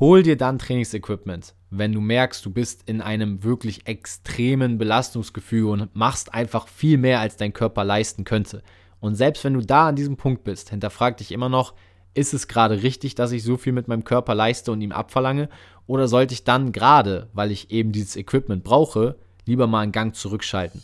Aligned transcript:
hol 0.00 0.22
dir 0.22 0.36
dann 0.36 0.58
Trainingsequipment, 0.58 1.54
wenn 1.70 1.92
du 1.92 2.00
merkst, 2.00 2.44
du 2.44 2.50
bist 2.50 2.88
in 2.88 3.00
einem 3.00 3.42
wirklich 3.42 3.86
extremen 3.86 4.78
Belastungsgefühl 4.78 5.66
und 5.68 5.94
machst 5.94 6.32
einfach 6.32 6.68
viel 6.68 6.98
mehr, 6.98 7.20
als 7.20 7.36
dein 7.36 7.52
Körper 7.52 7.84
leisten 7.84 8.24
könnte. 8.24 8.62
Und 9.00 9.16
selbst 9.16 9.44
wenn 9.44 9.54
du 9.54 9.60
da 9.60 9.88
an 9.88 9.96
diesem 9.96 10.16
Punkt 10.16 10.44
bist, 10.44 10.70
hinterfrag 10.70 11.16
dich 11.16 11.32
immer 11.32 11.48
noch, 11.48 11.74
ist 12.14 12.34
es 12.34 12.48
gerade 12.48 12.82
richtig, 12.82 13.14
dass 13.14 13.32
ich 13.32 13.42
so 13.42 13.56
viel 13.56 13.72
mit 13.72 13.86
meinem 13.86 14.04
Körper 14.04 14.34
leiste 14.34 14.72
und 14.72 14.80
ihm 14.80 14.92
abverlange? 14.92 15.48
Oder 15.86 16.08
sollte 16.08 16.34
ich 16.34 16.44
dann 16.44 16.72
gerade, 16.72 17.28
weil 17.32 17.50
ich 17.50 17.70
eben 17.70 17.92
dieses 17.92 18.16
Equipment 18.16 18.64
brauche, 18.64 19.16
lieber 19.46 19.66
mal 19.66 19.80
einen 19.80 19.92
Gang 19.92 20.14
zurückschalten? 20.14 20.82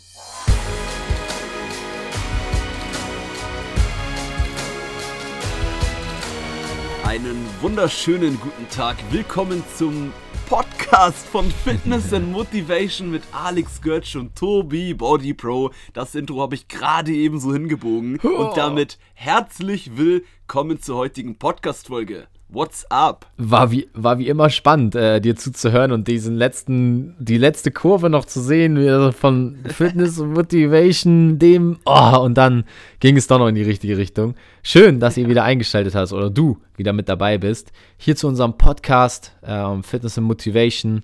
Einen 7.15 7.47
wunderschönen 7.61 8.41
guten 8.41 8.69
Tag. 8.71 8.97
Willkommen 9.13 9.63
zum 9.77 10.13
Podcast 10.49 11.25
von 11.29 11.49
Fitness 11.49 12.13
and 12.13 12.33
Motivation 12.33 13.09
mit 13.09 13.23
Alex 13.31 13.81
Götsch 13.81 14.17
und 14.17 14.35
Tobi 14.35 14.95
Body 14.95 15.33
Pro. 15.33 15.71
Das 15.93 16.17
Intro 16.17 16.41
habe 16.41 16.57
ich 16.57 16.67
gerade 16.67 17.13
eben 17.13 17.39
so 17.39 17.53
hingebogen. 17.53 18.19
Und 18.19 18.57
damit 18.57 18.99
herzlich 19.15 19.97
willkommen 19.97 20.83
zur 20.83 20.97
heutigen 20.97 21.39
Podcast-Folge. 21.39 22.27
What's 22.55 22.89
up? 22.89 23.27
War 23.37 23.73
wie, 23.73 23.89
war 23.95 24.21
wie 24.21 24.29
immer 24.29 24.49
spannend, 24.49 24.95
äh, 24.95 25.21
dir 25.21 25.35
zuzuhören 25.35 25.91
und 25.91 26.07
diesen 26.07 26.37
letzten, 26.37 27.17
die 27.19 27.37
letzte 27.37 27.73
Kurve 27.73 28.09
noch 28.09 28.27
zu 28.27 28.41
sehen, 28.41 29.13
von 29.13 29.59
Fitness 29.67 30.21
und 30.21 30.35
Motivation, 30.35 31.41
dem, 31.41 31.79
oh, 31.85 32.21
und 32.21 32.35
dann 32.35 32.63
ging 33.01 33.17
es 33.17 33.27
doch 33.27 33.41
noch 33.41 33.49
in 33.49 33.57
die 33.57 33.65
richtige 33.65 33.99
Richtung. 33.99 34.37
Schön, 34.63 35.01
dass 35.01 35.17
ihr 35.17 35.29
wieder 35.29 35.43
eingeschaltet 35.43 35.97
hast 35.97 36.13
oder 36.13 36.31
du 36.31 36.59
wieder 36.77 36.93
mit 36.93 37.09
dabei 37.09 37.39
bist. 37.39 37.73
Hier 37.97 38.15
zu 38.15 38.29
unserem 38.29 38.57
Podcast 38.57 39.33
ähm, 39.43 39.83
Fitness 39.83 40.17
and 40.17 40.29
Motivation 40.29 41.03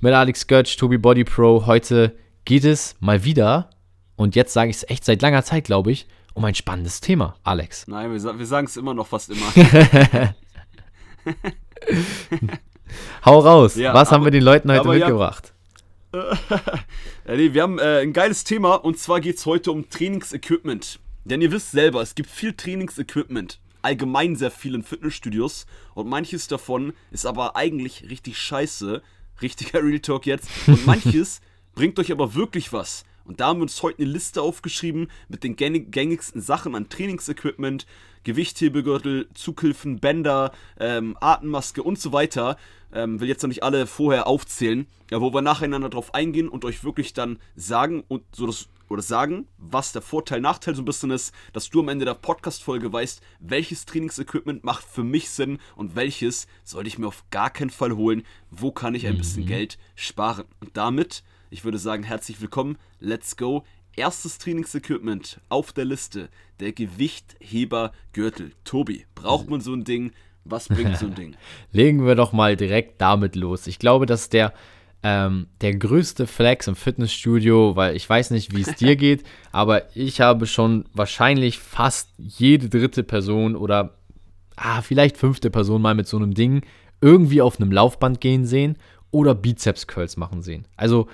mit 0.00 0.14
Alex 0.14 0.46
Götz, 0.46 0.76
Tobi 0.76 0.98
Body 0.98 1.24
Pro. 1.24 1.66
Heute 1.66 2.14
geht 2.44 2.64
es 2.64 2.94
mal 3.00 3.24
wieder, 3.24 3.70
und 4.14 4.36
jetzt 4.36 4.52
sage 4.52 4.70
ich 4.70 4.76
es 4.76 4.88
echt 4.88 5.04
seit 5.04 5.20
langer 5.20 5.42
Zeit, 5.42 5.64
glaube 5.64 5.90
ich, 5.90 6.06
um 6.34 6.44
ein 6.44 6.54
spannendes 6.54 7.00
Thema, 7.00 7.34
Alex. 7.42 7.88
Nein, 7.88 8.12
wir, 8.12 8.38
wir 8.38 8.46
sagen 8.46 8.68
es 8.68 8.76
immer 8.76 8.94
noch 8.94 9.08
fast 9.08 9.30
immer. 9.30 10.34
Hau 13.24 13.38
raus. 13.38 13.76
Ja, 13.76 13.94
Was 13.94 14.08
aber, 14.08 14.16
haben 14.16 14.24
wir 14.24 14.30
den 14.30 14.42
Leuten 14.42 14.70
heute 14.70 14.88
mitgebracht? 14.88 15.52
Ja, 16.12 17.36
nee, 17.36 17.54
wir 17.54 17.62
haben 17.62 17.78
äh, 17.78 18.00
ein 18.00 18.12
geiles 18.12 18.44
Thema 18.44 18.74
und 18.74 18.98
zwar 18.98 19.20
geht 19.20 19.38
es 19.38 19.46
heute 19.46 19.72
um 19.72 19.88
Trainingsequipment. 19.88 21.00
Denn 21.24 21.40
ihr 21.40 21.52
wisst 21.52 21.70
selber, 21.70 22.02
es 22.02 22.14
gibt 22.14 22.28
viel 22.28 22.52
Trainingsequipment. 22.52 23.60
Allgemein 23.80 24.36
sehr 24.36 24.50
viel 24.50 24.74
in 24.74 24.82
Fitnessstudios 24.82 25.66
und 25.94 26.08
manches 26.08 26.48
davon 26.48 26.92
ist 27.12 27.24
aber 27.24 27.56
eigentlich 27.56 28.10
richtig 28.10 28.38
scheiße. 28.38 29.02
Richtiger 29.40 29.82
Real 29.82 30.00
Talk 30.00 30.26
jetzt. 30.26 30.50
Und 30.66 30.86
manches 30.86 31.40
bringt 31.74 31.98
euch 31.98 32.12
aber 32.12 32.34
wirklich 32.34 32.72
was. 32.72 33.04
Und 33.24 33.40
da 33.40 33.48
haben 33.48 33.58
wir 33.58 33.62
uns 33.62 33.82
heute 33.82 34.02
eine 34.02 34.10
Liste 34.10 34.42
aufgeschrieben 34.42 35.08
mit 35.28 35.44
den 35.44 35.56
gängigsten 35.56 36.40
Sachen 36.40 36.74
an 36.74 36.88
Trainingsequipment, 36.88 37.86
Gewichthebegürtel, 38.24 39.28
Zughilfen, 39.34 40.00
Bänder, 40.00 40.52
ähm, 40.78 41.16
Atemmaske 41.20 41.82
und 41.82 41.98
so 41.98 42.12
weiter. 42.12 42.56
Ähm, 42.92 43.20
will 43.20 43.28
jetzt 43.28 43.42
noch 43.42 43.48
nicht 43.48 43.62
alle 43.62 43.86
vorher 43.86 44.26
aufzählen, 44.26 44.86
ja, 45.10 45.20
wo 45.20 45.32
wir 45.32 45.40
nacheinander 45.40 45.88
drauf 45.88 46.14
eingehen 46.14 46.48
und 46.48 46.64
euch 46.64 46.84
wirklich 46.84 47.14
dann 47.14 47.38
sagen 47.56 48.04
und 48.06 48.22
so 48.34 48.46
das 48.46 48.68
oder 48.92 49.02
sagen, 49.02 49.48
was 49.56 49.92
der 49.92 50.02
Vorteil, 50.02 50.40
Nachteil 50.40 50.74
so 50.74 50.82
ein 50.82 50.84
bisschen 50.84 51.10
ist, 51.10 51.34
dass 51.52 51.70
du 51.70 51.80
am 51.80 51.88
Ende 51.88 52.04
der 52.04 52.14
Podcast-Folge 52.14 52.92
weißt, 52.92 53.22
welches 53.40 53.86
Trainingsequipment 53.86 54.64
macht 54.64 54.84
für 54.84 55.02
mich 55.02 55.30
Sinn 55.30 55.58
und 55.76 55.96
welches 55.96 56.46
sollte 56.62 56.88
ich 56.88 56.98
mir 56.98 57.06
auf 57.06 57.24
gar 57.30 57.50
keinen 57.50 57.70
Fall 57.70 57.96
holen, 57.96 58.22
wo 58.50 58.70
kann 58.70 58.94
ich 58.94 59.06
ein 59.06 59.16
bisschen 59.16 59.44
mhm. 59.44 59.48
Geld 59.48 59.78
sparen. 59.94 60.44
Und 60.60 60.76
damit, 60.76 61.24
ich 61.50 61.64
würde 61.64 61.78
sagen, 61.78 62.02
herzlich 62.02 62.40
willkommen, 62.40 62.76
let's 63.00 63.36
go 63.36 63.64
Erstes 63.94 64.38
Trainingsequipment 64.38 65.40
auf 65.50 65.72
der 65.72 65.84
Liste, 65.84 66.30
der 66.60 66.72
Gewichthebergürtel. 66.72 68.52
Tobi, 68.64 69.04
braucht 69.14 69.50
man 69.50 69.60
so 69.60 69.74
ein 69.74 69.84
Ding? 69.84 70.12
Was 70.44 70.68
bringt 70.68 70.96
so 70.96 71.06
ein 71.06 71.14
Ding? 71.14 71.36
Legen 71.72 72.06
wir 72.06 72.14
doch 72.14 72.32
mal 72.32 72.56
direkt 72.56 73.00
damit 73.02 73.36
los. 73.36 73.66
Ich 73.66 73.78
glaube, 73.78 74.06
dass 74.06 74.30
der 74.30 74.54
ähm, 75.02 75.48
der 75.60 75.74
größte 75.74 76.26
Flex 76.26 76.68
im 76.68 76.76
Fitnessstudio, 76.76 77.76
weil 77.76 77.96
ich 77.96 78.08
weiß 78.08 78.30
nicht, 78.30 78.56
wie 78.56 78.62
es 78.62 78.74
dir 78.76 78.96
geht, 78.96 79.24
aber 79.50 79.94
ich 79.96 80.20
habe 80.20 80.46
schon 80.46 80.84
wahrscheinlich 80.94 81.58
fast 81.58 82.10
jede 82.16 82.68
dritte 82.68 83.02
Person 83.02 83.56
oder 83.56 83.98
ah, 84.56 84.80
vielleicht 84.80 85.16
fünfte 85.16 85.50
Person 85.50 85.82
mal 85.82 85.94
mit 85.94 86.06
so 86.06 86.16
einem 86.16 86.34
Ding 86.34 86.62
irgendwie 87.00 87.42
auf 87.42 87.60
einem 87.60 87.72
Laufband 87.72 88.20
gehen 88.20 88.46
sehen 88.46 88.78
oder 89.10 89.34
Bizeps 89.34 89.86
Curls 89.86 90.16
machen 90.16 90.40
sehen. 90.40 90.66
Also 90.76 91.08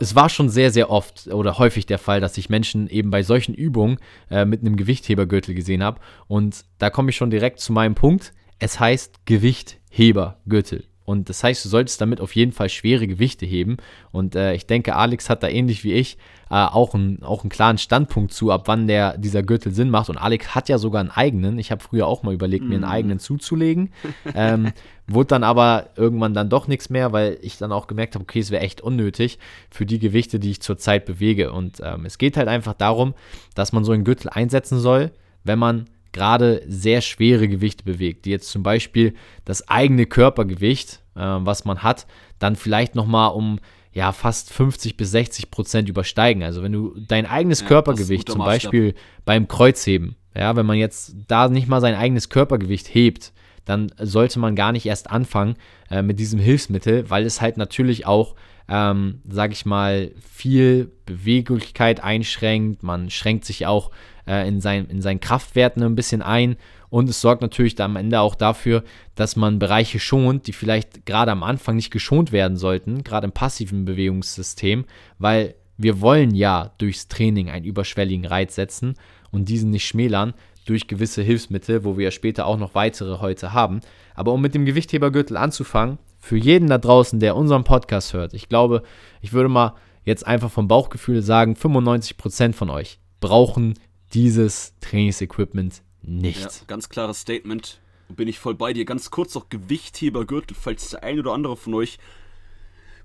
es 0.00 0.14
war 0.14 0.30
schon 0.30 0.48
sehr, 0.48 0.70
sehr 0.70 0.90
oft 0.90 1.28
oder 1.28 1.58
häufig 1.58 1.84
der 1.84 1.98
Fall, 1.98 2.20
dass 2.20 2.38
ich 2.38 2.48
Menschen 2.48 2.88
eben 2.88 3.10
bei 3.10 3.22
solchen 3.22 3.54
Übungen 3.54 3.98
äh, 4.30 4.46
mit 4.46 4.62
einem 4.62 4.76
Gewichthebergürtel 4.76 5.54
gesehen 5.54 5.84
habe. 5.84 6.00
Und 6.26 6.64
da 6.78 6.88
komme 6.88 7.10
ich 7.10 7.16
schon 7.16 7.30
direkt 7.30 7.60
zu 7.60 7.72
meinem 7.72 7.94
Punkt. 7.94 8.32
Es 8.58 8.80
heißt 8.80 9.26
Gewichthebergürtel. 9.26 10.89
Und 11.10 11.28
das 11.28 11.42
heißt, 11.42 11.64
du 11.64 11.68
solltest 11.68 12.00
damit 12.00 12.20
auf 12.20 12.36
jeden 12.36 12.52
Fall 12.52 12.68
schwere 12.68 13.08
Gewichte 13.08 13.44
heben. 13.44 13.78
Und 14.12 14.36
äh, 14.36 14.54
ich 14.54 14.68
denke, 14.68 14.94
Alex 14.94 15.28
hat 15.28 15.42
da 15.42 15.48
ähnlich 15.48 15.82
wie 15.82 15.92
ich 15.92 16.18
äh, 16.50 16.54
auch, 16.54 16.94
ein, 16.94 17.24
auch 17.24 17.42
einen 17.42 17.50
klaren 17.50 17.78
Standpunkt 17.78 18.32
zu, 18.32 18.52
ab 18.52 18.62
wann 18.66 18.86
der, 18.86 19.18
dieser 19.18 19.42
Gürtel 19.42 19.74
Sinn 19.74 19.90
macht. 19.90 20.08
Und 20.08 20.18
Alex 20.18 20.54
hat 20.54 20.68
ja 20.68 20.78
sogar 20.78 21.00
einen 21.00 21.10
eigenen. 21.10 21.58
Ich 21.58 21.72
habe 21.72 21.82
früher 21.82 22.06
auch 22.06 22.22
mal 22.22 22.32
überlegt, 22.32 22.64
mm. 22.64 22.68
mir 22.68 22.74
einen 22.76 22.84
mhm. 22.84 22.90
eigenen 22.90 23.18
zuzulegen. 23.18 23.92
ähm, 24.36 24.70
wurde 25.08 25.26
dann 25.26 25.42
aber 25.42 25.90
irgendwann 25.96 26.32
dann 26.32 26.48
doch 26.48 26.68
nichts 26.68 26.90
mehr, 26.90 27.10
weil 27.10 27.38
ich 27.42 27.58
dann 27.58 27.72
auch 27.72 27.88
gemerkt 27.88 28.14
habe, 28.14 28.22
okay, 28.22 28.38
es 28.38 28.52
wäre 28.52 28.62
echt 28.62 28.80
unnötig 28.80 29.40
für 29.68 29.86
die 29.86 29.98
Gewichte, 29.98 30.38
die 30.38 30.52
ich 30.52 30.62
zurzeit 30.62 31.06
bewege. 31.06 31.50
Und 31.50 31.80
ähm, 31.82 32.06
es 32.06 32.18
geht 32.18 32.36
halt 32.36 32.46
einfach 32.46 32.74
darum, 32.74 33.14
dass 33.56 33.72
man 33.72 33.82
so 33.82 33.90
einen 33.90 34.04
Gürtel 34.04 34.28
einsetzen 34.28 34.78
soll, 34.78 35.10
wenn 35.42 35.58
man 35.58 35.86
gerade 36.12 36.62
sehr 36.66 37.00
schwere 37.00 37.48
Gewichte 37.48 37.84
bewegt, 37.84 38.24
die 38.24 38.30
jetzt 38.30 38.50
zum 38.50 38.62
Beispiel 38.62 39.14
das 39.44 39.68
eigene 39.68 40.06
Körpergewicht, 40.06 41.02
äh, 41.14 41.20
was 41.20 41.64
man 41.64 41.82
hat, 41.82 42.06
dann 42.38 42.56
vielleicht 42.56 42.94
nochmal 42.94 43.32
um 43.32 43.60
ja, 43.92 44.12
fast 44.12 44.52
50 44.52 44.96
bis 44.96 45.10
60 45.10 45.50
Prozent 45.50 45.88
übersteigen. 45.88 46.42
Also 46.42 46.62
wenn 46.62 46.72
du 46.72 46.94
dein 47.08 47.26
eigenes 47.26 47.60
ja, 47.60 47.66
Körpergewicht 47.66 48.28
zum 48.28 48.38
Beispiel 48.38 48.94
beim 49.24 49.48
Kreuzheben, 49.48 50.16
ja, 50.34 50.54
wenn 50.54 50.66
man 50.66 50.76
jetzt 50.76 51.16
da 51.26 51.48
nicht 51.48 51.68
mal 51.68 51.80
sein 51.80 51.96
eigenes 51.96 52.28
Körpergewicht 52.28 52.94
hebt, 52.94 53.32
dann 53.64 53.92
sollte 53.98 54.38
man 54.38 54.54
gar 54.54 54.72
nicht 54.72 54.86
erst 54.86 55.10
anfangen 55.10 55.56
äh, 55.90 56.02
mit 56.02 56.18
diesem 56.18 56.38
Hilfsmittel, 56.38 57.10
weil 57.10 57.24
es 57.24 57.40
halt 57.40 57.56
natürlich 57.56 58.06
auch, 58.06 58.34
ähm, 58.68 59.20
sag 59.28 59.52
ich 59.52 59.66
mal, 59.66 60.12
viel 60.32 60.92
Beweglichkeit 61.04 62.02
einschränkt. 62.02 62.82
Man 62.82 63.10
schränkt 63.10 63.44
sich 63.44 63.66
auch 63.66 63.90
äh, 64.26 64.46
in, 64.48 64.60
sein, 64.60 64.86
in 64.86 65.02
seinen 65.02 65.20
Kraftwerten 65.20 65.82
ein 65.82 65.94
bisschen 65.94 66.22
ein. 66.22 66.56
Und 66.88 67.08
es 67.08 67.20
sorgt 67.20 67.42
natürlich 67.42 67.80
am 67.80 67.96
Ende 67.96 68.20
auch 68.20 68.34
dafür, 68.34 68.82
dass 69.14 69.36
man 69.36 69.58
Bereiche 69.58 70.00
schont, 70.00 70.46
die 70.46 70.52
vielleicht 70.52 71.06
gerade 71.06 71.30
am 71.30 71.42
Anfang 71.42 71.76
nicht 71.76 71.90
geschont 71.90 72.32
werden 72.32 72.56
sollten, 72.56 73.04
gerade 73.04 73.26
im 73.26 73.32
passiven 73.32 73.84
Bewegungssystem, 73.84 74.84
weil 75.18 75.54
wir 75.76 76.00
wollen 76.00 76.34
ja 76.34 76.72
durchs 76.78 77.08
Training 77.08 77.48
einen 77.48 77.64
überschwelligen 77.64 78.26
Reiz 78.26 78.54
setzen 78.54 78.94
und 79.30 79.48
diesen 79.48 79.70
nicht 79.70 79.86
schmälern 79.86 80.34
durch 80.66 80.88
gewisse 80.88 81.22
Hilfsmittel, 81.22 81.84
wo 81.84 81.96
wir 81.96 82.04
ja 82.04 82.10
später 82.10 82.46
auch 82.46 82.58
noch 82.58 82.74
weitere 82.74 83.18
heute 83.20 83.52
haben. 83.54 83.80
Aber 84.14 84.32
um 84.32 84.42
mit 84.42 84.54
dem 84.54 84.66
Gewichthebergürtel 84.66 85.36
anzufangen, 85.36 85.98
für 86.18 86.36
jeden 86.36 86.68
da 86.68 86.76
draußen, 86.76 87.18
der 87.18 87.34
unseren 87.34 87.64
Podcast 87.64 88.12
hört, 88.12 88.34
ich 88.34 88.48
glaube, 88.48 88.82
ich 89.22 89.32
würde 89.32 89.48
mal 89.48 89.74
jetzt 90.04 90.26
einfach 90.26 90.50
vom 90.50 90.68
Bauchgefühl 90.68 91.22
sagen, 91.22 91.54
95% 91.54 92.52
von 92.52 92.68
euch 92.68 92.98
brauchen 93.20 93.74
dieses 94.12 94.74
Trainingsequipment 94.80 95.82
nicht. 96.02 96.40
Ja, 96.40 96.50
ganz 96.66 96.88
klares 96.88 97.20
Statement. 97.20 97.80
Bin 98.08 98.26
ich 98.26 98.38
voll 98.38 98.54
bei 98.54 98.72
dir. 98.72 98.84
Ganz 98.84 99.10
kurz 99.10 99.34
noch 99.34 99.48
Gewichthebergürtel, 99.48 100.56
falls 100.58 100.90
der 100.90 101.04
ein 101.04 101.20
oder 101.20 101.32
andere 101.32 101.56
von 101.56 101.74
euch 101.74 101.98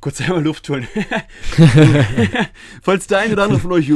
kurz 0.06 0.21
einmal 0.21 0.44
Luft 0.44 0.69
holen. 0.69 0.88
Falls 2.83 3.07
der 3.07 3.19
eine 3.19 3.33
oder 3.33 3.44
andere 3.44 3.59
von 3.59 3.71
euch. 3.71 3.89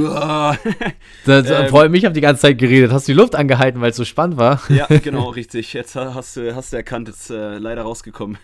das 1.26 1.50
ähm, 1.50 1.68
freut 1.68 1.92
mich, 1.92 2.00
ich 2.00 2.06
habe 2.06 2.16
die 2.16 2.22
ganze 2.22 2.42
Zeit 2.42 2.58
geredet. 2.58 2.92
Hast 2.92 3.08
du 3.08 3.12
die 3.12 3.18
Luft 3.20 3.36
angehalten, 3.36 3.80
weil 3.80 3.92
es 3.92 3.96
so 3.96 4.06
spannend 4.06 4.38
war? 4.38 4.60
ja, 4.70 4.88
genau, 5.04 5.30
richtig. 5.30 5.74
Jetzt 5.74 5.96
hast 5.96 6.36
du, 6.36 6.56
hast 6.56 6.74
du 6.74 6.78
erkannt, 6.78 7.10
jetzt 7.10 7.30
äh, 7.30 7.60
leider 7.60 7.84
rausgekommen. 7.84 8.40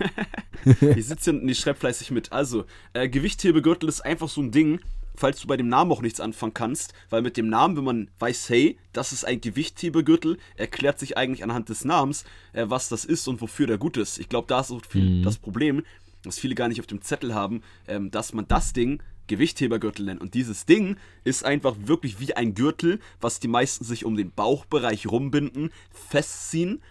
ich 0.80 1.08
sitze 1.08 1.32
hier 1.32 1.42
und 1.42 1.50
ich 1.50 1.58
schreibe 1.58 1.80
fleißig 1.80 2.12
mit. 2.12 2.32
Also, 2.32 2.66
äh, 2.94 3.10
Gewichthebegürtel 3.10 3.90
ist 3.90 4.02
einfach 4.02 4.30
so 4.30 4.42
ein 4.42 4.52
Ding, 4.52 4.80
falls 5.18 5.40
du 5.40 5.48
bei 5.48 5.58
dem 5.58 5.68
Namen 5.68 5.92
auch 5.92 6.02
nichts 6.02 6.20
anfangen 6.20 6.54
kannst, 6.54 6.94
weil 7.10 7.22
mit 7.22 7.38
dem 7.38 7.48
Namen, 7.50 7.78
wenn 7.78 7.84
man 7.84 8.12
weiß, 8.20 8.50
hey, 8.50 8.78
das 8.94 9.12
ist 9.12 9.26
ein 9.26 9.42
Gewichthebegürtel, 9.42 10.38
erklärt 10.56 11.00
sich 11.00 11.18
eigentlich 11.18 11.44
anhand 11.44 11.70
des 11.70 11.86
Namens, 11.86 12.26
äh, 12.54 12.66
was 12.68 12.90
das 12.90 13.06
ist 13.06 13.28
und 13.28 13.42
wofür 13.42 13.68
der 13.68 13.78
gut 13.78 13.98
ist. 13.98 14.20
Ich 14.20 14.30
glaube, 14.30 14.48
da 14.48 14.62
ist 14.62 14.72
auch 14.72 14.82
viel 14.88 15.20
mhm. 15.20 15.24
das 15.24 15.38
Problem, 15.38 15.84
was 16.24 16.40
viele 16.40 16.56
gar 16.56 16.68
nicht 16.68 16.80
auf 16.80 16.88
dem 16.88 17.02
Zettel 17.02 17.34
haben, 17.34 17.62
ähm, 17.88 18.12
dass 18.12 18.34
man 18.34 18.48
das 18.48 18.74
Ding 18.74 19.02
Gewichthebergürtel 19.28 20.06
nennt. 20.06 20.22
Und 20.22 20.34
dieses 20.34 20.66
Ding 20.66 20.98
ist 21.24 21.46
einfach 21.46 21.76
wirklich 21.86 22.20
wie 22.20 22.34
ein 22.36 22.54
Gürtel, 22.54 23.00
was 23.22 23.40
die 23.40 23.48
meisten 23.48 23.84
sich 23.84 24.06
um 24.06 24.16
den 24.16 24.32
Bauchbereich 24.32 25.08
rumbinden, 25.08 25.72
festziehen 25.92 26.82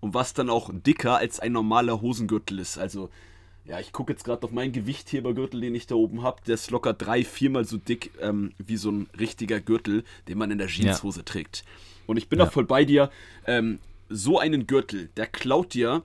und 0.00 0.14
was 0.14 0.32
dann 0.32 0.50
auch 0.50 0.70
dicker 0.72 1.16
als 1.16 1.40
ein 1.40 1.52
normaler 1.52 2.00
Hosengürtel 2.00 2.58
ist. 2.58 2.78
Also, 2.78 3.10
ja, 3.64 3.78
ich 3.78 3.92
gucke 3.92 4.12
jetzt 4.12 4.24
gerade 4.24 4.42
auf 4.42 4.52
meinen 4.52 4.72
Gewichthebergürtel, 4.72 5.60
den 5.60 5.74
ich 5.74 5.86
da 5.86 5.94
oben 5.94 6.22
habe. 6.22 6.40
Der 6.46 6.54
ist 6.54 6.70
locker 6.70 6.92
drei, 6.92 7.24
viermal 7.24 7.64
so 7.64 7.76
dick 7.76 8.10
ähm, 8.20 8.52
wie 8.58 8.76
so 8.76 8.90
ein 8.90 9.08
richtiger 9.18 9.60
Gürtel, 9.60 10.04
den 10.28 10.38
man 10.38 10.50
in 10.50 10.58
der 10.58 10.66
Jeanshose 10.68 11.20
ja. 11.20 11.24
trägt. 11.24 11.64
Und 12.06 12.16
ich 12.16 12.28
bin 12.28 12.38
ja. 12.38 12.46
da 12.46 12.50
voll 12.50 12.64
bei 12.64 12.84
dir. 12.84 13.10
Ähm, 13.46 13.78
so 14.08 14.38
einen 14.38 14.66
Gürtel, 14.66 15.08
der 15.16 15.26
klaut 15.26 15.74
dir, 15.74 16.02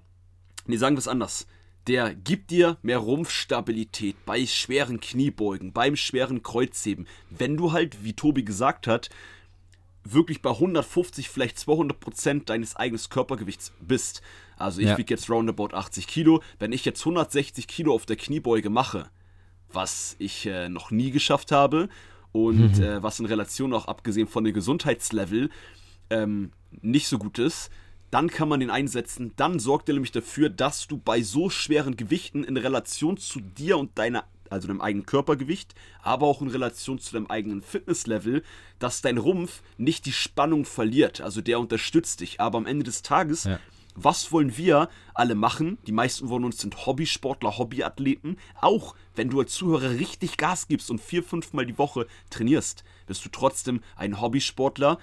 nee, 0.67 0.77
sagen 0.77 0.95
wir 0.95 0.99
es 0.99 1.07
anders, 1.07 1.47
der 1.87 2.13
gibt 2.13 2.51
dir 2.51 2.77
mehr 2.81 2.97
Rumpfstabilität 2.97 4.15
bei 4.25 4.45
schweren 4.45 4.99
Kniebeugen, 4.99 5.71
beim 5.71 5.95
schweren 5.95 6.43
Kreuzheben. 6.43 7.07
Wenn 7.29 7.57
du 7.57 7.71
halt, 7.71 8.03
wie 8.03 8.13
Tobi 8.13 8.43
gesagt 8.43 8.87
hat, 8.87 9.09
wirklich 10.05 10.41
bei 10.41 10.51
150, 10.51 11.29
vielleicht 11.29 11.59
200 11.59 11.99
Prozent 11.99 12.49
deines 12.49 12.75
eigenen 12.75 13.01
Körpergewichts 13.09 13.73
bist. 13.81 14.21
Also 14.57 14.79
ich 14.79 14.87
ja. 14.87 14.97
wiege 14.97 15.13
jetzt 15.13 15.29
roundabout 15.29 15.73
80 15.73 16.07
Kilo. 16.07 16.41
Wenn 16.59 16.71
ich 16.71 16.85
jetzt 16.85 17.01
160 17.01 17.67
Kilo 17.67 17.93
auf 17.93 18.05
der 18.05 18.15
Kniebeuge 18.15 18.69
mache, 18.69 19.09
was 19.71 20.15
ich 20.19 20.45
äh, 20.45 20.69
noch 20.69 20.91
nie 20.91 21.11
geschafft 21.11 21.51
habe 21.51 21.89
und 22.31 22.77
mhm. 22.77 22.83
äh, 22.83 23.03
was 23.03 23.19
in 23.19 23.25
Relation 23.25 23.73
auch 23.73 23.87
abgesehen 23.87 24.27
von 24.27 24.43
dem 24.43 24.53
Gesundheitslevel 24.53 25.49
ähm, 26.09 26.51
nicht 26.81 27.07
so 27.07 27.17
gut 27.17 27.39
ist, 27.39 27.71
dann 28.11 28.29
kann 28.29 28.47
man 28.47 28.59
den 28.59 28.69
einsetzen. 28.69 29.33
Dann 29.35 29.59
sorgt 29.59 29.89
er 29.89 29.93
nämlich 29.93 30.11
dafür, 30.11 30.49
dass 30.49 30.87
du 30.87 30.97
bei 30.97 31.21
so 31.21 31.49
schweren 31.49 31.97
Gewichten 31.97 32.43
in 32.43 32.55
Relation 32.55 33.17
zu 33.17 33.39
dir 33.39 33.77
und 33.77 33.97
deiner 33.97 34.23
also 34.49 34.67
deinem 34.67 34.81
eigenen 34.81 35.05
Körpergewicht, 35.05 35.75
aber 36.01 36.25
auch 36.27 36.41
in 36.41 36.47
Relation 36.47 36.99
zu 36.99 37.13
deinem 37.13 37.27
eigenen 37.27 37.61
Fitnesslevel, 37.61 38.43
dass 38.79 39.01
dein 39.01 39.17
Rumpf 39.17 39.61
nicht 39.77 40.05
die 40.05 40.13
Spannung 40.13 40.65
verliert. 40.65 41.21
Also 41.21 41.41
der 41.41 41.59
unterstützt 41.59 42.21
dich. 42.21 42.39
Aber 42.39 42.57
am 42.57 42.65
Ende 42.65 42.83
des 42.83 43.01
Tages, 43.01 43.45
ja. 43.45 43.59
was 43.95 44.31
wollen 44.31 44.57
wir 44.57 44.89
alle 45.13 45.35
machen? 45.35 45.77
Die 45.87 45.91
meisten 45.91 46.27
von 46.27 46.43
uns 46.43 46.59
sind 46.59 46.85
Hobbysportler, 46.85 47.57
Hobbyathleten. 47.57 48.37
Auch 48.61 48.95
wenn 49.15 49.29
du 49.29 49.39
als 49.39 49.53
Zuhörer 49.53 49.91
richtig 49.91 50.37
Gas 50.37 50.67
gibst 50.67 50.89
und 50.91 51.01
vier, 51.01 51.23
fünfmal 51.23 51.65
die 51.65 51.77
Woche 51.77 52.07
trainierst, 52.29 52.83
bist 53.07 53.23
du 53.25 53.29
trotzdem 53.29 53.81
ein 53.95 54.19
Hobbysportler. 54.21 54.99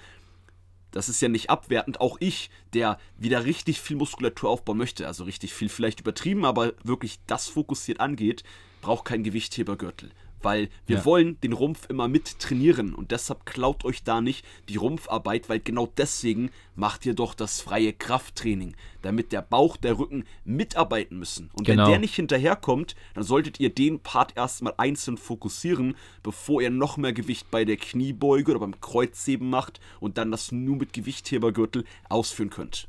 Das 0.93 1.09
ist 1.09 1.21
ja 1.21 1.27
nicht 1.27 1.49
abwertend. 1.49 1.99
Auch 1.99 2.17
ich, 2.19 2.51
der 2.73 2.99
wieder 3.17 3.45
richtig 3.45 3.81
viel 3.81 3.97
Muskulatur 3.97 4.49
aufbauen 4.49 4.77
möchte, 4.77 5.07
also 5.07 5.23
richtig 5.23 5.53
viel 5.53 5.67
vielleicht 5.67 5.99
übertrieben, 5.99 6.45
aber 6.45 6.73
wirklich 6.83 7.19
das 7.25 7.47
fokussiert 7.47 7.99
angeht, 7.99 8.43
braucht 8.81 9.05
keinen 9.05 9.23
Gewichthebergürtel. 9.23 10.11
Weil 10.43 10.69
wir 10.85 10.97
ja. 10.97 11.05
wollen 11.05 11.39
den 11.41 11.53
Rumpf 11.53 11.89
immer 11.89 12.07
mit 12.07 12.39
trainieren 12.39 12.93
und 12.93 13.11
deshalb 13.11 13.45
klaut 13.45 13.85
euch 13.85 14.03
da 14.03 14.21
nicht 14.21 14.45
die 14.69 14.75
Rumpfarbeit, 14.75 15.49
weil 15.49 15.59
genau 15.59 15.87
deswegen 15.97 16.51
macht 16.75 17.05
ihr 17.05 17.13
doch 17.13 17.33
das 17.33 17.61
freie 17.61 17.93
Krafttraining, 17.93 18.75
damit 19.01 19.31
der 19.31 19.41
Bauch, 19.41 19.77
der 19.77 19.97
Rücken 19.97 20.25
mitarbeiten 20.43 21.17
müssen. 21.17 21.49
Und 21.53 21.65
genau. 21.65 21.83
wenn 21.83 21.91
der 21.91 21.99
nicht 21.99 22.15
hinterherkommt, 22.15 22.95
dann 23.13 23.23
solltet 23.23 23.59
ihr 23.59 23.73
den 23.73 23.99
Part 23.99 24.35
erstmal 24.35 24.73
einzeln 24.77 25.17
fokussieren, 25.17 25.95
bevor 26.21 26.61
ihr 26.61 26.69
noch 26.69 26.97
mehr 26.97 27.13
Gewicht 27.13 27.49
bei 27.49 27.65
der 27.65 27.77
Kniebeuge 27.77 28.51
oder 28.51 28.59
beim 28.59 28.79
Kreuzheben 28.81 29.49
macht 29.49 29.79
und 29.99 30.17
dann 30.17 30.31
das 30.31 30.51
nur 30.51 30.75
mit 30.75 30.93
Gewichthebergürtel 30.93 31.85
ausführen 32.09 32.49
könnt. 32.49 32.87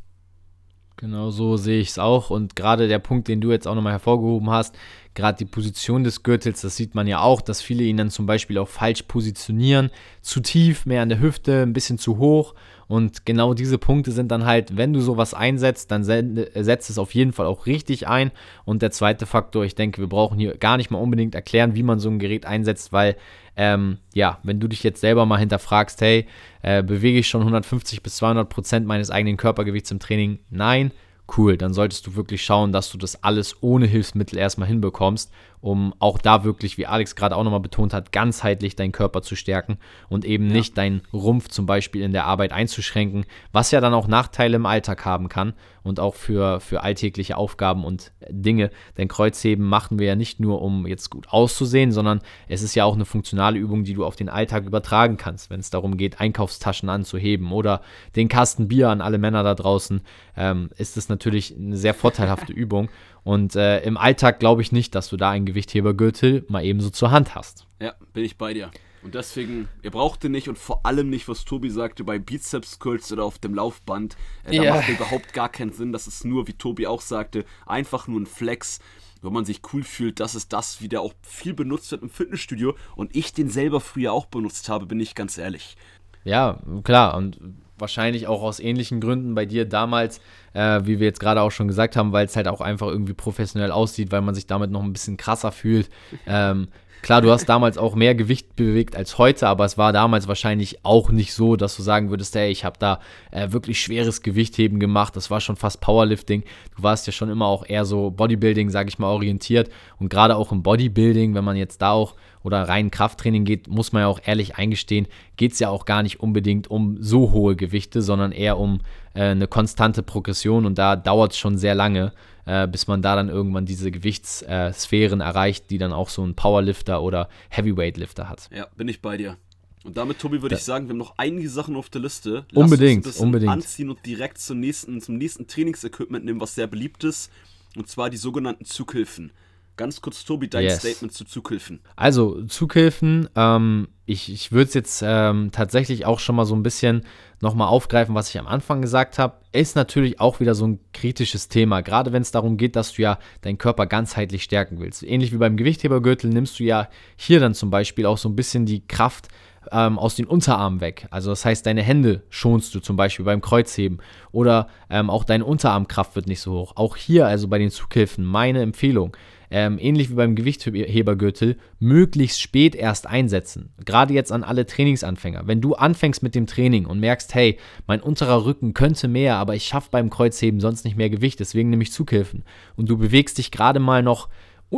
Genau 0.97 1.31
so 1.31 1.57
sehe 1.57 1.81
ich 1.81 1.89
es 1.89 1.99
auch. 1.99 2.31
Und 2.31 2.55
gerade 2.55 2.87
der 2.87 3.01
Punkt, 3.01 3.27
den 3.29 3.41
du 3.41 3.51
jetzt 3.51 3.67
auch 3.67 3.75
nochmal 3.75 3.93
hervorgehoben 3.93 4.51
hast, 4.51 4.77
gerade 5.15 5.39
die 5.39 5.45
Position 5.45 6.05
des 6.05 6.23
Gürtels, 6.23 6.61
das 6.63 6.77
sieht 6.77 6.95
man 6.95 7.07
ja 7.07 7.21
auch, 7.21 7.41
dass 7.41 7.63
viele 7.63 7.85
ihn 7.85 7.97
dann 7.97 8.11
zum 8.11 8.27
Beispiel 8.27 8.59
auch 8.59 8.69
falsch 8.69 9.03
positionieren. 9.03 9.91
Zu 10.23 10.41
tief, 10.41 10.87
mehr 10.87 11.03
an 11.03 11.09
der 11.09 11.21
Hüfte, 11.21 11.63
ein 11.63 11.73
bisschen 11.73 11.99
zu 11.99 12.19
hoch. 12.19 12.55
Und 12.87 13.25
genau 13.25 13.55
diese 13.55 13.79
Punkte 13.79 14.13
sind 14.13 14.31
dann 14.31 14.45
halt, 14.45 14.77
wenn 14.77 14.93
du 14.93 15.01
sowas 15.01 15.33
einsetzt, 15.33 15.91
dann 15.91 16.05
setzt 16.05 16.91
es 16.91 16.99
auf 16.99 17.15
jeden 17.15 17.33
Fall 17.33 17.47
auch 17.47 17.67
richtig 17.67 18.09
ein. 18.09 18.31
Und 18.65 18.83
der 18.83 18.91
zweite 18.91 19.27
Faktor, 19.27 19.65
ich 19.65 19.75
denke, 19.75 20.03
wir 20.03 20.09
brauchen 20.09 20.39
hier 20.39 20.57
gar 20.59 20.77
nicht 20.77 20.91
mal 20.91 20.99
unbedingt 20.99 21.35
erklären, 21.35 21.75
wie 21.75 21.83
man 21.83 21.99
so 21.99 22.11
ein 22.11 22.19
Gerät 22.19 22.45
einsetzt, 22.45 22.93
weil 22.93 23.17
ähm, 23.57 23.99
ja, 24.13 24.39
wenn 24.43 24.61
du 24.61 24.69
dich 24.69 24.83
jetzt 24.83 25.01
selber 25.01 25.27
mal 25.27 25.39
hinterfragst, 25.39 26.01
hey, 26.01 26.27
äh, 26.63 26.83
bewege 26.83 27.19
ich 27.21 27.29
schon 27.29 27.41
150 27.41 28.03
bis 28.03 28.17
200 28.17 28.49
Prozent 28.49 28.87
meines 28.87 29.11
eigenen 29.11 29.37
Körpergewichts 29.37 29.91
im 29.91 30.01
Training? 30.01 30.41
Nein 30.51 30.91
cool, 31.37 31.57
dann 31.57 31.73
solltest 31.73 32.07
du 32.07 32.17
wirklich 32.17 32.45
schauen, 32.45 32.73
dass 32.73 32.91
du 32.91 32.99
das 32.99 33.23
alles 33.23 33.57
ohne 33.63 33.87
Hilfsmittel 33.87 34.39
erstmal 34.39 34.69
hinbekommst 34.69 35.31
um 35.65 35.95
auch 35.99 36.19
da 36.19 36.45
wirklich, 36.45 36.77
wie 36.77 36.87
Alex 36.87 37.17
gerade 37.17 37.35
auch 37.35 37.43
nochmal 37.43 37.61
betont 37.61 37.95
hat, 37.95 38.13
ganzheitlich 38.13 38.77
deinen 38.77 38.93
Körper 38.93 39.23
zu 39.23 39.35
stärken 39.35 39.79
und 40.11 40.27
eben 40.27 40.49
ja. 40.49 40.53
nicht 40.53 40.77
deinen 40.77 41.01
Rumpf 41.11 41.49
zum 41.49 41.65
Beispiel 41.65 42.03
in 42.03 42.13
der 42.13 42.27
Arbeit 42.27 42.53
einzuschränken, 42.53 43.25
was 43.51 43.71
ja 43.71 43.81
dann 43.81 43.95
auch 43.95 44.07
Nachteile 44.07 44.57
im 44.57 44.67
Alltag 44.67 45.07
haben 45.07 45.31
kann 45.31 45.55
und 45.85 46.01
auch 46.01 46.15
für, 46.15 46.59
für 46.59 46.83
alltägliche 46.83 47.37
Aufgaben 47.37 47.85
und 47.85 48.13
Dinge. 48.29 48.71
Denn 48.97 49.07
Kreuzheben 49.07 49.65
machen 49.65 49.99
wir 49.99 50.07
ja 50.07 50.17
nicht 50.17 50.41
nur, 50.41 50.63
um 50.63 50.87
jetzt 50.87 51.11
gut 51.11 51.29
auszusehen, 51.29 51.93
sondern 51.93 52.21
es 52.49 52.63
ist 52.63 52.75
ja 52.75 52.85
auch 52.85 52.95
eine 52.95 53.05
funktionale 53.05 53.59
Übung, 53.59 53.85
die 53.85 53.95
du 53.95 54.05
auf 54.05 54.17
den 54.17 54.29
Alltag 54.29 54.65
übertragen 54.65 55.17
kannst, 55.17 55.51
wenn 55.51 55.61
es 55.61 55.71
darum 55.71 55.97
geht, 55.97 56.21
Einkaufstaschen 56.21 56.89
anzuheben 56.89 57.53
oder 57.53 57.83
den 58.17 58.29
Kasten 58.29 58.67
Bier 58.67 58.89
an 58.89 59.03
alle 59.03 59.19
Männer 59.19 59.45
da 59.45 59.55
draußen, 59.55 60.01
ähm, 60.37 60.71
ist 60.77 60.97
es 60.97 61.09
natürlich 61.09 61.55
eine 61.57 61.77
sehr 61.77 61.95
vorteilhafte 61.95 62.53
Übung. 62.55 62.89
Und 63.23 63.55
äh, 63.55 63.81
im 63.83 63.97
Alltag 63.97 64.41
glaube 64.41 64.63
ich 64.63 64.73
nicht, 64.73 64.95
dass 64.95 65.09
du 65.09 65.17
da 65.17 65.31
einen 65.31 65.47
Gewichthebergürtel 65.47 66.45
mal 66.49 66.65
ebenso 66.65 66.91
zur 66.91 67.11
Hand 67.11 67.35
hast. 67.35 67.67
Ja, 67.81 67.95
bin 68.13 68.25
ich 68.25 68.37
bei 68.39 68.55
dir. 68.55 68.71
Und 69.05 69.15
deswegen, 69.15 69.69
ihr 69.83 69.91
braucht 69.91 70.25
den 70.25 70.33
nicht 70.33 70.49
und 70.49 70.57
vor 70.57 70.87
allem 70.87 71.11
nicht, 71.11 71.29
was 71.29 71.45
Tobi 71.45 71.69
sagte, 71.69 72.05
bei 72.05 72.19
Bizeps 72.19 72.79
Curls 72.79 73.13
oder 73.13 73.25
auf 73.25 73.39
dem 73.39 73.55
Laufband. 73.55 74.17
Äh, 74.45 74.57
da 74.57 74.63
yeah. 74.63 74.75
macht 74.77 74.89
überhaupt 74.89 75.35
gar 75.35 75.51
keinen 75.51 75.73
Sinn. 75.73 75.93
Das 75.93 76.07
ist 76.07 76.25
nur, 76.25 76.49
wie 76.49 76.55
Tobi 76.55 76.87
auch 76.87 77.03
sagte, 77.03 77.45
einfach 77.67 78.09
nur 78.09 78.19
ein 78.19 78.27
Flex, 78.27 78.81
wenn 79.21 79.35
man 79.35 79.45
sich 79.45 79.61
cool 79.73 79.83
fühlt. 79.83 80.21
Das 80.21 80.35
ist 80.35 80.55
das, 80.55 80.81
wie 80.81 80.89
der 80.89 81.03
auch 81.03 81.13
viel 81.21 81.53
benutzt 81.53 81.91
wird 81.91 82.03
im 82.03 82.09
Fitnessstudio. 82.09 82.77
Und 82.97 83.15
ich 83.15 83.35
den 83.35 83.51
selber 83.51 83.81
früher 83.81 84.13
auch 84.13 84.25
benutzt 84.25 84.71
habe, 84.71 84.87
bin 84.87 85.01
ich 85.01 85.15
ganz 85.15 85.37
ehrlich. 85.37 85.77
Ja, 86.25 86.59
klar. 86.83 87.15
Und 87.15 87.39
wahrscheinlich 87.79 88.27
auch 88.27 88.43
aus 88.43 88.61
ähnlichen 88.61 89.01
Gründen 89.01 89.35
bei 89.35 89.47
dir 89.47 89.67
damals, 89.67 90.21
äh, 90.55 90.81
wie 90.85 90.99
wir 90.99 91.07
jetzt 91.07 91.21
gerade 91.21 91.43
auch 91.43 91.51
schon 91.51 91.69
gesagt 91.69 91.97
haben, 91.97 92.13
weil 92.13 92.25
es 92.25 92.37
halt 92.37 92.49
auch 92.49 92.61
einfach 92.61 92.87
irgendwie 92.87 93.15
professionell 93.15 93.71
aussieht, 93.71 94.13
weil 94.13 94.23
man 94.23 94.35
sich 94.35 94.47
damit 94.47 94.71
noch 94.71 94.83
ein 94.83 94.93
bisschen 94.93 95.17
krasser 95.17 95.53
fühlt. 95.53 95.91
Ähm, 96.27 96.69
klar, 97.05 97.21
du 97.21 97.31
hast 97.31 97.45
damals 97.51 97.77
auch 97.77 97.95
mehr 97.95 98.15
Gewicht 98.15 98.57
bewegt 98.57 98.97
als 98.97 99.19
heute, 99.19 99.47
aber 99.47 99.67
es 99.67 99.77
war 99.77 99.93
damals 99.93 100.27
wahrscheinlich 100.27 100.87
auch 100.87 101.11
nicht 101.11 101.35
so, 101.35 101.55
dass 101.55 101.77
du 101.77 101.83
sagen 101.83 102.09
würdest, 102.09 102.35
hey, 102.35 102.51
ich 102.51 102.65
habe 102.65 102.79
da 102.79 102.99
äh, 103.31 103.53
wirklich 103.53 103.79
schweres 103.79 104.23
Gewichtheben 104.23 104.81
gemacht, 104.81 105.15
das 105.15 105.31
war 105.31 105.43
schon 105.43 105.57
fast 105.57 105.83
Powerlifting. 105.83 106.45
Du 106.75 106.83
warst 106.83 107.07
ja 107.07 107.13
schon 107.13 107.29
immer 107.29 107.45
auch 107.45 107.67
eher 107.69 107.85
so 107.85 108.11
Bodybuilding, 108.11 108.71
sage 108.71 108.89
ich 108.89 108.99
mal, 108.99 109.11
orientiert 109.11 109.69
und 109.99 110.09
gerade 110.09 110.35
auch 110.35 110.51
im 110.51 110.63
Bodybuilding, 110.63 111.35
wenn 111.35 111.45
man 111.45 111.57
jetzt 111.57 111.83
da 111.83 111.91
auch 111.91 112.15
oder 112.43 112.63
rein 112.63 112.91
Krafttraining 112.91 113.45
geht, 113.45 113.69
muss 113.69 113.93
man 113.93 114.03
ja 114.03 114.09
auch 114.09 114.21
ehrlich 114.25 114.57
eingestehen, 114.57 115.07
geht 115.37 115.53
es 115.53 115.59
ja 115.59 115.69
auch 115.69 115.85
gar 115.85 116.03
nicht 116.03 116.21
unbedingt 116.21 116.71
um 116.71 116.97
so 117.01 117.33
hohe 117.33 117.55
Gewichte, 117.55 118.01
sondern 118.01 118.33
eher 118.33 118.59
um 118.59 118.81
äh, 119.15 119.23
eine 119.23 119.47
konstante 119.47 120.03
Progression 120.03 120.67
und 120.67 120.79
da 120.79 120.97
dauert 120.97 121.33
es 121.33 121.39
schon 121.39 121.57
sehr 121.57 121.75
lange, 121.75 122.13
äh, 122.47 122.67
bis 122.69 122.87
man 122.87 123.03
da 123.03 123.17
dann 123.17 123.29
irgendwann 123.29 123.67
diese 123.67 123.91
Gewichtssphären 123.91 125.21
äh, 125.21 125.25
erreicht, 125.25 125.71
die 125.71 125.79
dann 125.79 125.93
auch 125.93 126.09
so 126.09 126.25
ein 126.25 126.35
Powerlifter 126.35 127.03
oder 127.03 127.29
Heavyweightlifter 127.49 128.29
hat. 128.29 128.49
Ja, 128.53 128.67
bin 128.77 128.89
ich 128.89 129.01
bei 129.01 129.17
dir. 129.17 129.37
Und 129.85 129.99
damit, 129.99 130.19
Tobi, 130.19 130.41
würde 130.41 130.55
ich 130.55 130.63
sagen, 130.63 130.87
wir 130.87 130.93
haben 130.93 130.99
noch 130.99 131.15
einige 131.19 131.49
Sachen 131.49 131.77
auf 131.77 131.91
der 131.91 132.01
Liste. 132.01 132.47
Lass 132.51 132.65
unbedingt, 132.65 133.07
uns 133.07 133.19
unbedingt. 133.19 133.53
anziehen 133.53 133.91
und 133.91 134.05
direkt 134.07 134.39
zum 134.39 134.59
nächsten, 134.59 135.01
zum 135.03 135.19
nächsten 135.19 135.47
Trainingsequipment 135.47 136.25
nehmen, 136.25 136.41
was 136.41 136.55
sehr 136.55 136.67
beliebt 136.67 137.05
ist. 137.05 137.31
Und 137.77 137.89
zwar 137.89 138.09
die 138.09 138.17
sogenannten 138.17 138.65
Zughilfen. 138.65 139.31
Ganz 139.77 140.01
kurz, 140.01 140.25
Tobi, 140.25 140.49
dein 140.49 140.65
yes. 140.65 140.79
Statement 140.79 141.13
zu 141.13 141.25
Zughilfen. 141.25 141.81
Also, 141.97 142.45
Zughilfen, 142.45 143.29
ähm, 143.35 143.89
ich, 144.07 144.33
ich 144.33 144.53
würde 144.53 144.69
es 144.69 144.75
jetzt 144.75 145.03
ähm, 145.05 145.51
tatsächlich 145.51 146.07
auch 146.07 146.21
schon 146.21 146.37
mal 146.37 146.45
so 146.45 146.55
ein 146.55 146.63
bisschen 146.63 147.03
nochmal 147.41 147.69
aufgreifen, 147.69 148.15
was 148.15 148.29
ich 148.29 148.39
am 148.39 148.47
Anfang 148.47 148.83
gesagt 148.83 149.19
habe. 149.19 149.35
Ist 149.51 149.75
natürlich 149.75 150.21
auch 150.21 150.39
wieder 150.39 150.55
so 150.55 150.67
ein 150.67 150.79
kritisches 150.93 151.49
Thema, 151.49 151.81
gerade 151.81 152.13
wenn 152.13 152.23
es 152.23 152.31
darum 152.31 152.57
geht, 152.57 152.77
dass 152.77 152.93
du 152.93 153.03
ja 153.03 153.19
deinen 153.41 153.59
Körper 153.59 153.87
ganzheitlich 153.87 154.45
stärken 154.45 154.79
willst. 154.79 155.03
Ähnlich 155.03 155.33
wie 155.33 155.39
beim 155.39 155.57
Gewichthebergürtel 155.57 156.31
nimmst 156.31 156.61
du 156.61 156.65
ja 156.65 156.89
hier 157.17 157.41
dann 157.41 157.55
zum 157.55 157.71
Beispiel 157.71 158.07
auch 158.07 158.19
so 158.19 158.29
ein 158.29 158.37
bisschen 158.37 158.67
die 158.67 158.87
Kraft 158.87 159.29
ähm, 159.73 159.99
aus 159.99 160.15
den 160.15 160.27
Unterarmen 160.27 160.81
weg. 160.81 161.07
Also 161.11 161.31
das 161.31 161.45
heißt, 161.45 161.67
deine 161.67 161.83
Hände 161.83 162.23
schonst 162.31 162.75
du 162.75 162.81
zum 162.81 162.97
Beispiel 162.97 163.25
beim 163.25 163.41
Kreuzheben 163.41 163.99
oder 164.31 164.69
ähm, 164.91 165.11
auch 165.11 165.25
deine 165.25 165.45
Unterarmkraft 165.45 166.15
wird 166.17 166.27
nicht 166.27 166.41
so 166.41 166.53
hoch. 166.53 166.73
Auch 166.77 166.97
hier 166.97 167.27
also 167.27 167.49
bei 167.49 167.59
den 167.59 167.71
Zughilfen 167.71 168.25
meine 168.25 168.63
Empfehlung 168.63 169.17
ähm, 169.51 169.79
ähnlich 169.81 170.11
wie 170.11 170.15
beim 170.15 170.35
Gewichthebergürtel, 170.35 171.57
möglichst 171.79 172.41
spät 172.41 172.75
erst 172.75 173.07
einsetzen. 173.07 173.73
Gerade 173.85 174.15
jetzt 174.15 174.33
an 174.33 174.45
alle 174.45 174.67
Trainingsanfänger. 174.67 175.47
Wenn 175.47 175.61
du 175.61 175.75
anfängst 175.75 176.23
mit 176.23 176.35
dem 176.35 176.47
Training 176.47 176.87
und 176.87 177.01
merkst, 177.01 177.35
hey, 177.35 177.59
mein 177.87 178.01
unterer 178.01 178.45
Rücken 178.45 178.75
könnte 178.75 179.09
mehr, 179.09 179.37
aber 179.37 179.55
ich 179.55 179.65
schaffe 179.65 179.89
beim 179.91 180.11
Kreuzheben 180.11 180.61
sonst 180.61 180.85
nicht 180.85 180.97
mehr 180.97 181.11
Gewicht, 181.11 181.41
deswegen 181.41 181.71
nehme 181.71 181.83
ich 181.83 181.93
Zughilfen. 181.93 182.45
Und 182.77 182.89
du 182.89 182.97
bewegst 182.99 183.39
dich 183.39 183.51
gerade 183.51 183.81
mal 183.81 184.03
noch 184.03 184.29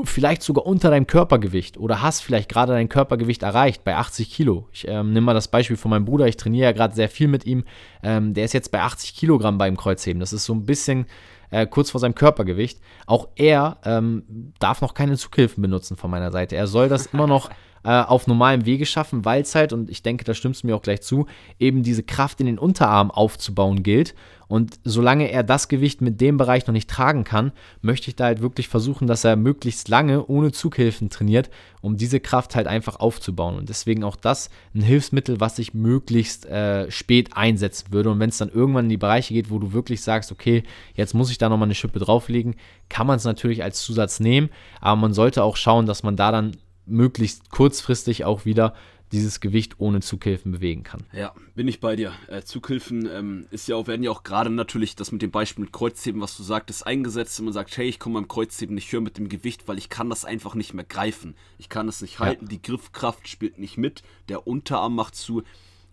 vielleicht 0.05 0.43
sogar 0.43 0.67
unter 0.67 0.91
deinem 0.91 1.07
Körpergewicht 1.07 1.79
oder 1.79 2.03
hast 2.03 2.23
vielleicht 2.23 2.51
gerade 2.51 2.73
dein 2.73 2.89
Körpergewicht 2.89 3.43
erreicht 3.43 3.85
bei 3.85 3.97
80 3.97 4.31
Kilo. 4.31 4.69
Ich 4.73 4.87
ähm, 4.87 5.13
nehme 5.13 5.27
mal 5.27 5.35
das 5.35 5.49
Beispiel 5.49 5.77
von 5.77 5.91
meinem 5.91 6.05
Bruder, 6.05 6.27
ich 6.27 6.37
trainiere 6.37 6.67
ja 6.67 6.73
gerade 6.73 6.95
sehr 6.95 7.09
viel 7.09 7.29
mit 7.29 7.47
ihm. 7.47 7.65
Ähm, 8.03 8.35
der 8.35 8.45
ist 8.45 8.53
jetzt 8.53 8.71
bei 8.73 8.83
80 8.83 9.15
Kilogramm 9.15 9.59
beim 9.59 9.77
Kreuzheben. 9.77 10.21
Das 10.21 10.33
ist 10.33 10.45
so 10.45 10.55
ein 10.55 10.67
bisschen 10.67 11.07
äh, 11.51 11.67
kurz 11.67 11.91
vor 11.91 12.01
seinem 12.01 12.15
Körpergewicht. 12.15 12.81
Auch 13.07 13.29
er 13.37 13.79
ähm, 13.85 14.53
darf 14.59 14.81
noch 14.81 14.95
keine 14.95 15.17
Zughilfen 15.17 15.63
benutzen 15.63 15.97
von 15.97 16.11
meiner 16.11 16.33
Seite. 16.33 16.57
Er 16.57 16.67
soll 16.67 16.89
das 16.89 17.07
immer 17.07 17.27
noch 17.27 17.51
äh, 17.87 18.03
auf 18.03 18.27
normalem 18.27 18.67
Wege 18.67 18.85
schaffen, 18.85 19.25
weil 19.25 19.43
es 19.43 19.55
halt, 19.55 19.73
und 19.73 19.91
ich 19.91 20.03
denke, 20.03 20.25
da 20.25 20.35
stimmst 20.35 20.65
du 20.65 20.67
mir 20.67 20.75
auch 20.75 20.83
gleich 20.83 21.03
zu, 21.03 21.27
eben 21.61 21.85
diese 21.85 22.03
Kraft 22.03 22.41
in 22.41 22.47
den 22.47 22.59
Unterarm 22.59 23.13
aufzubauen 23.13 23.85
gilt. 23.85 24.17
Und 24.49 24.79
solange 24.85 25.31
er 25.31 25.45
das 25.45 25.69
Gewicht 25.69 26.01
mit 26.01 26.21
dem 26.21 26.37
Bereich 26.37 26.67
noch 26.67 26.73
nicht 26.73 26.91
tragen 26.91 27.23
kann, 27.23 27.53
möchte 27.83 28.09
ich 28.09 28.17
da 28.17 28.25
halt 28.25 28.41
wirklich 28.41 28.69
versuchen, 28.69 29.07
dass 29.07 29.25
er 29.25 29.37
möglichst 29.37 29.89
lange 29.89 30.27
ohne 30.27 30.51
Zughilfen 30.53 31.11
trainiert, 31.11 31.49
um 31.81 31.97
diese 31.97 32.19
Kraft 32.19 32.57
halt 32.57 32.67
einfach 32.67 32.99
aufzubauen. 32.99 33.57
Und 33.57 33.69
deswegen 33.69 34.03
auch 34.03 34.17
das 34.17 34.51
ein 34.75 34.83
Hilfsmittel, 34.83 35.39
was 35.41 35.59
ich 35.61 35.75
möglichst 35.75 36.47
äh, 36.47 36.91
spät 36.91 37.37
einsetzen 37.37 37.93
würde. 37.93 38.11
Und 38.11 38.19
wenn 38.19 38.31
es 38.31 38.39
dann 38.39 38.51
irgendwann 38.51 38.87
in 38.87 38.91
die 38.91 38.97
Bereiche 38.97 39.35
geht, 39.35 39.51
wo 39.51 39.61
du 39.61 39.73
wirklich 39.73 40.03
sagst, 40.03 40.33
okay, 40.33 40.65
jetzt 40.95 41.15
muss 41.15 41.31
ich 41.31 41.39
da 41.39 41.49
nochmal 41.49 41.67
eine 41.67 41.75
Schippe 41.75 42.01
drauflegen, 42.01 42.57
kann 42.89 43.07
man 43.07 43.17
es 43.17 43.25
natürlich 43.25 43.63
als 43.63 43.81
Zusatz 43.83 44.19
nehmen. 44.19 44.49
Aber 44.81 44.97
man 44.97 45.13
sollte 45.13 45.43
auch 45.45 45.57
schauen, 45.57 45.87
dass 45.87 46.03
man 46.03 46.17
da 46.17 46.33
dann 46.33 46.53
möglichst 46.87 47.51
kurzfristig 47.51 48.25
auch 48.25 48.45
wieder 48.45 48.75
dieses 49.13 49.41
Gewicht 49.41 49.75
ohne 49.79 50.01
Zughilfen 50.01 50.53
bewegen 50.53 50.83
kann. 50.83 51.05
Ja, 51.13 51.33
bin 51.55 51.69
ich 51.69 51.81
bei 51.81 51.95
dir. 51.97 52.13
Äh, 52.29 52.43
Zughilfen 52.43 53.09
ähm, 53.13 53.47
ist 53.51 53.69
ja 53.69 53.77
auch, 53.77 53.87
werden 53.87 54.03
ja 54.03 54.11
auch 54.11 54.25
gerade 54.25 54.51
natürlich 54.51 54.97
das 54.97 55.13
mit 55.13 55.23
dem 55.23 55.31
Beispiel 55.31 55.65
mit 55.65 55.73
Kreuzheben, 55.73 56.21
was 56.21 56.37
du 56.37 56.43
sagtest, 56.43 56.87
eingesetzt, 56.87 57.39
wenn 57.39 57.45
man 57.45 57.55
sagt, 57.55 57.77
hey, 57.77 57.89
ich 57.89 58.01
komme 58.01 58.17
beim 58.17 58.29
Kreuzheben 58.29 58.75
nicht 58.75 58.91
höher 58.91 59.01
mit 59.01 59.19
dem 59.19 59.29
Gewicht, 59.29 59.69
weil 59.69 59.79
ich 59.79 59.89
kann 59.89 60.11
das 60.11 60.25
einfach 60.25 60.55
nicht 60.55 60.75
mehr 60.75 60.85
greifen. 60.85 61.37
Ich 61.59 61.69
kann 61.69 61.89
es 61.89 62.03
nicht 62.03 62.19
halten, 62.19 62.47
ja. 62.47 62.51
die 62.51 62.63
Griffkraft 62.63 63.29
spielt 63.29 63.59
nicht 63.59 63.79
mit, 63.79 64.03
der 64.29 64.47
Unterarm 64.47 64.97
macht 64.97 65.15
zu 65.15 65.43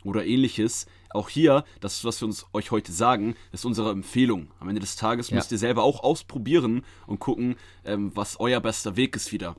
oder 0.04 0.26
ähnliches. 0.26 0.88
Auch 1.12 1.30
hier, 1.30 1.64
das, 1.80 2.04
was 2.04 2.20
wir 2.22 2.28
uns 2.28 2.48
euch 2.54 2.72
heute 2.72 2.92
sagen, 2.92 3.36
ist 3.52 3.66
unsere 3.66 3.92
Empfehlung. 3.92 4.48
Am 4.60 4.68
Ende 4.68 4.82
des 4.82 4.96
Tages 4.96 5.30
ja. 5.30 5.36
müsst 5.36 5.52
ihr 5.52 5.60
selber 5.60 5.84
auch 5.84 6.04
ausprobieren 6.04 6.84
und 7.06 7.20
gucken, 7.20 7.56
ähm, 7.86 8.12
was 8.16 8.40
euer 8.40 8.60
bester 8.60 8.96
Weg 8.96 9.16
ist 9.16 9.32
wieder. 9.32 9.56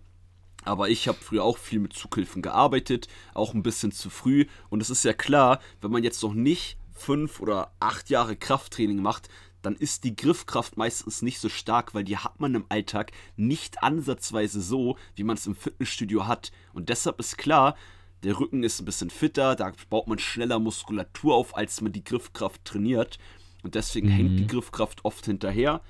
Aber 0.65 0.89
ich 0.89 1.09
habe 1.09 1.19
früher 1.21 1.45
auch 1.45 1.59
viel 1.59 1.79
mit 1.79 1.93
Zughilfen 1.93 2.43
gearbeitet, 2.43 3.09
auch 3.35 3.55
ein 3.55 3.63
bisschen 3.63 3.93
zu 3.93 4.11
früh. 4.11 4.47
Und 4.71 4.81
es 4.81 4.91
ist 4.91 5.05
ja 5.05 5.13
klar, 5.13 5.61
wenn 5.81 5.91
man 5.91 6.05
jetzt 6.05 6.23
noch 6.23 6.35
nicht 6.35 6.79
fünf 6.93 7.41
oder 7.41 7.73
acht 7.81 8.11
Jahre 8.11 8.37
Krafttraining 8.37 9.03
macht, 9.03 9.29
dann 9.63 9.77
ist 9.77 10.05
die 10.05 10.15
Griffkraft 10.15 10.77
meistens 10.77 11.23
nicht 11.23 11.39
so 11.39 11.49
stark, 11.49 11.95
weil 11.95 12.05
die 12.05 12.19
hat 12.19 12.39
man 12.39 12.55
im 12.55 12.67
Alltag 12.69 13.13
nicht 13.37 13.83
ansatzweise 13.83 14.61
so, 14.61 14.97
wie 15.15 15.25
man 15.25 15.37
es 15.37 15.47
im 15.47 15.57
Fitnessstudio 15.57 16.27
hat. 16.27 16.53
Und 16.73 16.91
deshalb 16.91 17.19
ist 17.19 17.39
klar, 17.39 17.75
der 18.23 18.39
Rücken 18.39 18.63
ist 18.63 18.81
ein 18.81 18.85
bisschen 18.85 19.11
fitter, 19.11 19.57
da 19.57 19.73
baut 19.91 20.07
man 20.07 20.19
schneller 20.19 20.59
Muskulatur 20.59 21.35
auf, 21.35 21.57
als 21.57 21.81
man 21.81 21.93
die 21.93 22.05
Griffkraft 22.05 22.65
trainiert. 22.65 23.19
Und 23.63 23.75
deswegen 23.75 24.09
mhm. 24.09 24.13
hängt 24.13 24.39
die 24.39 24.47
Griffkraft 24.47 25.05
oft 25.05 25.25
hinterher. 25.25 25.81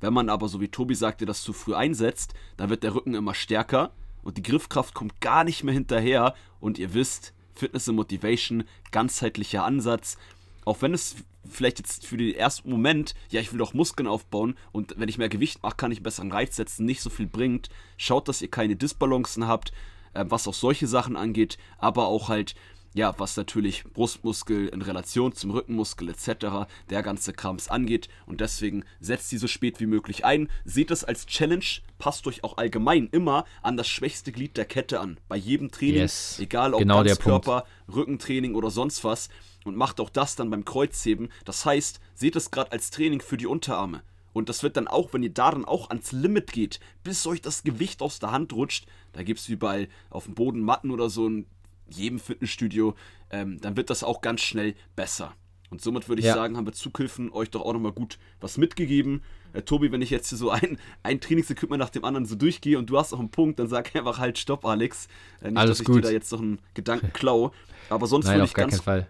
Wenn 0.00 0.12
man 0.12 0.28
aber, 0.28 0.48
so 0.48 0.60
wie 0.60 0.68
Tobi 0.68 0.94
sagte, 0.94 1.26
das 1.26 1.42
zu 1.42 1.52
früh 1.52 1.74
einsetzt, 1.74 2.34
dann 2.56 2.70
wird 2.70 2.82
der 2.82 2.94
Rücken 2.94 3.14
immer 3.14 3.34
stärker 3.34 3.92
und 4.26 4.36
die 4.36 4.42
Griffkraft 4.42 4.92
kommt 4.92 5.20
gar 5.20 5.44
nicht 5.44 5.62
mehr 5.62 5.72
hinterher. 5.72 6.34
Und 6.58 6.78
ihr 6.78 6.94
wisst, 6.94 7.32
Fitness 7.54 7.88
and 7.88 7.96
Motivation, 7.96 8.64
ganzheitlicher 8.90 9.64
Ansatz. 9.64 10.18
Auch 10.64 10.82
wenn 10.82 10.94
es 10.94 11.14
vielleicht 11.48 11.78
jetzt 11.78 12.04
für 12.04 12.16
den 12.16 12.34
ersten 12.34 12.68
Moment, 12.68 13.14
ja, 13.30 13.40
ich 13.40 13.52
will 13.52 13.60
doch 13.60 13.72
Muskeln 13.72 14.08
aufbauen 14.08 14.56
und 14.72 14.98
wenn 14.98 15.08
ich 15.08 15.16
mehr 15.16 15.28
Gewicht 15.28 15.62
mache, 15.62 15.76
kann 15.76 15.92
ich 15.92 16.02
besseren 16.02 16.32
Reiz 16.32 16.56
setzen, 16.56 16.84
nicht 16.84 17.02
so 17.02 17.08
viel 17.08 17.28
bringt. 17.28 17.68
Schaut, 17.98 18.26
dass 18.26 18.42
ihr 18.42 18.50
keine 18.50 18.74
Disbalancen 18.74 19.46
habt, 19.46 19.72
äh, 20.12 20.24
was 20.28 20.48
auch 20.48 20.54
solche 20.54 20.88
Sachen 20.88 21.16
angeht, 21.16 21.56
aber 21.78 22.08
auch 22.08 22.28
halt 22.28 22.56
ja, 22.96 23.14
was 23.18 23.36
natürlich 23.36 23.84
Brustmuskel 23.84 24.68
in 24.68 24.80
Relation 24.80 25.32
zum 25.32 25.50
Rückenmuskel 25.50 26.08
etc., 26.08 26.66
der 26.88 27.02
ganze 27.02 27.34
Krams 27.34 27.68
angeht. 27.68 28.08
Und 28.24 28.40
deswegen 28.40 28.84
setzt 29.00 29.30
die 29.30 29.36
so 29.36 29.48
spät 29.48 29.80
wie 29.80 29.86
möglich 29.86 30.24
ein. 30.24 30.48
Seht 30.64 30.90
es 30.90 31.04
als 31.04 31.26
Challenge, 31.26 31.64
passt 31.98 32.26
euch 32.26 32.42
auch 32.42 32.56
allgemein 32.56 33.08
immer 33.12 33.44
an 33.62 33.76
das 33.76 33.86
schwächste 33.86 34.32
Glied 34.32 34.56
der 34.56 34.64
Kette 34.64 34.98
an. 34.98 35.20
Bei 35.28 35.36
jedem 35.36 35.70
Training, 35.70 36.00
yes. 36.00 36.38
egal 36.40 36.72
ob 36.72 36.80
genau 36.80 37.04
Ganzkörper, 37.04 37.66
Rückentraining 37.94 38.54
oder 38.54 38.70
sonst 38.70 39.04
was. 39.04 39.28
Und 39.66 39.76
macht 39.76 40.00
auch 40.00 40.10
das 40.10 40.34
dann 40.34 40.48
beim 40.48 40.64
Kreuzheben. 40.64 41.28
Das 41.44 41.66
heißt, 41.66 42.00
seht 42.14 42.34
es 42.34 42.50
gerade 42.50 42.72
als 42.72 42.90
Training 42.90 43.20
für 43.20 43.36
die 43.36 43.46
Unterarme. 43.46 44.02
Und 44.32 44.48
das 44.48 44.62
wird 44.62 44.76
dann 44.76 44.86
auch, 44.86 45.12
wenn 45.12 45.22
ihr 45.22 45.32
da 45.32 45.50
dann 45.50 45.64
auch 45.64 45.88
ans 45.88 46.12
Limit 46.12 46.52
geht, 46.52 46.78
bis 47.02 47.26
euch 47.26 47.40
das 47.40 47.62
Gewicht 47.62 48.02
aus 48.02 48.18
der 48.18 48.32
Hand 48.32 48.52
rutscht, 48.52 48.86
da 49.12 49.22
gibt 49.22 49.40
es 49.40 49.48
überall 49.48 49.88
auf 50.10 50.24
dem 50.24 50.34
Boden 50.34 50.60
Matten 50.60 50.90
oder 50.90 51.08
so 51.08 51.26
ein 51.26 51.46
jedem 51.88 52.18
Fitnessstudio, 52.18 52.94
ähm, 53.30 53.60
dann 53.60 53.76
wird 53.76 53.90
das 53.90 54.04
auch 54.04 54.20
ganz 54.20 54.42
schnell 54.42 54.74
besser. 54.94 55.34
Und 55.70 55.82
somit 55.82 56.08
würde 56.08 56.20
ich 56.20 56.26
ja. 56.26 56.34
sagen, 56.34 56.56
haben 56.56 56.66
wir 56.66 56.72
Zughilfen 56.72 57.32
euch 57.32 57.50
doch 57.50 57.62
auch 57.62 57.72
nochmal 57.72 57.92
gut 57.92 58.18
was 58.40 58.56
mitgegeben. 58.56 59.22
Äh, 59.52 59.62
Tobi, 59.62 59.90
wenn 59.90 60.02
ich 60.02 60.10
jetzt 60.10 60.28
hier 60.28 60.38
so 60.38 60.50
ein, 60.50 60.78
ein 61.02 61.20
Trainingsequipment 61.20 61.80
nach 61.80 61.90
dem 61.90 62.04
anderen 62.04 62.24
so 62.26 62.36
durchgehe 62.36 62.78
und 62.78 62.88
du 62.88 62.98
hast 62.98 63.12
auch 63.12 63.18
einen 63.18 63.30
Punkt, 63.30 63.58
dann 63.58 63.68
sag 63.68 63.94
einfach 63.96 64.18
halt 64.18 64.38
Stopp, 64.38 64.64
Alex. 64.64 65.08
Äh, 65.40 65.50
nicht, 65.50 65.56
Alles 65.58 65.78
dass 65.78 65.80
ich 65.80 65.86
gut. 65.86 65.96
dir 65.96 66.02
da 66.02 66.10
jetzt 66.10 66.30
noch 66.30 66.40
einen 66.40 66.60
Gedanken 66.74 67.12
klau. 67.12 67.52
Aber 67.88 68.06
sonst 68.06 68.26
Nein, 68.26 68.36
würde 68.36 68.46
ich 68.46 68.54
gar 68.54 68.68
ganz. 68.68 68.80
Fall. 68.80 69.08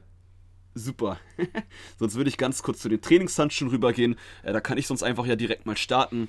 Super. 0.75 1.18
sonst 1.99 2.16
würde 2.16 2.28
ich 2.28 2.37
ganz 2.37 2.62
kurz 2.62 2.80
zu 2.80 2.88
den 2.88 3.00
Trainingshandschuhen 3.00 3.71
rübergehen. 3.71 4.16
Äh, 4.42 4.52
da 4.52 4.61
kann 4.61 4.78
ich 4.78 4.87
sonst 4.87 5.02
einfach 5.02 5.26
ja 5.26 5.37
direkt 5.37 5.66
mal 5.66 5.76
starten. 5.76 6.28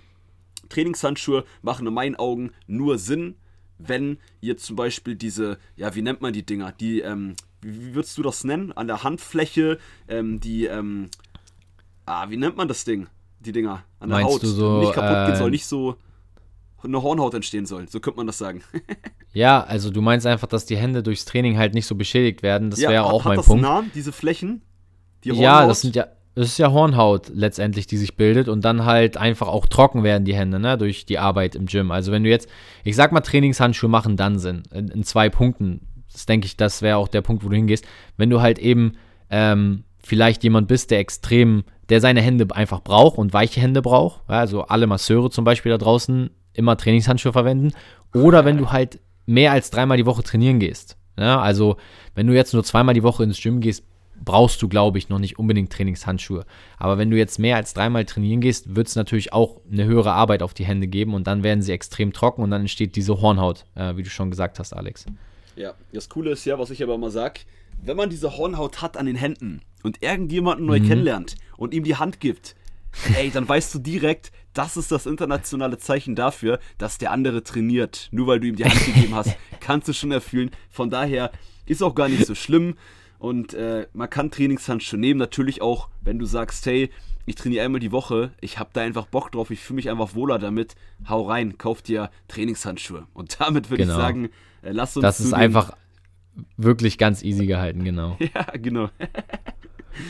Trainingshandschuhe 0.70 1.46
machen 1.62 1.88
in 1.88 1.94
meinen 1.94 2.16
Augen 2.16 2.51
nur 2.66 2.98
Sinn, 2.98 3.36
wenn 3.77 4.17
ihr 4.41 4.57
zum 4.57 4.75
Beispiel 4.75 5.15
diese, 5.15 5.57
ja, 5.75 5.93
wie 5.96 6.01
nennt 6.01 6.22
man 6.22 6.34
die 6.34 6.46
Dinger? 6.46 6.72
Die, 6.72 7.01
ähm, 7.01 7.36
wie 7.62 7.96
würdest 7.96 8.17
du 8.17 8.24
das 8.24 8.43
nennen? 8.43 8.72
An 8.72 8.88
der 8.88 9.03
Handfläche, 9.03 9.79
ähm, 10.07 10.39
die, 10.39 10.65
ähm, 10.65 11.10
ah, 12.05 12.29
wie 12.29 12.38
nennt 12.38 12.57
man 12.57 12.67
das 12.67 12.86
Ding? 12.86 13.07
Die 13.39 13.51
Dinger 13.51 13.84
an 14.00 14.10
der 14.10 14.19
Meinst 14.19 14.34
Haut, 14.36 14.43
du 14.43 14.48
so, 14.48 14.79
nicht 14.79 14.93
kaputt 14.93 15.17
äh, 15.17 15.25
gehen 15.27 15.36
soll, 15.36 15.51
nicht 15.51 15.65
so 15.65 15.96
eine 16.84 17.01
Hornhaut 17.01 17.34
entstehen 17.34 17.65
soll. 17.65 17.88
So 17.89 18.00
könnte 18.00 18.17
man 18.17 18.27
das 18.27 18.38
sagen. 18.38 18.63
ja, 19.34 19.63
also 19.63 19.89
du 19.89 20.01
meinst 20.01 20.25
einfach, 20.25 20.48
dass 20.48 20.65
die 20.65 20.77
Hände 20.77 21.03
durchs 21.03 21.25
Training 21.25 21.57
halt 21.57 21.74
nicht 21.74 21.86
so 21.86 21.96
beschädigt 21.96 22.43
werden. 22.43 22.69
Das 22.69 22.79
ja, 22.79 22.89
wäre 22.89 23.05
auch 23.05 23.25
hat 23.25 23.29
mein 23.29 23.38
das 23.38 23.46
Punkt. 23.46 23.62
Namen, 23.62 23.91
diese 23.93 24.12
Flächen? 24.12 24.62
Die 25.24 25.29
ja, 25.29 25.67
das 25.67 25.81
sind 25.81 25.96
ja, 25.96 26.07
es 26.38 26.50
ist 26.50 26.58
ja 26.60 26.72
Hornhaut 26.72 27.29
letztendlich, 27.34 27.88
die 27.88 27.98
sich 27.98 28.15
bildet 28.15 28.48
und 28.48 28.63
dann 28.63 28.86
halt 28.86 29.17
einfach 29.17 29.48
auch 29.48 29.65
trocken 29.65 30.03
werden 30.03 30.24
die 30.24 30.36
Hände, 30.36 30.60
ne, 30.60 30.77
durch 30.77 31.06
die 31.06 31.17
Arbeit 31.17 31.56
im 31.56 31.65
Gym. 31.65 31.89
Also 31.89 32.12
wenn 32.12 32.24
du 32.24 32.29
jetzt, 32.29 32.48
ich 32.84 32.96
sag 32.96 33.12
mal, 33.12 33.22
Trainingshandschuhe 33.22 33.89
machen 33.89 34.17
dann 34.17 34.38
Sinn. 34.38 34.63
In, 34.72 34.89
in 34.89 35.03
zwei 35.03 35.29
Punkten. 35.29 35.88
Das 36.12 36.25
denke 36.27 36.46
ich, 36.46 36.56
das 36.56 36.82
wäre 36.82 36.98
auch 36.98 37.08
der 37.08 37.22
Punkt, 37.22 37.44
wo 37.44 37.50
du 37.50 37.56
hingehst. 37.56 37.86
Wenn 38.17 38.29
du 38.29 38.39
halt 38.39 38.60
eben 38.60 38.94
ähm, 39.29 39.84
vielleicht 40.03 40.44
jemand 40.44 40.67
bist, 40.67 40.91
der 40.91 41.00
extrem, 41.00 41.63
der 41.89 42.01
seine 42.01 42.22
Hände 42.22 42.48
einfach 42.56 42.82
braucht 42.82 43.17
und 43.17 43.34
weiche 43.34 43.60
Hände 43.60 43.82
braucht, 43.82 44.22
ja, 44.29 44.39
also 44.39 44.63
alle 44.63 44.86
Masseure 44.86 45.32
zum 45.32 45.44
Beispiel 45.44 45.72
da 45.72 45.77
draußen 45.79 46.29
immer 46.53 46.77
Trainingshandschuhe 46.77 47.34
verwenden. 47.34 47.72
Oder 48.13 48.46
wenn 48.46 48.58
du 48.58 48.72
halt 48.72 49.00
mehr 49.25 49.51
als 49.51 49.72
dreimal 49.72 49.98
die 49.98 50.06
Woche 50.06 50.24
trainieren 50.24 50.60
gehst. 50.60 50.98
Ja, 51.17 51.41
also 51.41 51.77
wenn 52.13 52.27
du 52.27 52.34
jetzt 52.34 52.53
nur 52.53 52.63
zweimal 52.63 52.94
die 52.94 53.03
Woche 53.03 53.24
ins 53.24 53.41
Gym 53.41 53.60
gehst, 53.60 53.84
brauchst 54.24 54.62
du, 54.62 54.67
glaube 54.67 54.97
ich, 54.97 55.09
noch 55.09 55.19
nicht 55.19 55.39
unbedingt 55.39 55.71
Trainingshandschuhe. 55.71 56.45
Aber 56.77 56.97
wenn 56.97 57.09
du 57.09 57.17
jetzt 57.17 57.39
mehr 57.39 57.55
als 57.55 57.74
dreimal 57.74 58.05
trainieren 58.05 58.41
gehst, 58.41 58.75
wird 58.75 58.88
es 58.88 58.95
natürlich 58.95 59.33
auch 59.33 59.62
eine 59.71 59.86
höhere 59.86 60.13
Arbeit 60.13 60.43
auf 60.43 60.53
die 60.53 60.65
Hände 60.65 60.88
geben 60.88 61.13
und 61.13 61.27
dann 61.27 61.43
werden 61.43 61.62
sie 61.62 61.71
extrem 61.71 62.13
trocken 62.13 62.41
und 62.41 62.51
dann 62.51 62.62
entsteht 62.62 62.95
diese 62.95 63.21
Hornhaut, 63.21 63.65
äh, 63.75 63.95
wie 63.95 64.03
du 64.03 64.09
schon 64.09 64.29
gesagt 64.29 64.59
hast, 64.59 64.74
Alex. 64.74 65.05
Ja, 65.55 65.74
das 65.91 66.09
Coole 66.09 66.31
ist 66.31 66.45
ja, 66.45 66.59
was 66.59 66.69
ich 66.69 66.83
aber 66.83 66.95
immer 66.95 67.09
sage, 67.09 67.41
wenn 67.81 67.97
man 67.97 68.09
diese 68.09 68.38
Hornhaut 68.38 68.81
hat 68.81 68.97
an 68.97 69.05
den 69.05 69.15
Händen 69.15 69.62
und 69.83 70.03
irgendjemanden 70.03 70.65
neu 70.65 70.79
mhm. 70.79 70.88
kennenlernt 70.88 71.36
und 71.57 71.74
ihm 71.74 71.83
die 71.83 71.95
Hand 71.95 72.19
gibt, 72.19 72.55
ey, 73.15 73.29
dann 73.31 73.47
weißt 73.47 73.74
du 73.75 73.79
direkt, 73.79 74.31
das 74.53 74.77
ist 74.77 74.91
das 74.91 75.05
internationale 75.05 75.77
Zeichen 75.77 76.15
dafür, 76.15 76.59
dass 76.77 76.97
der 76.97 77.12
andere 77.12 77.43
trainiert. 77.43 78.09
Nur 78.12 78.27
weil 78.27 78.39
du 78.39 78.47
ihm 78.47 78.55
die 78.55 78.65
Hand 78.65 78.86
gegeben 78.86 79.13
hast, 79.13 79.36
kannst 79.59 79.88
du 79.88 79.93
schon 79.93 80.12
erfüllen. 80.12 80.51
Von 80.69 80.89
daher 80.89 81.31
ist 81.65 81.83
auch 81.83 81.93
gar 81.93 82.09
nicht 82.09 82.25
so 82.25 82.33
schlimm. 82.33 82.75
Und 83.19 83.53
äh, 83.53 83.88
man 83.93 84.09
kann 84.09 84.29
Trainingshandschuhe 84.29 85.00
nehmen, 85.00 85.19
natürlich 85.19 85.62
auch, 85.62 85.89
wenn 86.01 86.19
du 86.19 86.25
sagst, 86.25 86.65
hey, 86.65 86.89
ich 87.25 87.36
trainiere 87.36 87.65
einmal 87.65 87.79
die 87.79 87.91
Woche, 87.91 88.31
ich 88.41 88.59
habe 88.59 88.69
da 88.74 88.81
einfach 88.81 89.07
Bock 89.07 89.31
drauf, 89.31 89.51
ich 89.51 89.59
fühle 89.59 89.75
mich 89.75 89.89
einfach 89.89 90.15
wohler 90.15 90.39
damit, 90.39 90.75
hau 91.09 91.24
rein, 91.24 91.57
kauf 91.57 91.81
dir 91.81 92.09
Trainingshandschuhe. 92.27 93.07
Und 93.13 93.39
damit 93.39 93.69
würde 93.69 93.83
genau. 93.83 93.95
ich 93.95 94.01
sagen, 94.01 94.25
äh, 94.62 94.71
lass 94.71 94.95
uns. 94.95 95.01
Das 95.01 95.19
ist 95.19 95.33
einfach 95.33 95.71
wirklich 96.55 96.97
ganz 96.97 97.24
easy 97.24 97.47
gehalten, 97.47 97.83
genau. 97.83 98.17
ja, 98.33 98.43
genau. 98.57 98.89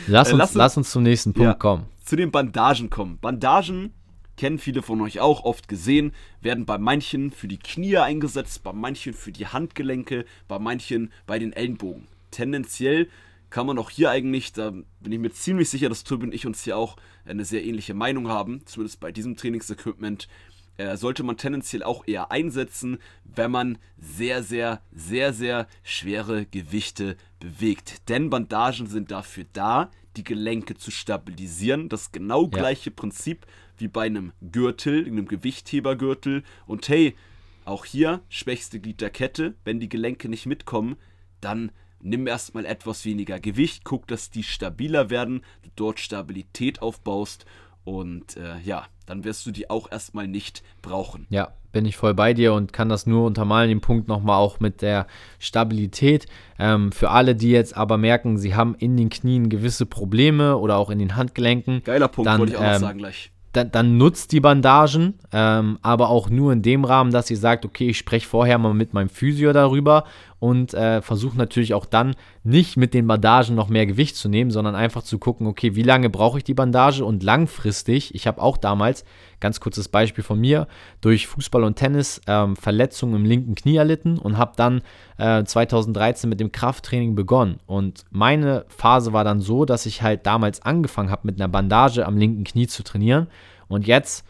lass, 0.06 0.28
äh, 0.28 0.32
uns, 0.32 0.38
lass, 0.38 0.50
uns, 0.50 0.54
lass 0.54 0.76
uns 0.76 0.90
zum 0.90 1.02
nächsten 1.02 1.32
Punkt 1.32 1.48
ja, 1.48 1.54
kommen. 1.54 1.86
Zu 2.04 2.16
den 2.16 2.30
Bandagen 2.30 2.90
kommen. 2.90 3.18
Bandagen 3.18 3.94
kennen 4.36 4.58
viele 4.58 4.82
von 4.82 5.00
euch 5.00 5.18
auch 5.18 5.44
oft 5.44 5.66
gesehen, 5.66 6.12
werden 6.40 6.66
bei 6.66 6.78
manchen 6.78 7.32
für 7.32 7.48
die 7.48 7.58
Knie 7.58 7.96
eingesetzt, 7.96 8.62
bei 8.62 8.72
manchen 8.72 9.14
für 9.14 9.32
die 9.32 9.46
Handgelenke, 9.46 10.24
bei 10.46 10.58
manchen 10.60 11.10
bei 11.26 11.40
den 11.40 11.52
Ellenbogen 11.52 12.06
tendenziell 12.38 13.08
kann 13.50 13.66
man 13.66 13.78
auch 13.78 13.90
hier 13.90 14.10
eigentlich, 14.10 14.52
da 14.52 14.70
bin 14.70 15.12
ich 15.12 15.18
mir 15.18 15.32
ziemlich 15.32 15.68
sicher, 15.70 15.88
dass 15.88 16.04
Tobi 16.04 16.26
und 16.26 16.34
ich 16.34 16.46
uns 16.46 16.62
hier 16.62 16.76
auch 16.76 16.96
eine 17.24 17.44
sehr 17.44 17.64
ähnliche 17.64 17.94
Meinung 17.94 18.28
haben, 18.28 18.64
zumindest 18.66 19.00
bei 19.00 19.10
diesem 19.10 19.36
Trainingsequipment, 19.36 20.28
äh, 20.76 20.96
sollte 20.96 21.24
man 21.24 21.36
tendenziell 21.36 21.82
auch 21.82 22.06
eher 22.06 22.30
einsetzen, 22.30 22.98
wenn 23.24 23.50
man 23.50 23.78
sehr, 23.96 24.44
sehr, 24.44 24.82
sehr, 24.92 25.32
sehr 25.32 25.66
schwere 25.82 26.46
Gewichte 26.46 27.16
bewegt. 27.40 28.08
Denn 28.08 28.30
Bandagen 28.30 28.86
sind 28.86 29.10
dafür 29.10 29.46
da, 29.52 29.90
die 30.16 30.22
Gelenke 30.24 30.76
zu 30.76 30.92
stabilisieren. 30.92 31.88
Das 31.88 32.12
genau 32.12 32.44
Ja. 32.44 32.50
gleiche 32.50 32.92
Prinzip 32.92 33.46
wie 33.78 33.88
bei 33.88 34.06
einem 34.06 34.32
Gürtel, 34.52 35.04
einem 35.06 35.26
Gewichthebergürtel. 35.26 36.44
Und 36.66 36.88
hey, 36.88 37.16
auch 37.64 37.84
hier 37.84 38.20
schwächste 38.28 38.78
Glied 38.78 39.00
der 39.00 39.10
Kette, 39.10 39.54
wenn 39.64 39.80
die 39.80 39.88
Gelenke 39.88 40.28
nicht 40.28 40.46
mitkommen, 40.46 40.96
dann 41.40 41.72
nimm 42.00 42.26
erstmal 42.26 42.64
etwas 42.64 43.04
weniger 43.04 43.40
Gewicht, 43.40 43.84
guck, 43.84 44.06
dass 44.06 44.30
die 44.30 44.42
stabiler 44.42 45.10
werden, 45.10 45.42
du 45.62 45.70
dort 45.76 46.00
Stabilität 46.00 46.82
aufbaust 46.82 47.46
und 47.84 48.36
äh, 48.36 48.58
ja, 48.64 48.84
dann 49.06 49.24
wirst 49.24 49.46
du 49.46 49.50
die 49.50 49.70
auch 49.70 49.90
erstmal 49.90 50.28
nicht 50.28 50.62
brauchen. 50.82 51.26
Ja, 51.30 51.52
bin 51.72 51.86
ich 51.86 51.96
voll 51.96 52.14
bei 52.14 52.34
dir 52.34 52.52
und 52.52 52.72
kann 52.72 52.88
das 52.88 53.06
nur 53.06 53.24
untermalen, 53.24 53.68
den 53.68 53.80
Punkt 53.80 54.08
nochmal 54.08 54.36
auch 54.36 54.60
mit 54.60 54.82
der 54.82 55.06
Stabilität. 55.38 56.26
Ähm, 56.58 56.92
für 56.92 57.10
alle, 57.10 57.34
die 57.34 57.50
jetzt 57.50 57.76
aber 57.76 57.96
merken, 57.96 58.36
sie 58.36 58.54
haben 58.54 58.74
in 58.78 58.96
den 58.96 59.08
Knien 59.08 59.48
gewisse 59.48 59.86
Probleme 59.86 60.58
oder 60.58 60.76
auch 60.76 60.90
in 60.90 60.98
den 60.98 61.16
Handgelenken, 61.16 61.82
Geiler 61.84 62.08
Punkt, 62.08 62.26
Dann, 62.26 62.40
wollte 62.40 62.52
ich 62.52 62.58
auch 62.58 62.62
noch 62.62 62.72
ähm, 62.74 62.80
sagen 62.80 62.98
gleich. 62.98 63.30
dann, 63.52 63.70
dann 63.70 63.96
nutzt 63.96 64.32
die 64.32 64.40
Bandagen, 64.40 65.14
ähm, 65.32 65.78
aber 65.82 66.10
auch 66.10 66.28
nur 66.30 66.52
in 66.52 66.62
dem 66.62 66.84
Rahmen, 66.84 67.10
dass 67.10 67.30
ihr 67.30 67.38
sagt, 67.38 67.64
okay, 67.64 67.88
ich 67.88 67.98
spreche 67.98 68.28
vorher 68.28 68.58
mal 68.58 68.74
mit 68.74 68.92
meinem 68.92 69.08
Physio 69.08 69.52
darüber 69.52 70.04
und 70.40 70.72
äh, 70.74 71.02
versuche 71.02 71.36
natürlich 71.36 71.74
auch 71.74 71.84
dann 71.84 72.14
nicht 72.44 72.76
mit 72.76 72.94
den 72.94 73.06
Bandagen 73.06 73.54
noch 73.54 73.68
mehr 73.68 73.86
Gewicht 73.86 74.16
zu 74.16 74.28
nehmen, 74.28 74.50
sondern 74.50 74.74
einfach 74.74 75.02
zu 75.02 75.18
gucken, 75.18 75.46
okay, 75.46 75.74
wie 75.74 75.82
lange 75.82 76.10
brauche 76.10 76.38
ich 76.38 76.44
die 76.44 76.54
Bandage 76.54 77.04
und 77.04 77.22
langfristig, 77.22 78.14
ich 78.14 78.26
habe 78.26 78.40
auch 78.40 78.56
damals, 78.56 79.04
ganz 79.40 79.60
kurzes 79.60 79.88
Beispiel 79.88 80.24
von 80.24 80.38
mir, 80.38 80.68
durch 81.00 81.26
Fußball 81.26 81.64
und 81.64 81.76
Tennis 81.76 82.20
ähm, 82.26 82.56
Verletzungen 82.56 83.16
im 83.16 83.24
linken 83.24 83.54
Knie 83.54 83.76
erlitten 83.76 84.18
und 84.18 84.38
habe 84.38 84.52
dann 84.56 84.82
äh, 85.18 85.44
2013 85.44 86.30
mit 86.30 86.40
dem 86.40 86.52
Krafttraining 86.52 87.14
begonnen. 87.14 87.58
Und 87.66 88.04
meine 88.10 88.64
Phase 88.68 89.12
war 89.12 89.24
dann 89.24 89.40
so, 89.40 89.64
dass 89.64 89.86
ich 89.86 90.02
halt 90.02 90.26
damals 90.26 90.62
angefangen 90.62 91.10
habe, 91.10 91.26
mit 91.26 91.40
einer 91.40 91.48
Bandage 91.48 92.06
am 92.06 92.16
linken 92.16 92.44
Knie 92.44 92.66
zu 92.66 92.82
trainieren. 92.82 93.28
Und 93.68 93.86
jetzt, 93.86 94.24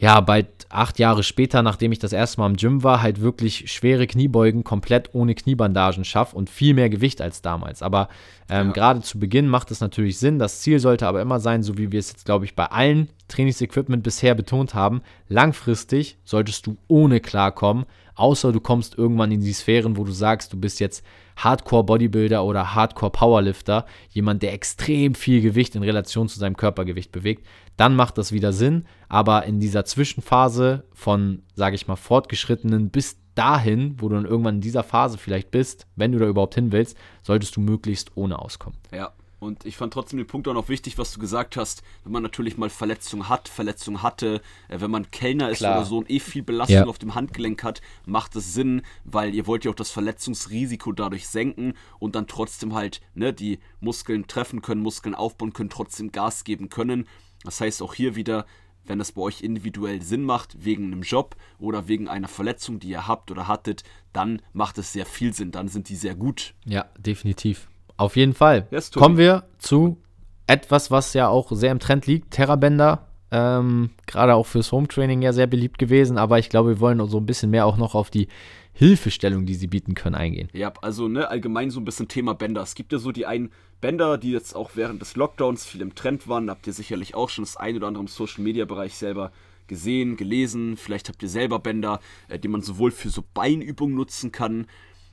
ja, 0.00 0.20
bald 0.22 0.46
acht 0.70 0.98
Jahre 0.98 1.22
später, 1.22 1.62
nachdem 1.62 1.92
ich 1.92 1.98
das 1.98 2.14
erste 2.14 2.40
Mal 2.40 2.48
im 2.48 2.56
Gym 2.56 2.82
war, 2.82 3.02
halt 3.02 3.20
wirklich 3.20 3.70
schwere 3.70 4.06
Kniebeugen 4.06 4.64
komplett 4.64 5.10
ohne 5.14 5.34
Kniebandagen 5.34 6.04
schaffe 6.04 6.34
und 6.36 6.48
viel 6.48 6.72
mehr 6.72 6.88
Gewicht 6.88 7.20
als 7.20 7.42
damals. 7.42 7.82
Aber 7.82 8.08
ähm, 8.48 8.68
Ja. 8.68 8.72
gerade 8.72 9.02
zu 9.02 9.18
Beginn 9.18 9.46
macht 9.46 9.70
es 9.70 9.80
natürlich 9.80 10.18
Sinn. 10.18 10.38
Das 10.38 10.60
Ziel 10.60 10.78
sollte 10.78 11.06
aber 11.06 11.20
immer 11.20 11.38
sein, 11.38 11.62
so 11.62 11.76
wie 11.76 11.92
wir 11.92 11.98
es 12.00 12.10
jetzt, 12.12 12.24
glaube 12.24 12.46
ich, 12.46 12.54
bei 12.56 12.64
allen 12.66 13.10
Trainingsequipment 13.28 14.02
bisher 14.02 14.34
betont 14.34 14.74
haben, 14.74 15.02
langfristig 15.28 16.16
solltest 16.24 16.66
du 16.66 16.78
ohne 16.88 17.20
klarkommen, 17.20 17.84
außer 18.14 18.52
du 18.52 18.60
kommst 18.60 18.96
irgendwann 18.96 19.32
in 19.32 19.40
die 19.40 19.52
Sphären, 19.52 19.96
wo 19.96 20.04
du 20.04 20.12
sagst, 20.12 20.52
du 20.52 20.56
bist 20.58 20.80
jetzt 20.80 21.04
Hardcore 21.36 21.84
Bodybuilder 21.84 22.44
oder 22.44 22.74
Hardcore 22.74 23.12
Powerlifter, 23.12 23.86
jemand, 24.10 24.42
der 24.42 24.52
extrem 24.52 25.14
viel 25.14 25.40
Gewicht 25.40 25.74
in 25.74 25.82
Relation 25.82 26.28
zu 26.28 26.38
seinem 26.38 26.56
Körpergewicht 26.56 27.12
bewegt, 27.12 27.46
dann 27.80 27.96
macht 27.96 28.18
das 28.18 28.30
wieder 28.30 28.52
Sinn. 28.52 28.84
Aber 29.08 29.46
in 29.46 29.58
dieser 29.58 29.86
Zwischenphase 29.86 30.84
von, 30.92 31.42
sage 31.54 31.76
ich 31.76 31.88
mal, 31.88 31.96
fortgeschrittenen 31.96 32.90
bis 32.90 33.16
dahin, 33.34 33.96
wo 33.98 34.10
du 34.10 34.16
dann 34.16 34.26
irgendwann 34.26 34.56
in 34.56 34.60
dieser 34.60 34.82
Phase 34.82 35.16
vielleicht 35.16 35.50
bist, 35.50 35.86
wenn 35.96 36.12
du 36.12 36.18
da 36.18 36.26
überhaupt 36.26 36.54
hin 36.54 36.72
willst, 36.72 36.98
solltest 37.22 37.56
du 37.56 37.62
möglichst 37.62 38.16
ohne 38.16 38.38
auskommen. 38.38 38.78
Ja, 38.92 39.14
und 39.40 39.64
ich 39.64 39.76
fand 39.76 39.92
trotzdem 39.92 40.18
den 40.18 40.26
Punkt 40.26 40.46
auch 40.46 40.54
noch 40.54 40.68
wichtig, 40.68 40.98
was 40.98 41.12
du 41.12 41.18
gesagt 41.18 41.56
hast, 41.56 41.82
wenn 42.04 42.12
man 42.12 42.22
natürlich 42.22 42.56
mal 42.58 42.70
Verletzungen 42.70 43.28
hat, 43.28 43.48
Verletzungen 43.48 44.02
hatte, 44.02 44.42
äh, 44.68 44.80
wenn 44.80 44.90
man 44.90 45.10
Kellner 45.10 45.50
ist 45.50 45.58
Klar. 45.58 45.78
oder 45.78 45.86
so 45.86 45.98
und 45.98 46.10
eh 46.10 46.20
viel 46.20 46.42
Belastung 46.42 46.76
Ja. 46.76 46.86
auf 46.86 46.98
dem 46.98 47.14
Handgelenk 47.14 47.64
hat, 47.64 47.80
macht 48.06 48.36
es 48.36 48.52
Sinn, 48.54 48.82
weil 49.04 49.34
ihr 49.34 49.46
wollt 49.46 49.64
ja 49.64 49.70
auch 49.70 49.74
das 49.74 49.90
Verletzungsrisiko 49.90 50.92
dadurch 50.92 51.26
senken 51.26 51.72
und 51.98 52.14
dann 52.14 52.26
trotzdem 52.26 52.74
halt 52.74 53.00
ne, 53.14 53.32
die 53.32 53.58
Muskeln 53.80 54.26
treffen 54.26 54.60
können, 54.62 54.82
Muskeln 54.82 55.14
aufbauen 55.14 55.52
können, 55.54 55.70
trotzdem 55.70 56.12
Gas 56.12 56.44
geben 56.44 56.68
können. 56.68 57.08
Das 57.42 57.60
heißt 57.62 57.80
auch 57.80 57.94
hier 57.94 58.16
wieder, 58.16 58.44
wenn 58.84 58.98
das 58.98 59.12
bei 59.12 59.22
euch 59.22 59.40
individuell 59.42 60.02
Sinn 60.02 60.24
macht, 60.24 60.62
wegen 60.62 60.84
einem 60.92 61.00
Job 61.02 61.34
oder 61.58 61.88
wegen 61.88 62.08
einer 62.08 62.28
Verletzung, 62.28 62.78
die 62.78 62.88
ihr 62.90 63.06
habt 63.06 63.30
oder 63.30 63.48
hattet, 63.48 63.84
dann 64.12 64.42
macht 64.52 64.76
es 64.76 64.92
sehr 64.92 65.06
viel 65.06 65.32
Sinn, 65.32 65.50
dann 65.50 65.68
sind 65.68 65.88
die 65.88 65.96
sehr 65.96 66.14
gut. 66.14 66.52
Ja, 66.66 66.90
definitiv. 66.98 67.69
Auf 68.00 68.16
jeden 68.16 68.32
Fall. 68.32 68.66
Yes. 68.70 68.90
Kommen 68.92 69.18
wir 69.18 69.44
zu 69.58 69.98
etwas, 70.46 70.90
was 70.90 71.12
ja 71.12 71.28
auch 71.28 71.52
sehr 71.52 71.70
im 71.70 71.80
Trend 71.80 72.06
liegt, 72.06 72.30
Terrabänder. 72.30 73.06
Ähm, 73.30 73.90
Gerade 74.06 74.36
auch 74.36 74.46
fürs 74.46 74.72
Home-Training 74.72 75.20
ja 75.20 75.34
sehr 75.34 75.46
beliebt 75.46 75.78
gewesen, 75.78 76.16
aber 76.16 76.38
ich 76.38 76.48
glaube, 76.48 76.70
wir 76.70 76.80
wollen 76.80 77.06
so 77.06 77.18
ein 77.18 77.26
bisschen 77.26 77.50
mehr 77.50 77.66
auch 77.66 77.76
noch 77.76 77.94
auf 77.94 78.08
die 78.08 78.28
Hilfestellung, 78.72 79.44
die 79.44 79.54
sie 79.54 79.66
bieten 79.66 79.94
können, 79.94 80.14
eingehen. 80.14 80.48
Ja, 80.54 80.72
also 80.80 81.08
ne, 81.08 81.28
allgemein 81.28 81.70
so 81.70 81.78
ein 81.78 81.84
bisschen 81.84 82.08
Thema 82.08 82.32
Bänder. 82.34 82.62
Es 82.62 82.74
gibt 82.74 82.90
ja 82.90 82.98
so 82.98 83.12
die 83.12 83.26
einen 83.26 83.52
Bänder, 83.82 84.16
die 84.16 84.32
jetzt 84.32 84.56
auch 84.56 84.70
während 84.76 85.02
des 85.02 85.14
Lockdowns 85.16 85.66
viel 85.66 85.82
im 85.82 85.94
Trend 85.94 86.26
waren. 86.26 86.46
Da 86.46 86.54
habt 86.54 86.66
ihr 86.66 86.72
sicherlich 86.72 87.14
auch 87.14 87.28
schon 87.28 87.44
das 87.44 87.58
ein 87.58 87.76
oder 87.76 87.86
andere 87.86 88.02
im 88.02 88.08
Social 88.08 88.42
Media 88.42 88.64
Bereich 88.64 88.94
selber 88.94 89.30
gesehen, 89.66 90.16
gelesen. 90.16 90.78
Vielleicht 90.78 91.08
habt 91.10 91.22
ihr 91.22 91.28
selber 91.28 91.58
Bänder, 91.58 92.00
äh, 92.28 92.38
die 92.38 92.48
man 92.48 92.62
sowohl 92.62 92.92
für 92.92 93.10
so 93.10 93.22
Beinübungen 93.34 93.94
nutzen 93.94 94.32
kann. 94.32 94.66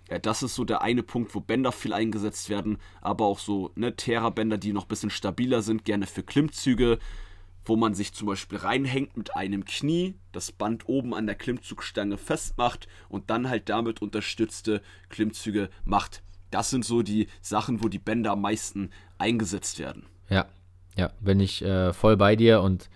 Äh, 0.09 0.19
das 0.19 0.43
ist 0.43 0.55
so 0.55 0.63
der 0.63 0.81
eine 0.81 1.03
Punkt, 1.03 1.33
wo 1.35 1.39
Bänder 1.39 1.71
viel 1.71 1.93
eingesetzt 1.93 2.49
werden, 2.49 2.77
aber 3.01 3.25
auch 3.25 3.39
so 3.39 3.71
ne, 3.75 3.95
Terra-Bänder, 3.95 4.57
die 4.57 4.73
noch 4.73 4.85
ein 4.85 4.89
bisschen 4.89 5.09
stabiler 5.09 5.61
sind, 5.61 5.85
gerne 5.85 6.07
für 6.07 6.23
Klimmzüge, 6.23 6.99
wo 7.65 7.75
man 7.75 7.93
sich 7.93 8.13
zum 8.13 8.27
Beispiel 8.27 8.59
reinhängt 8.59 9.17
mit 9.17 9.35
einem 9.35 9.65
Knie, 9.65 10.15
das 10.31 10.51
Band 10.51 10.87
oben 10.87 11.13
an 11.13 11.25
der 11.25 11.35
Klimmzugstange 11.35 12.17
festmacht 12.17 12.87
und 13.09 13.29
dann 13.29 13.49
halt 13.49 13.69
damit 13.69 14.01
unterstützte 14.01 14.81
Klimmzüge 15.09 15.69
macht. 15.83 16.23
Das 16.49 16.69
sind 16.69 16.85
so 16.85 17.01
die 17.01 17.27
Sachen, 17.41 17.83
wo 17.83 17.89
die 17.89 17.99
Bänder 17.99 18.31
am 18.31 18.41
meisten 18.41 18.91
eingesetzt 19.17 19.79
werden. 19.79 20.05
Ja, 20.29 20.45
ja, 20.95 21.11
bin 21.19 21.41
ich 21.41 21.61
äh, 21.61 21.91
voll 21.91 22.15
bei 22.15 22.37
dir 22.37 22.61
und 22.61 22.89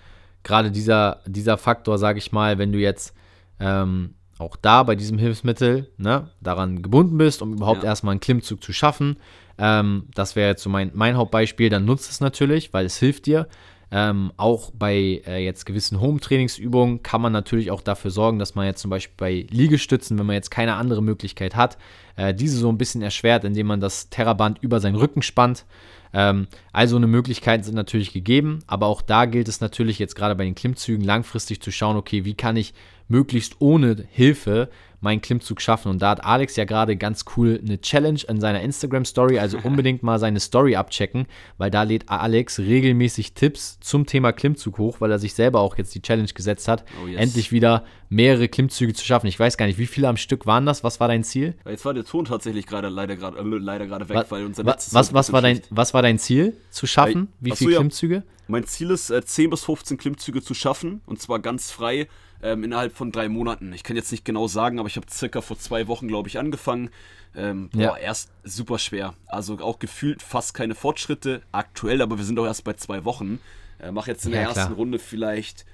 gerade 0.44 0.72
dieser, 0.72 1.22
dieser 1.26 1.58
Faktor, 1.58 1.98
sage 1.98 2.20
ich 2.20 2.32
mal, 2.32 2.58
wenn 2.58 2.72
du 2.72 2.80
jetzt 2.80 3.14
ähm, 3.60 4.16
auch 4.42 4.56
da 4.56 4.84
bei 4.84 4.96
diesem 4.96 5.18
Hilfsmittel 5.18 5.90
ne, 5.98 6.30
daran 6.42 6.82
gebunden 6.82 7.18
bist, 7.18 7.42
um 7.42 7.54
überhaupt 7.54 7.84
Ja. 7.84 7.90
erstmal 7.90 8.12
einen 8.14 8.20
Klimmzug 8.20 8.64
zu 8.64 8.74
schaffen, 8.74 9.18
ähm, 9.58 10.06
das 10.16 10.36
wäre 10.36 10.50
jetzt 10.50 10.64
so 10.64 10.70
mein, 10.70 10.92
mein 10.94 11.16
Hauptbeispiel, 11.16 11.70
dann 11.70 11.86
nutzt 11.86 12.10
es 12.10 12.20
natürlich, 12.20 12.74
weil 12.74 12.86
es 12.86 12.98
hilft 12.98 13.26
dir. 13.28 13.48
Ähm, 13.94 14.32
auch 14.38 14.72
bei 14.72 15.22
äh, 15.28 15.44
jetzt 15.44 15.66
gewissen 15.66 16.00
Home-Trainingsübungen 16.00 17.04
kann 17.04 17.22
man 17.22 17.34
natürlich 17.34 17.72
auch 17.72 17.82
dafür 17.82 18.10
sorgen, 18.10 18.40
dass 18.40 18.56
man 18.56 18.66
jetzt 18.66 18.82
zum 18.82 18.90
Beispiel 18.90 19.16
bei 19.18 19.46
Liegestützen, 19.50 20.18
wenn 20.18 20.26
man 20.26 20.36
jetzt 20.36 20.50
keine 20.50 20.76
andere 20.76 21.04
Möglichkeit 21.04 21.58
hat, 21.58 21.78
äh, 22.16 22.34
diese 22.34 22.58
so 22.58 22.70
ein 22.70 22.78
bisschen 22.78 23.02
erschwert, 23.02 23.44
indem 23.44 23.68
man 23.68 23.82
das 23.82 24.10
Terraband 24.10 24.60
über 24.62 24.80
seinen 24.80 24.96
Rücken 24.96 25.22
spannt. 25.22 25.66
Ähm, 26.14 26.48
also 26.72 26.96
eine 26.96 27.08
Möglichkeit 27.08 27.66
sind 27.66 27.76
natürlich 27.76 28.14
gegeben, 28.14 28.60
aber 28.68 28.88
auch 28.88 29.02
da 29.02 29.26
gilt 29.26 29.48
es 29.48 29.62
natürlich 29.62 30.00
jetzt 30.00 30.16
gerade 30.16 30.36
bei 30.36 30.44
den 30.44 30.56
Klimmzügen 30.56 31.06
langfristig 31.06 31.62
zu 31.62 31.72
schauen, 31.72 31.98
okay, 31.98 32.26
wie 32.26 32.34
kann 32.34 32.58
ich 32.58 32.74
möglichst 33.08 33.58
ohne 33.60 34.06
Hilfe 34.10 34.70
meinen 35.02 35.22
Klimmzug 35.22 35.60
schaffen. 35.60 35.90
Und 35.90 36.02
da 36.02 36.12
hat 36.12 36.24
Alex 36.24 36.56
ja 36.56 36.66
gerade 36.66 36.96
ganz 36.96 37.26
cool 37.36 37.60
eine 37.66 37.82
Challenge 37.82 38.22
in 38.28 38.40
seiner 38.40 38.62
Instagram-Story, 38.62 39.40
also 39.40 39.58
unbedingt 39.64 40.04
mal 40.04 40.20
seine 40.20 40.40
Story 40.40 40.76
abchecken, 40.76 41.26
weil 41.58 41.72
da 41.72 41.84
lädt 41.84 42.10
Alex 42.10 42.60
regelmäßig 42.60 43.34
Tipps 43.34 43.80
zum 43.80 44.06
Thema 44.06 44.32
Klimmzug 44.32 44.78
hoch, 44.78 45.02
weil 45.02 45.12
er 45.12 45.20
sich 45.20 45.34
selber 45.34 45.60
auch 45.60 45.78
jetzt 45.78 45.94
die 45.96 46.02
Challenge 46.02 46.32
gesetzt 46.32 46.68
hat, 46.68 46.86
Oh 47.04 47.08
yes. 47.08 47.20
endlich 47.20 47.52
wieder 47.52 47.84
mehrere 48.10 48.48
Klimmzüge 48.48 48.94
zu 48.94 49.04
schaffen. 49.06 49.28
Ich 49.28 49.40
weiß 49.40 49.58
gar 49.58 49.66
nicht, 49.66 49.80
wie 49.80 49.88
viele 49.88 50.08
am 50.08 50.18
Stück 50.18 50.46
waren 50.46 50.66
das? 50.66 50.84
Was 50.84 51.00
war 51.00 51.08
dein 51.08 51.24
Ziel? 51.24 51.56
Jetzt 51.66 51.86
war 51.86 51.94
der 51.94 52.04
Ton 52.04 52.26
tatsächlich 52.26 52.68
gerade 52.68 52.90
leider 52.90 53.16
gerade 53.16 53.40
äh, 53.40 53.44
leider 53.44 53.88
gerade 53.88 54.08
weg, 54.08 54.26
weil 54.30 54.46
unser 54.46 54.66
was, 54.66 54.92
ein 54.92 54.96
was, 54.96 55.12
bisschen 55.12 55.34
war 55.34 55.42
dein, 55.42 55.62
was 55.70 55.94
war 55.94 56.01
dein 56.02 56.20
Ziel 56.20 56.58
zu 56.70 56.88
schaffen? 56.88 57.28
Wie 57.40 57.52
viele 57.52 57.72
ja. 57.74 57.78
Klimmzüge? 57.80 58.24
Mein 58.48 58.66
Ziel 58.66 58.92
ist, 58.92 59.10
äh, 59.10 59.24
10 59.24 59.50
bis 59.50 59.64
15 59.64 59.98
Klimmzüge 59.98 60.42
zu 60.42 60.54
schaffen 60.54 61.02
und 61.06 61.22
zwar 61.22 61.40
ganz 61.40 61.72
frei 61.72 62.08
ähm, 62.44 62.64
innerhalb 62.64 62.94
von 62.96 63.12
drei 63.12 63.30
Monaten. 63.30 63.72
Ich 63.74 63.84
kann 63.84 63.96
jetzt 63.96 64.12
nicht 64.12 64.26
genau 64.26 64.48
sagen, 64.48 64.80
aber 64.80 64.88
ich 64.88 64.96
habe 64.98 65.06
circa 65.10 65.42
vor 65.42 65.58
zwei 65.60 65.88
Wochen, 65.88 66.08
glaube 66.08 66.28
ich, 66.28 66.38
angefangen. 66.40 66.90
Ähm, 67.36 67.70
boah, 67.72 67.80
Ja. 67.82 67.98
erst 67.98 68.32
super 68.44 68.78
schwer. 68.80 69.14
Also 69.28 69.60
auch 69.60 69.80
gefühlt 69.80 70.22
fast 70.22 70.54
keine 70.54 70.76
Fortschritte 70.76 71.42
aktuell, 71.52 72.02
aber 72.02 72.18
wir 72.18 72.26
sind 72.26 72.38
auch 72.40 72.46
erst 72.46 72.64
bei 72.64 72.74
zwei 72.74 73.06
Wochen. 73.06 73.40
Äh, 73.80 73.92
mach 73.92 74.08
jetzt 74.08 74.26
in 74.26 74.32
der 74.32 74.42
Ja, 74.42 74.48
ersten 74.50 74.66
klar. 74.66 74.76
Runde 74.76 75.00
vielleicht 75.00 75.66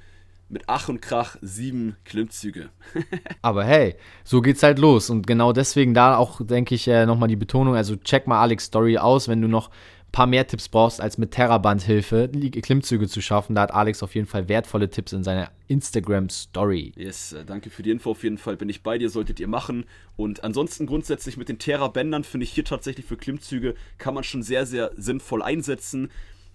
mit 0.50 0.64
Ach 0.68 0.88
und 0.88 1.02
Krach 1.02 1.36
sieben 1.42 1.98
Klimmzüge. 2.06 2.70
Aber 3.42 3.66
hey, 3.66 3.96
so 4.24 4.42
geht's 4.42 4.64
halt 4.64 4.80
los. 4.80 5.10
Und 5.10 5.28
genau 5.28 5.52
deswegen 5.52 5.94
da 5.94 6.16
auch, 6.16 6.40
denke 6.42 6.74
ich, 6.74 6.88
äh, 6.88 7.06
nochmal 7.06 7.28
die 7.28 7.36
Betonung. 7.36 7.76
Also 7.76 7.98
check 7.98 8.28
mal 8.28 8.40
Alex 8.42 8.66
Story 8.66 8.98
aus, 8.98 9.28
wenn 9.28 9.42
du 9.42 9.50
noch 9.50 9.70
paar 10.12 10.28
mehr 10.28 10.48
Tipps 10.48 10.70
brauchst, 10.70 11.00
als 11.02 11.18
mit 11.18 11.32
Terraband-Hilfe 11.32 12.30
Li- 12.34 12.50
Klimmzüge 12.50 13.08
zu 13.08 13.22
schaffen. 13.22 13.56
Da 13.56 13.62
hat 13.62 13.72
Alex 13.74 14.02
auf 14.02 14.16
jeden 14.16 14.28
Fall 14.28 14.48
wertvolle 14.50 14.90
Tipps 14.90 15.14
in 15.14 15.24
seiner 15.24 15.52
Instagram-Story. 15.68 16.94
Yes, 16.96 17.34
äh, 17.34 17.46
danke 17.46 17.70
für 17.70 17.84
die 17.84 17.92
Info. 17.92 18.12
Auf 18.12 18.24
jeden 18.24 18.38
Fall 18.38 18.58
bin 18.58 18.70
ich 18.70 18.84
bei 18.84 18.98
dir, 18.98 19.10
solltet 19.10 19.40
ihr 19.40 19.48
machen. 19.48 19.86
Und 20.16 20.44
ansonsten 20.44 20.86
grundsätzlich 20.88 21.38
mit 21.38 21.50
den 21.50 21.60
Terra-Bändern 21.60 22.24
finde 22.24 22.46
ich 22.46 22.52
hier 22.54 22.66
tatsächlich 22.66 23.06
für 23.06 23.18
Klimmzüge 23.18 23.76
kann 23.98 24.14
man 24.14 24.24
schon 24.24 24.44
sehr, 24.44 24.66
sehr 24.66 24.92
sinnvoll 24.98 25.44
einsetzen. 25.44 26.10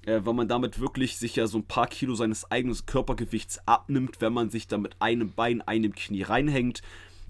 äh, 0.07 0.21
weil 0.25 0.35
man 0.35 0.49
damit 0.49 0.81
wirklich 0.81 1.17
sicher 1.17 1.47
so 1.47 1.59
ein 1.59 1.65
paar 1.65 1.87
Kilo 1.87 2.15
seines 2.15 2.51
eigenen 2.51 2.77
Körpergewichts 2.87 3.61
abnimmt, 3.67 4.21
wenn 4.21 4.33
man 4.33 4.51
sich 4.51 4.67
da 4.67 4.79
mit 4.79 4.97
einem 5.01 5.33
Bein, 5.33 5.61
einem 5.63 5.95
Knie 5.95 6.23
reinhängt. 6.23 6.83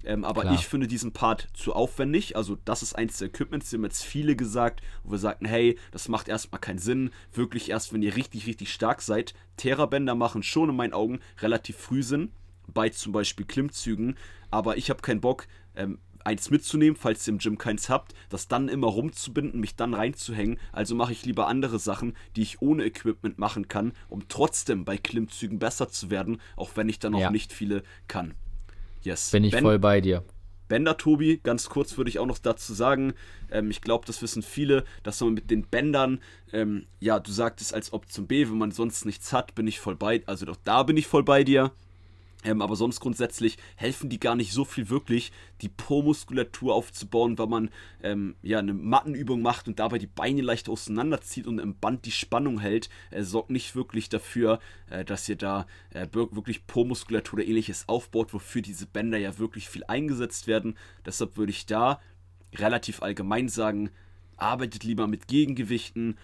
Ähm, 0.05 0.23
aber 0.23 0.41
Klar. 0.41 0.53
ich 0.55 0.67
finde 0.67 0.87
diesen 0.87 1.13
Part 1.13 1.47
zu 1.53 1.73
aufwendig. 1.73 2.35
Also, 2.35 2.57
das 2.65 2.83
ist 2.83 2.93
eins 2.93 3.17
der 3.17 3.29
Equipments, 3.29 3.69
die 3.69 3.77
haben 3.77 3.83
jetzt 3.83 4.03
viele 4.03 4.35
gesagt, 4.35 4.81
wo 5.03 5.11
wir 5.11 5.17
sagten, 5.17 5.45
hey, 5.45 5.77
das 5.91 6.09
macht 6.09 6.27
erstmal 6.27 6.61
keinen 6.61 6.79
Sinn. 6.79 7.11
Wirklich 7.31 7.69
erst, 7.69 7.93
wenn 7.93 8.01
ihr 8.01 8.15
richtig, 8.15 8.47
richtig 8.47 8.73
stark 8.73 9.01
seid. 9.01 9.33
Terra-Bänder 9.57 10.15
machen 10.15 10.43
schon 10.43 10.69
in 10.69 10.75
meinen 10.75 10.93
Augen 10.93 11.19
relativ 11.39 11.77
früh 11.77 12.03
Sinn. 12.03 12.31
Bei 12.67 12.89
zum 12.89 13.11
Beispiel 13.11 13.45
Klimmzügen. 13.45 14.15
Aber 14.51 14.77
ich 14.77 14.89
habe 14.89 15.01
keinen 15.01 15.21
Bock, 15.21 15.47
ähm, 15.75 15.99
eins 16.25 16.49
mitzunehmen, 16.49 16.95
falls 16.95 17.27
ihr 17.27 17.33
im 17.33 17.39
Gym 17.39 17.57
keins 17.57 17.89
habt, 17.89 18.13
das 18.29 18.47
dann 18.47 18.69
immer 18.69 18.87
rumzubinden, 18.87 19.59
mich 19.59 19.75
dann 19.75 19.93
reinzuhängen. 19.93 20.57
Also 20.71 20.95
mache 20.95 21.11
ich 21.11 21.25
lieber 21.25 21.47
andere 21.47 21.79
Sachen, 21.79 22.15
die 22.35 22.41
ich 22.41 22.61
ohne 22.61 22.85
Equipment 22.85 23.37
machen 23.37 23.67
kann, 23.67 23.93
um 24.09 24.27
trotzdem 24.27 24.85
bei 24.85 24.97
Klimmzügen 24.97 25.59
besser 25.59 25.89
zu 25.89 26.09
werden, 26.09 26.39
auch 26.55 26.71
wenn 26.75 26.89
ich 26.89 26.99
dann 26.99 27.13
noch 27.13 27.19
ja. 27.19 27.31
nicht 27.31 27.53
viele 27.53 27.83
kann. 28.07 28.33
Yes. 29.03 29.31
Bin 29.31 29.43
ich 29.43 29.51
ben, 29.51 29.63
voll 29.63 29.79
bei 29.79 30.01
dir. 30.01 30.23
Bänder, 30.67 30.97
Tobi, 30.97 31.39
ganz 31.43 31.69
kurz 31.69 31.97
würde 31.97 32.09
ich 32.09 32.19
auch 32.19 32.25
noch 32.25 32.39
dazu 32.39 32.73
sagen, 32.73 33.13
ähm, 33.51 33.69
ich 33.69 33.81
glaube, 33.81 34.05
das 34.07 34.21
wissen 34.21 34.41
viele, 34.41 34.85
dass 35.03 35.21
man 35.21 35.33
mit 35.33 35.51
den 35.51 35.63
Bändern, 35.63 36.19
ähm, 36.51 36.87
ja, 36.99 37.19
du 37.19 37.31
sagtest 37.31 37.73
als 37.73 37.93
Option 37.93 38.27
B, 38.27 38.47
wenn 38.47 38.57
man 38.57 38.71
sonst 38.71 39.05
nichts 39.05 39.33
hat, 39.33 39.55
bin 39.55 39.67
ich 39.67 39.79
voll 39.79 39.95
bei, 39.95 40.23
also 40.25 40.45
doch 40.45 40.57
da 40.63 40.83
bin 40.83 40.97
ich 40.97 41.07
voll 41.07 41.23
bei 41.23 41.43
dir. 41.43 41.71
Ähm, 42.43 42.61
aber 42.61 42.75
sonst 42.75 42.99
grundsätzlich 42.99 43.57
helfen 43.75 44.09
die 44.09 44.19
gar 44.19 44.35
nicht 44.35 44.51
so 44.51 44.65
viel 44.65 44.89
wirklich, 44.89 45.31
die 45.61 45.69
Po-Muskulatur 45.69 46.73
aufzubauen, 46.73 47.37
weil 47.37 47.47
man 47.47 47.69
ähm, 48.01 48.35
ja 48.41 48.59
eine 48.59 48.73
Mattenübung 48.73 49.41
macht 49.41 49.67
und 49.67 49.79
dabei 49.79 49.97
die 49.97 50.07
Beine 50.07 50.41
leicht 50.41 50.69
auseinanderzieht 50.69 51.47
und 51.47 51.59
im 51.59 51.75
Band 51.75 52.05
die 52.05 52.11
Spannung 52.11 52.59
hält. 52.59 52.89
Äh, 53.11 53.23
sorgt 53.23 53.49
nicht 53.49 53.75
wirklich 53.75 54.09
dafür, 54.09 54.59
äh, 54.89 55.05
dass 55.05 55.27
ihr 55.29 55.37
da 55.37 55.65
äh, 55.91 56.07
wirklich 56.11 56.67
Po-Muskulatur 56.67 57.39
oder 57.39 57.47
ähnliches 57.47 57.87
aufbaut, 57.87 58.33
wofür 58.33 58.61
diese 58.61 58.85
Bänder 58.85 59.17
ja 59.17 59.37
wirklich 59.39 59.69
viel 59.69 59.83
eingesetzt 59.85 60.47
werden. 60.47 60.77
Deshalb 61.05 61.37
würde 61.37 61.51
ich 61.51 61.65
da 61.65 61.99
relativ 62.55 63.01
allgemein 63.01 63.49
sagen, 63.49 63.89
arbeitet 64.37 64.83
lieber 64.83 65.07
mit 65.07 65.27
Gegengewichten 65.27 66.17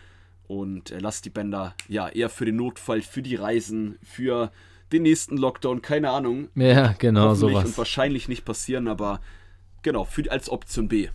und 0.47 0.91
äh, 0.91 0.99
lasst 0.99 1.25
die 1.25 1.29
Bänder 1.29 1.75
ja 1.87 2.09
eher 2.09 2.29
für 2.29 2.45
den 2.45 2.55
Notfall, 2.55 3.01
für 3.01 3.21
die 3.21 3.35
Reisen, 3.35 3.97
für 4.03 4.51
den 4.91 5.03
nächsten 5.03 5.37
Lockdown, 5.37 5.81
keine 5.81 6.09
Ahnung. 6.09 6.49
Ja, 6.55 6.93
genau, 6.97 7.33
sowas. 7.35 7.65
Und 7.65 7.77
wahrscheinlich 7.77 8.27
nicht 8.27 8.45
passieren, 8.45 8.87
aber 8.87 9.19
genau, 9.81 10.03
für, 10.03 10.29
als 10.31 10.49
Option 10.49 10.87
B. 10.87 11.09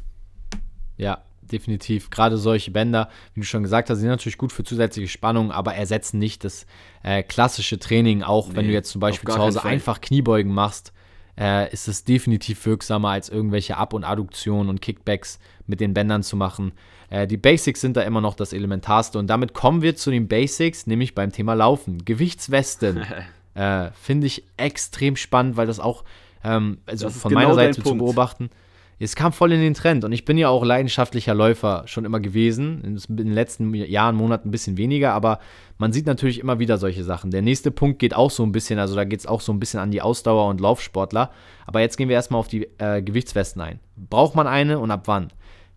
Ja, 0.97 1.23
definitiv. 1.43 2.11
Gerade 2.11 2.37
solche 2.37 2.71
Bänder, 2.71 3.09
wie 3.35 3.41
du 3.41 3.47
schon 3.47 3.63
gesagt 3.63 3.91
hast, 3.91 3.99
sind 3.99 4.09
natürlich 4.09 4.39
gut 4.39 4.53
für 4.53 4.65
zusätzliche 4.65 5.09
Spannung, 5.09 5.51
aber 5.51 5.75
ersetzen 5.75 6.19
nicht 6.19 6.45
das 6.45 6.67
äh, 7.03 7.23
klassische 7.23 7.79
Training. 7.79 8.23
Auch 8.23 8.49
nee, 8.49 8.57
wenn 8.57 8.67
du 8.67 8.73
jetzt 8.73 8.91
zum 8.91 9.01
Beispiel 9.01 9.31
zu 9.31 9.39
Hause 9.39 9.65
einfach 9.65 10.01
Kniebeugen 10.01 10.53
machst, 10.53 10.93
äh, 11.37 11.73
ist 11.73 11.89
es 11.89 12.05
definitiv 12.05 12.65
wirksamer, 12.65 13.11
als 13.11 13.29
irgendwelche 13.29 13.77
Ab- 13.77 13.93
und 13.93 14.05
Adduktionen 14.05 14.69
und 14.69 14.81
Kickbacks 14.81 15.39
mit 15.67 15.81
den 15.81 15.95
Bändern 15.95 16.23
zu 16.23 16.37
machen. 16.37 16.73
Äh, 17.11 17.27
die 17.27 17.37
Basics 17.37 17.81
sind 17.81 17.97
da 17.97 18.03
immer 18.03 18.21
noch 18.21 18.35
das 18.35 18.53
Elementarste. 18.53 19.19
Und 19.19 19.27
damit 19.29 19.53
kommen 19.53 19.83
wir 19.83 19.97
zu 19.97 20.11
den 20.11 20.29
Basics, 20.29 20.87
nämlich 20.87 21.15
beim 21.15 21.33
Thema 21.33 21.55
Laufen. 21.55 22.05
Gewichtswesten. 22.05 23.05
Äh, 23.55 23.91
Finde 24.01 24.27
ich 24.27 24.45
extrem 24.57 25.17
spannend, 25.17 25.57
weil 25.57 25.67
das 25.67 25.81
auch, 25.81 26.05
ähm, 26.43 26.79
also 26.87 27.09
von 27.11 27.31
genau 27.31 27.41
meiner 27.43 27.55
Seite 27.55 27.83
zu 27.83 27.97
beobachten, 27.97 28.51
es 28.99 29.17
kam 29.17 29.33
voll 29.33 29.53
in 29.53 29.61
den 29.61 29.75
Trend 29.75 30.05
und 30.05 30.13
ich 30.13 30.25
bin 30.25 30.39
ja 30.39 30.49
auch 30.49 30.65
leidenschaftlicher 30.65 31.35
Läufer 31.35 31.83
schon 31.87 32.05
immer 32.05 32.21
gewesen. 32.21 32.83
In 32.83 33.17
den 33.17 33.33
letzten 33.33 33.75
Jahren, 33.75 34.17
Monaten 34.17 34.49
ein 34.49 34.51
bisschen 34.51 34.77
weniger, 34.77 35.13
aber 35.13 35.41
man 35.79 35.93
sieht 35.93 36.07
natürlich 36.07 36.39
immer 36.39 36.59
wieder 36.59 36.79
solche 36.79 37.05
Sachen. 37.05 37.31
Der 37.31 37.43
nächste 37.43 37.71
Punkt 37.71 37.99
geht 37.99 38.15
auch 38.15 38.31
so 38.31 38.45
ein 38.45 38.53
bisschen, 38.53 38.79
also 38.79 38.95
da 38.95 39.05
geht 39.05 39.21
es 39.21 39.27
auch 39.27 39.41
so 39.41 39.53
ein 39.53 39.61
bisschen 39.61 39.81
an 39.81 39.91
die 39.91 40.01
Ausdauer- 40.01 40.49
und 40.49 40.61
Laufsportler. 40.61 41.31
Aber 41.67 41.81
jetzt 41.81 41.97
gehen 41.97 42.09
wir 42.09 42.15
erstmal 42.15 42.41
auf 42.41 42.49
die 42.49 42.69
äh, 42.79 43.03
Gewichtswesten 43.03 43.61
ein. 43.61 43.81
Braucht 43.97 44.37
man 44.37 44.47
eine 44.47 44.79
und 44.79 44.91
ab 44.91 45.03
wann? 45.07 45.29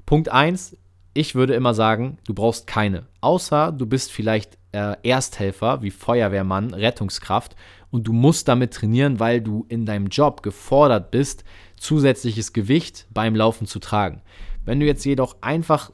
Punkt 0.05 0.29
1, 0.29 0.77
ich 1.17 1.34
würde 1.34 1.56
immer 1.56 1.73
sagen, 1.73 2.19
du 2.25 2.36
brauchst 2.36 2.67
keine. 2.67 3.08
Außer 3.21 3.71
du 3.71 3.88
bist 3.88 4.12
vielleicht 4.12 4.58
äh, 4.71 4.95
Ersthelfer 5.01 5.82
wie 5.82 5.89
Feuerwehrmann, 5.89 6.75
Rettungskraft 6.75 7.56
und 7.89 8.08
du 8.08 8.13
musst 8.13 8.47
damit 8.47 8.73
trainieren, 8.73 9.19
weil 9.19 9.41
du 9.41 9.65
in 9.67 9.88
deinem 9.88 10.08
Job 10.08 10.43
gefordert 10.43 11.10
bist, 11.10 11.43
zusätzliches 11.75 12.53
Gewicht 12.53 13.08
beim 13.10 13.36
Laufen 13.36 13.65
zu 13.65 13.80
tragen. 13.80 14.21
Wenn 14.63 14.80
du 14.80 14.86
jetzt 14.86 15.06
jedoch 15.06 15.38
einfach, 15.41 15.91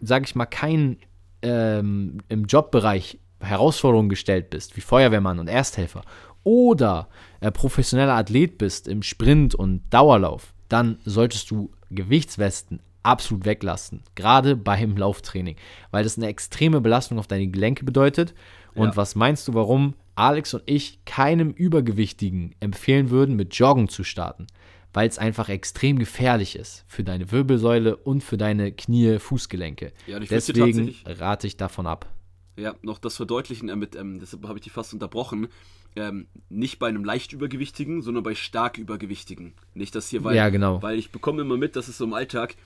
sag 0.00 0.24
ich 0.24 0.36
mal, 0.36 0.46
kein 0.46 0.98
ähm, 1.42 2.18
im 2.28 2.44
Jobbereich 2.44 3.18
Herausforderungen 3.40 4.08
gestellt 4.08 4.50
bist, 4.50 4.76
wie 4.76 4.80
Feuerwehrmann 4.80 5.40
und 5.40 5.48
Ersthelfer, 5.48 6.02
oder 6.44 7.08
äh, 7.40 7.50
professioneller 7.50 8.14
Athlet 8.14 8.58
bist 8.58 8.86
im 8.86 9.02
Sprint 9.02 9.56
und 9.56 9.82
Dauerlauf, 9.90 10.54
dann 10.68 10.98
solltest 11.04 11.50
du 11.50 11.72
Gewichtswesten 11.90 12.80
absolut 13.06 13.44
weglassen. 13.44 14.02
Gerade 14.14 14.56
beim 14.56 14.96
Lauftraining. 14.96 15.56
Weil 15.90 16.04
das 16.04 16.18
eine 16.18 16.26
extreme 16.26 16.80
Belastung 16.80 17.18
auf 17.18 17.26
deine 17.26 17.46
Gelenke 17.46 17.84
bedeutet. 17.84 18.34
Und 18.74 18.88
ja. 18.88 18.96
was 18.96 19.14
meinst 19.14 19.48
du, 19.48 19.54
warum 19.54 19.94
Alex 20.14 20.54
und 20.54 20.62
ich 20.66 21.04
keinem 21.04 21.50
Übergewichtigen 21.50 22.54
empfehlen 22.60 23.10
würden, 23.10 23.36
mit 23.36 23.54
Joggen 23.54 23.88
zu 23.88 24.04
starten? 24.04 24.46
Weil 24.92 25.08
es 25.08 25.18
einfach 25.18 25.48
extrem 25.48 25.98
gefährlich 25.98 26.56
ist 26.56 26.84
für 26.88 27.04
deine 27.04 27.30
Wirbelsäule 27.30 27.96
und 27.96 28.22
für 28.22 28.36
deine 28.36 28.72
Knie, 28.72 29.18
Fußgelenke. 29.18 29.92
Ja, 30.06 30.18
Deswegen 30.18 30.94
rate 31.06 31.46
ich 31.46 31.56
davon 31.56 31.86
ab. 31.86 32.06
Ja, 32.56 32.74
noch 32.82 32.98
das 32.98 33.16
Verdeutlichen, 33.16 33.68
äh, 33.68 33.76
mit, 33.76 33.94
ähm, 33.94 34.18
deshalb 34.18 34.46
habe 34.48 34.58
ich 34.58 34.64
die 34.64 34.70
fast 34.70 34.94
unterbrochen. 34.94 35.48
Ähm, 35.94 36.26
nicht 36.48 36.78
bei 36.78 36.88
einem 36.88 37.04
leicht 37.04 37.32
Übergewichtigen, 37.32 38.02
sondern 38.02 38.22
bei 38.22 38.34
stark 38.34 38.78
Übergewichtigen. 38.78 39.54
Nicht 39.74 39.94
das 39.94 40.08
hier, 40.08 40.24
weil, 40.24 40.36
ja, 40.36 40.48
genau. 40.48 40.82
weil 40.82 40.98
ich 40.98 41.10
bekomme 41.10 41.42
immer 41.42 41.56
mit, 41.56 41.76
dass 41.76 41.88
es 41.88 41.98
so 41.98 42.04
im 42.04 42.14
Alltag, 42.14 42.56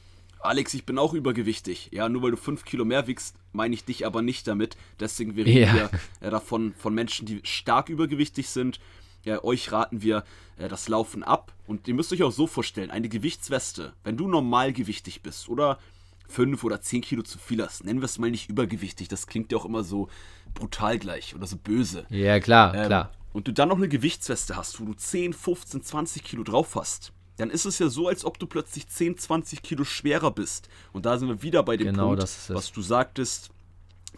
Alex, 0.43 0.75
ich 0.75 0.87
bin 0.87 0.99
auch 0.99 1.13
übergewichtig. 1.13 1.91
Ja, 1.93 2.09
nur 2.09 2.23
weil 2.23 2.31
du 2.31 2.37
fünf 2.37 2.65
Kilo 2.65 2.85
mehr 2.85 3.07
wiegst, 3.07 3.37
meine 3.53 3.75
ich 3.75 3.85
dich 3.85 4.07
aber 4.07 4.23
nicht 4.23 4.47
damit. 4.47 4.77
Deswegen 4.99 5.37
wir 5.37 5.47
reden 5.47 5.77
ja. 5.77 5.91
wir 6.21 6.31
davon 6.31 6.75
von 6.75 6.95
Menschen, 6.95 7.27
die 7.27 7.41
stark 7.45 7.89
übergewichtig 7.89 8.49
sind. 8.49 8.81
Ja, 9.23 9.45
euch 9.45 9.71
raten 9.71 10.01
wir 10.01 10.25
äh, 10.57 10.69
das 10.69 10.89
Laufen 10.89 11.23
ab. 11.23 11.53
Und 11.67 11.87
ihr 11.89 11.95
müsst 11.95 12.13
euch 12.13 12.23
auch 12.23 12.33
so 12.33 12.47
vorstellen, 12.47 12.91
eine 12.91 13.09
Gewichtsweste, 13.09 13.93
wenn 14.03 14.17
du 14.17 14.29
normalgewichtig 14.29 15.23
bist 15.23 15.49
oder 15.49 15.79
fünf 16.27 16.65
oder 16.65 16.81
zehn 16.81 17.03
Kilo 17.03 17.23
zu 17.23 17.39
viel 17.39 17.63
hast, 17.63 17.85
nennen 17.85 18.01
wir 18.01 18.07
es 18.07 18.19
mal 18.19 18.31
nicht 18.31 18.49
übergewichtig. 18.49 19.09
Das 19.09 19.27
klingt 19.27 19.53
ja 19.53 19.59
auch 19.59 19.65
immer 19.65 19.85
so 19.85 20.09
brutal 20.55 20.99
gleich 20.99 21.35
oder 21.35 21.47
so 21.47 21.57
böse. 21.57 22.07
Ja, 22.09 22.41
klar, 22.41 22.75
ähm, 22.75 22.87
klar. 22.87 23.13
Und 23.33 23.47
du 23.47 23.53
dann 23.53 23.69
noch 23.69 23.77
eine 23.77 23.89
Gewichtsweste 23.89 24.57
hast, 24.57 24.81
wo 24.81 24.85
du 24.85 24.95
10, 24.95 25.35
15, 25.35 25.83
20 25.83 26.25
Kilo 26.25 26.43
drauf 26.43 26.75
hast 26.77 27.13
dann 27.41 27.51
ist 27.51 27.65
es 27.65 27.79
ja 27.79 27.89
so, 27.89 28.09
als 28.09 28.25
ob 28.25 28.39
du 28.39 28.47
plötzlich 28.47 28.89
10, 28.89 29.19
20 29.19 29.63
Kilo 29.63 29.85
schwerer 29.85 30.31
bist. 30.31 30.69
Und 30.93 31.07
da 31.07 31.19
sind 31.19 31.29
wir 31.29 31.43
wieder 31.43 31.63
bei 31.63 31.77
dem 31.77 31.89
genau, 31.89 32.09
Punkt, 32.09 32.23
was 32.49 32.73
du 32.73 32.83
sagtest, 32.83 33.51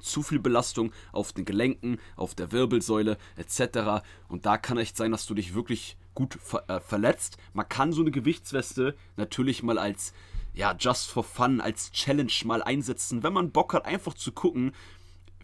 zu 0.00 0.22
viel 0.22 0.38
Belastung 0.38 0.92
auf 1.12 1.32
den 1.32 1.44
Gelenken, 1.44 1.98
auf 2.16 2.34
der 2.34 2.52
Wirbelsäule 2.52 3.18
etc. 3.36 4.04
Und 4.28 4.46
da 4.46 4.56
kann 4.58 4.78
echt 4.78 4.96
sein, 4.96 5.12
dass 5.12 5.26
du 5.26 5.34
dich 5.34 5.54
wirklich 5.54 5.96
gut 6.14 6.38
ver 6.42 6.68
äh, 6.68 6.80
verletzt. 6.80 7.36
Man 7.52 7.68
kann 7.68 7.92
so 7.92 8.00
eine 8.00 8.10
Gewichtsweste 8.10 8.96
natürlich 9.16 9.62
mal 9.62 9.78
als, 9.78 10.12
ja, 10.52 10.74
just 10.78 11.10
for 11.10 11.24
fun, 11.24 11.60
als 11.60 11.92
Challenge 11.92 12.32
mal 12.44 12.62
einsetzen, 12.62 13.22
wenn 13.22 13.32
man 13.32 13.52
Bock 13.52 13.72
hat, 13.74 13.86
einfach 13.86 14.14
zu 14.14 14.32
gucken. 14.32 14.72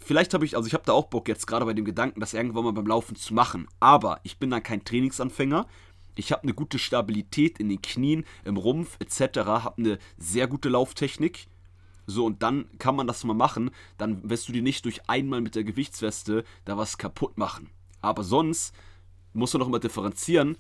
Vielleicht 0.01 0.35
habe 0.35 0.45
ich, 0.45 0.57
also 0.57 0.67
ich 0.67 0.75
habe 0.75 0.85
da 0.85 0.93
auch 0.93 1.07
Bock 1.07 1.29
jetzt 1.29 1.47
gerade 1.47 1.65
bei 1.65 1.75
dem 1.75 1.85
Gedanken, 1.85 2.21
das 2.21 2.35
irgendwann 2.35 2.65
mal 2.65 2.73
beim 2.73 2.87
Laufen 2.87 3.17
zu 3.17 3.35
machen. 3.35 3.69
Aber 3.81 4.21
ich 4.23 4.39
bin 4.39 4.51
dann 4.51 4.63
kein 4.63 4.85
Trainingsanfänger 4.85 5.67
ich 6.19 6.33
habe 6.33 6.43
eine 6.43 6.53
gute 6.53 6.79
Stabilität 6.81 7.61
in 7.61 7.69
den 7.69 7.81
Knien, 7.81 8.25
im 8.45 8.57
Rumpf 8.57 8.97
etc., 8.99 9.39
habe 9.39 9.79
eine 9.79 9.99
sehr 10.19 10.49
gute 10.49 10.69
Lauftechnik. 10.69 11.47
So, 12.07 12.25
und 12.25 12.43
dann 12.43 12.67
kann 12.79 12.97
man 12.97 13.07
das 13.07 13.23
mal 13.23 13.35
machen. 13.35 13.71
Dann 13.99 14.29
wirst 14.29 14.49
du 14.49 14.53
dir 14.53 14.63
nicht 14.63 14.85
durch 14.85 15.09
einmal 15.09 15.41
mit 15.41 15.55
der 15.55 15.63
Gewichtsweste 15.63 16.45
da 16.65 16.77
was 16.77 16.99
kaputt 16.99 17.39
machen. 17.39 17.71
Aber 18.01 18.25
sonst 18.25 18.75
musst 19.33 19.55
du 19.55 19.59
noch 19.59 19.69
mal 19.69 19.79
differenzieren. 19.79 20.57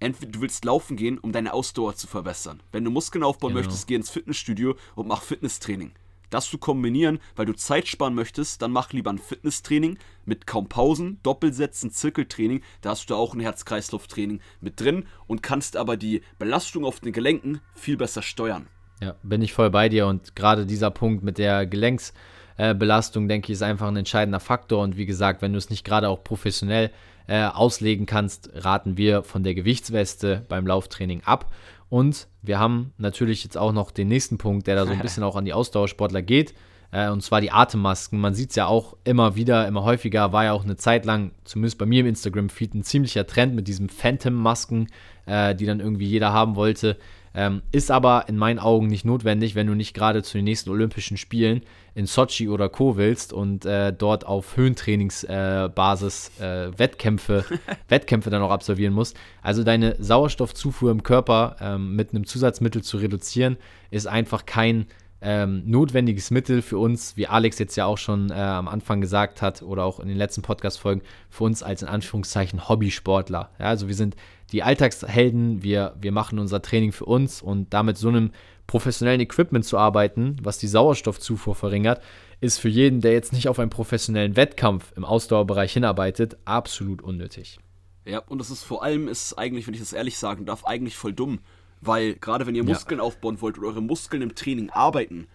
Entweder 0.00 0.32
du 0.32 0.40
willst 0.40 0.64
laufen 0.64 0.96
gehen, 0.96 1.18
um 1.18 1.32
deine 1.32 1.52
Ausdauer 1.52 1.96
zu 1.96 2.06
verbessern. 2.06 2.62
Wenn 2.72 2.84
du 2.84 2.90
Muskeln 2.90 3.24
aufbauen 3.24 3.50
genau. 3.50 3.60
möchtest, 3.60 3.86
geh 3.86 3.96
ins 3.96 4.10
Fitnessstudio 4.10 4.76
und 4.94 5.06
mach 5.06 5.22
Fitnesstraining 5.22 5.92
das 6.34 6.50
zu 6.50 6.58
kombinieren, 6.58 7.20
weil 7.36 7.46
du 7.46 7.54
Zeit 7.54 7.88
sparen 7.88 8.14
möchtest, 8.14 8.60
dann 8.60 8.72
mach 8.72 8.92
lieber 8.92 9.10
ein 9.10 9.18
Fitnesstraining 9.18 9.98
mit 10.24 10.46
kaum 10.46 10.68
Pausen, 10.68 11.18
Doppelsätzen, 11.22 11.90
Zirkeltraining. 11.90 12.62
Da 12.80 12.90
hast 12.90 13.08
du 13.08 13.14
auch 13.14 13.34
ein 13.34 13.40
Herz-Kreislauf-Training 13.40 14.40
mit 14.60 14.80
drin 14.80 15.06
und 15.26 15.42
kannst 15.42 15.76
aber 15.76 15.96
die 15.96 16.22
Belastung 16.38 16.84
auf 16.84 17.00
den 17.00 17.12
Gelenken 17.12 17.60
viel 17.74 17.96
besser 17.96 18.22
steuern. 18.22 18.66
Ja, 19.00 19.14
bin 19.22 19.42
ich 19.42 19.52
voll 19.52 19.70
bei 19.70 19.88
dir 19.88 20.06
und 20.06 20.34
gerade 20.34 20.66
dieser 20.66 20.90
Punkt 20.90 21.22
mit 21.22 21.38
der 21.38 21.66
Gelenksbelastung, 21.66 23.28
denke 23.28 23.46
ich, 23.46 23.54
ist 23.54 23.62
einfach 23.62 23.88
ein 23.88 23.96
entscheidender 23.96 24.40
Faktor 24.40 24.82
und 24.82 24.96
wie 24.96 25.06
gesagt, 25.06 25.40
wenn 25.40 25.52
du 25.52 25.58
es 25.58 25.70
nicht 25.70 25.84
gerade 25.84 26.08
auch 26.08 26.24
professionell 26.24 26.90
äh, 27.26 27.44
auslegen 27.44 28.06
kannst, 28.06 28.50
raten 28.54 28.96
wir 28.96 29.22
von 29.22 29.42
der 29.42 29.54
Gewichtsweste 29.54 30.44
beim 30.48 30.66
Lauftraining 30.66 31.22
ab. 31.24 31.52
Und 31.94 32.26
wir 32.42 32.58
haben 32.58 32.92
natürlich 32.98 33.44
jetzt 33.44 33.56
auch 33.56 33.70
noch 33.70 33.92
den 33.92 34.08
nächsten 34.08 34.36
Punkt, 34.36 34.66
der 34.66 34.74
da 34.74 34.84
so 34.84 34.90
ein 34.90 34.98
bisschen 35.02 35.22
auch 35.22 35.36
an 35.36 35.44
die 35.44 35.52
Ausdauersportler 35.52 36.22
geht. 36.22 36.52
äh, 36.90 37.08
und 37.08 37.22
zwar 37.22 37.40
die 37.40 37.52
Atemmasken. 37.52 38.18
Man 38.18 38.34
sieht 38.34 38.50
es 38.50 38.56
ja 38.56 38.66
auch 38.66 38.96
immer 39.04 39.36
wieder, 39.36 39.68
immer 39.68 39.84
häufiger, 39.84 40.32
war 40.32 40.42
ja 40.42 40.54
auch 40.54 40.64
eine 40.64 40.74
Zeit 40.74 41.04
lang, 41.04 41.30
zumindest 41.44 41.78
bei 41.78 41.86
mir 41.86 42.00
im 42.00 42.06
Instagram-Feed, 42.06 42.74
ein 42.74 42.82
ziemlicher 42.82 43.28
Trend 43.28 43.54
mit 43.54 43.68
diesen 43.68 43.88
Phantom-Masken, 43.90 44.88
äh, 45.26 45.54
die 45.54 45.66
dann 45.66 45.78
irgendwie 45.78 46.06
jeder 46.06 46.32
haben 46.32 46.56
wollte. 46.56 46.98
Ähm, 47.36 47.62
ist 47.72 47.90
aber 47.90 48.24
in 48.28 48.36
meinen 48.36 48.60
Augen 48.60 48.86
nicht 48.86 49.04
notwendig, 49.04 49.56
wenn 49.56 49.66
du 49.66 49.74
nicht 49.74 49.92
gerade 49.92 50.22
zu 50.22 50.38
den 50.38 50.44
nächsten 50.44 50.70
Olympischen 50.70 51.16
Spielen 51.16 51.62
in 51.94 52.06
Sochi 52.06 52.48
oder 52.48 52.68
Co. 52.68 52.96
willst 52.96 53.32
und 53.32 53.66
äh, 53.66 53.92
dort 53.92 54.24
auf 54.24 54.56
Höhentrainingsbasis 54.56 56.30
äh, 56.40 56.66
äh, 56.66 56.78
Wettkämpfe, 56.78 57.44
Wettkämpfe 57.88 58.30
dann 58.30 58.42
auch 58.42 58.50
absolvieren 58.50 58.94
musst. 58.94 59.16
Also 59.42 59.64
deine 59.64 59.96
Sauerstoffzufuhr 59.98 60.92
im 60.92 61.02
Körper 61.02 61.56
ähm, 61.60 61.96
mit 61.96 62.10
einem 62.10 62.24
Zusatzmittel 62.24 62.82
zu 62.82 62.98
reduzieren, 62.98 63.56
ist 63.90 64.06
einfach 64.06 64.46
kein 64.46 64.86
ähm, 65.24 65.62
notwendiges 65.64 66.30
Mittel 66.30 66.60
für 66.60 66.78
uns, 66.78 67.16
wie 67.16 67.26
Alex 67.26 67.58
jetzt 67.58 67.76
ja 67.76 67.86
auch 67.86 67.96
schon 67.98 68.30
äh, 68.30 68.34
am 68.34 68.68
Anfang 68.68 69.00
gesagt 69.00 69.40
hat 69.40 69.62
oder 69.62 69.84
auch 69.84 69.98
in 69.98 70.08
den 70.08 70.18
letzten 70.18 70.42
Podcast-Folgen, 70.42 71.02
für 71.30 71.44
uns 71.44 71.62
als 71.62 71.82
in 71.82 71.88
Anführungszeichen 71.88 72.68
Hobbysportler. 72.68 73.50
Ja, 73.58 73.66
also 73.66 73.88
wir 73.88 73.94
sind 73.94 74.16
die 74.52 74.62
Alltagshelden, 74.62 75.62
wir, 75.62 75.96
wir 75.98 76.12
machen 76.12 76.38
unser 76.38 76.60
Training 76.60 76.92
für 76.92 77.06
uns 77.06 77.40
und 77.40 77.72
damit 77.72 77.96
so 77.96 78.08
einem 78.08 78.32
professionellen 78.66 79.20
Equipment 79.20 79.64
zu 79.64 79.78
arbeiten, 79.78 80.36
was 80.42 80.58
die 80.58 80.68
Sauerstoffzufuhr 80.68 81.54
verringert, 81.54 82.02
ist 82.40 82.58
für 82.58 82.68
jeden, 82.68 83.00
der 83.00 83.12
jetzt 83.12 83.32
nicht 83.32 83.48
auf 83.48 83.58
einen 83.58 83.70
professionellen 83.70 84.36
Wettkampf 84.36 84.92
im 84.96 85.04
Ausdauerbereich 85.04 85.72
hinarbeitet, 85.72 86.36
absolut 86.44 87.00
unnötig. 87.02 87.58
Ja, 88.04 88.18
und 88.18 88.38
das 88.38 88.50
ist 88.50 88.62
vor 88.62 88.82
allem, 88.82 89.08
ist 89.08 89.38
eigentlich, 89.38 89.66
wenn 89.66 89.74
ich 89.74 89.80
das 89.80 89.94
ehrlich 89.94 90.18
sagen 90.18 90.44
darf, 90.44 90.66
eigentlich 90.66 90.96
voll 90.96 91.14
dumm. 91.14 91.40
Weil 91.86 92.14
gerade 92.14 92.46
wenn 92.46 92.54
ihr 92.54 92.64
Muskeln 92.64 92.98
ja. 92.98 93.04
aufbauen 93.04 93.40
wollt 93.40 93.58
oder 93.58 93.68
eure 93.68 93.82
Muskeln 93.82 94.22
im 94.22 94.34
Training 94.34 94.70
arbeiten, 94.70 95.26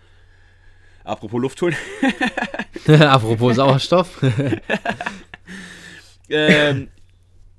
apropos 1.04 1.42
Luft 1.42 1.62
holen. 1.62 1.76
apropos 3.00 3.56
Sauerstoff. 3.56 4.22
ähm, 6.30 6.90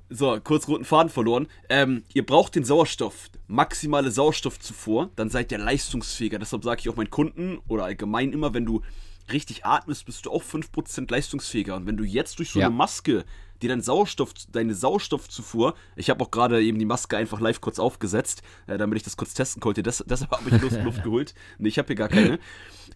so, 0.09 0.37
kurz 0.43 0.67
roten 0.67 0.83
Faden 0.83 1.09
verloren. 1.09 1.47
Ähm, 1.69 2.03
ihr 2.13 2.25
braucht 2.25 2.55
den 2.55 2.65
Sauerstoff, 2.65 3.29
maximale 3.47 4.11
Sauerstoffzufuhr, 4.11 5.09
dann 5.15 5.29
seid 5.29 5.51
ihr 5.51 5.57
leistungsfähiger. 5.57 6.37
Deshalb 6.37 6.63
sage 6.63 6.81
ich 6.81 6.89
auch 6.89 6.97
meinen 6.97 7.09
Kunden 7.09 7.59
oder 7.67 7.85
allgemein 7.85 8.33
immer, 8.33 8.53
wenn 8.53 8.65
du 8.65 8.81
richtig 9.31 9.65
atmest, 9.65 10.05
bist 10.05 10.25
du 10.25 10.31
auch 10.31 10.43
5% 10.43 11.11
leistungsfähiger. 11.11 11.75
Und 11.75 11.85
wenn 11.85 11.97
du 11.97 12.03
jetzt 12.03 12.39
durch 12.39 12.51
so 12.51 12.59
ja. 12.59 12.67
eine 12.67 12.75
Maske 12.75 13.25
die 13.61 13.67
dein 13.67 13.81
Sauerstoff, 13.81 14.33
deine 14.51 14.73
Sauerstoffzufuhr, 14.73 15.75
ich 15.95 16.09
habe 16.09 16.23
auch 16.23 16.31
gerade 16.31 16.61
eben 16.63 16.79
die 16.79 16.85
Maske 16.85 17.17
einfach 17.17 17.39
live 17.39 17.61
kurz 17.61 17.79
aufgesetzt, 17.79 18.41
äh, 18.67 18.77
damit 18.77 18.97
ich 18.97 19.03
das 19.03 19.17
kurz 19.17 19.33
testen 19.33 19.59
konnte, 19.59 19.83
das, 19.83 20.03
deshalb 20.07 20.31
habe 20.31 20.49
ich 20.49 20.61
Luft, 20.61 20.83
Luft 20.83 21.03
geholt. 21.03 21.35
Nee, 21.57 21.69
ich 21.69 21.77
habe 21.77 21.87
hier 21.87 21.95
gar 21.95 22.09
keine. 22.09 22.39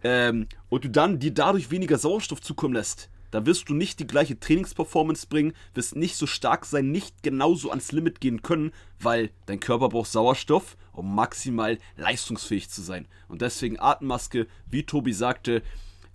Ähm, 0.03 0.47
und 0.69 0.83
du 0.83 0.89
dann 0.89 1.19
dir 1.19 1.33
dadurch 1.33 1.71
weniger 1.71 1.97
Sauerstoff 1.97 2.41
zukommen 2.41 2.73
lässt, 2.73 3.09
da 3.31 3.45
wirst 3.45 3.69
du 3.69 3.73
nicht 3.73 3.99
die 3.99 4.07
gleiche 4.07 4.39
Trainingsperformance 4.39 5.27
bringen, 5.27 5.53
wirst 5.73 5.95
nicht 5.95 6.15
so 6.15 6.25
stark 6.25 6.65
sein, 6.65 6.91
nicht 6.91 7.21
genauso 7.21 7.69
ans 7.69 7.91
Limit 7.91 8.21
gehen 8.21 8.41
können, 8.41 8.71
weil 8.99 9.29
dein 9.45 9.59
Körper 9.59 9.89
braucht 9.89 10.11
Sauerstoff, 10.11 10.77
um 10.93 11.13
maximal 11.13 11.77
leistungsfähig 11.97 12.69
zu 12.69 12.81
sein. 12.81 13.07
Und 13.27 13.41
deswegen 13.41 13.79
Atemmaske, 13.79 14.47
wie 14.67 14.83
Tobi 14.83 15.11
sagte, 15.11 15.63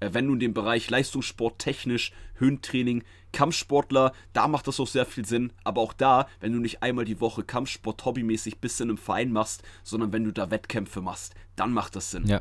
wenn 0.01 0.27
du 0.27 0.35
in 0.35 0.41
dem 0.41 0.55
Bereich 0.55 0.89
Leistungssport, 0.91 1.59
technisch, 1.59 2.13
Höhentraining, 2.35 3.05
Kampfsportler, 3.33 4.13
da 4.33 4.49
macht 4.49 4.67
das 4.67 4.81
auch 4.81 4.87
sehr 4.87 5.07
viel 5.07 5.25
Sinn. 5.25 5.53
Aber 5.63 5.81
auch 5.81 5.93
da, 5.93 6.27
wenn 6.41 6.53
du 6.53 6.59
nicht 6.59 6.83
einmal 6.83 7.05
die 7.05 7.21
Woche 7.21 7.45
Kampfsport 7.45 8.05
hobbymäßig 8.05 8.61
bis 8.61 8.81
in 8.81 8.89
einem 8.89 8.99
Verein 8.99 9.33
machst, 9.33 9.63
sondern 9.85 10.13
wenn 10.13 10.25
du 10.25 10.33
da 10.33 10.51
Wettkämpfe 10.51 11.01
machst, 11.01 11.35
dann 11.57 11.73
macht 11.73 11.97
das 11.97 12.11
Sinn. 12.11 12.27
Ja, 12.27 12.41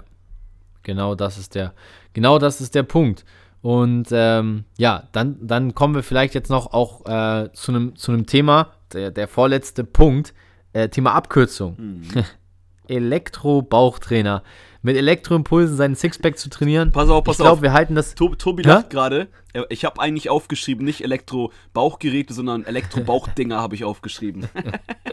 genau 0.83 1.15
das 1.15 1.37
ist 1.37 1.55
der, 1.55 1.73
genau 2.13 2.39
das 2.39 2.61
ist 2.61 2.75
der 2.75 2.83
Punkt. 2.83 3.25
Und 3.61 4.07
ähm, 4.11 4.63
ja, 4.77 5.09
dann, 5.11 5.37
dann 5.45 5.75
kommen 5.75 5.93
wir 5.93 6.03
vielleicht 6.03 6.33
jetzt 6.33 6.49
noch 6.49 6.73
auch 6.73 7.05
äh, 7.05 7.51
zu 7.51 7.73
einem 7.73 7.95
zu 7.95 8.15
Thema, 8.21 8.71
der, 8.93 9.11
der 9.11 9.27
vorletzte 9.27 9.83
Punkt, 9.83 10.33
äh, 10.71 10.87
Thema 10.87 11.13
Abkürzung. 11.13 11.75
Mhm. 11.77 12.23
Elektro-Bauchtrainer 12.87 14.43
mit 14.81 14.95
Elektroimpulsen 14.95 15.75
seinen 15.75 15.95
Sixpack 15.95 16.37
zu 16.37 16.49
trainieren. 16.49 16.91
Pass 16.91 17.09
auf, 17.09 17.23
pass 17.23 17.35
ich 17.35 17.43
glaub, 17.43 17.53
auf. 17.53 17.61
wir 17.61 17.73
halten 17.73 17.95
das. 17.95 18.15
Tobi, 18.15 18.37
Tobi 18.37 18.63
lacht 18.63 18.89
gerade. 18.89 19.27
Ich 19.69 19.83
habe 19.83 19.99
eigentlich 19.99 20.29
aufgeschrieben, 20.29 20.85
nicht 20.85 21.03
Elektro-Bauchgeräte, 21.03 22.33
sondern 22.33 22.65
Elektro-Bauchdinger 22.65 23.57
habe 23.57 23.75
ich 23.75 23.83
aufgeschrieben. 23.83 24.47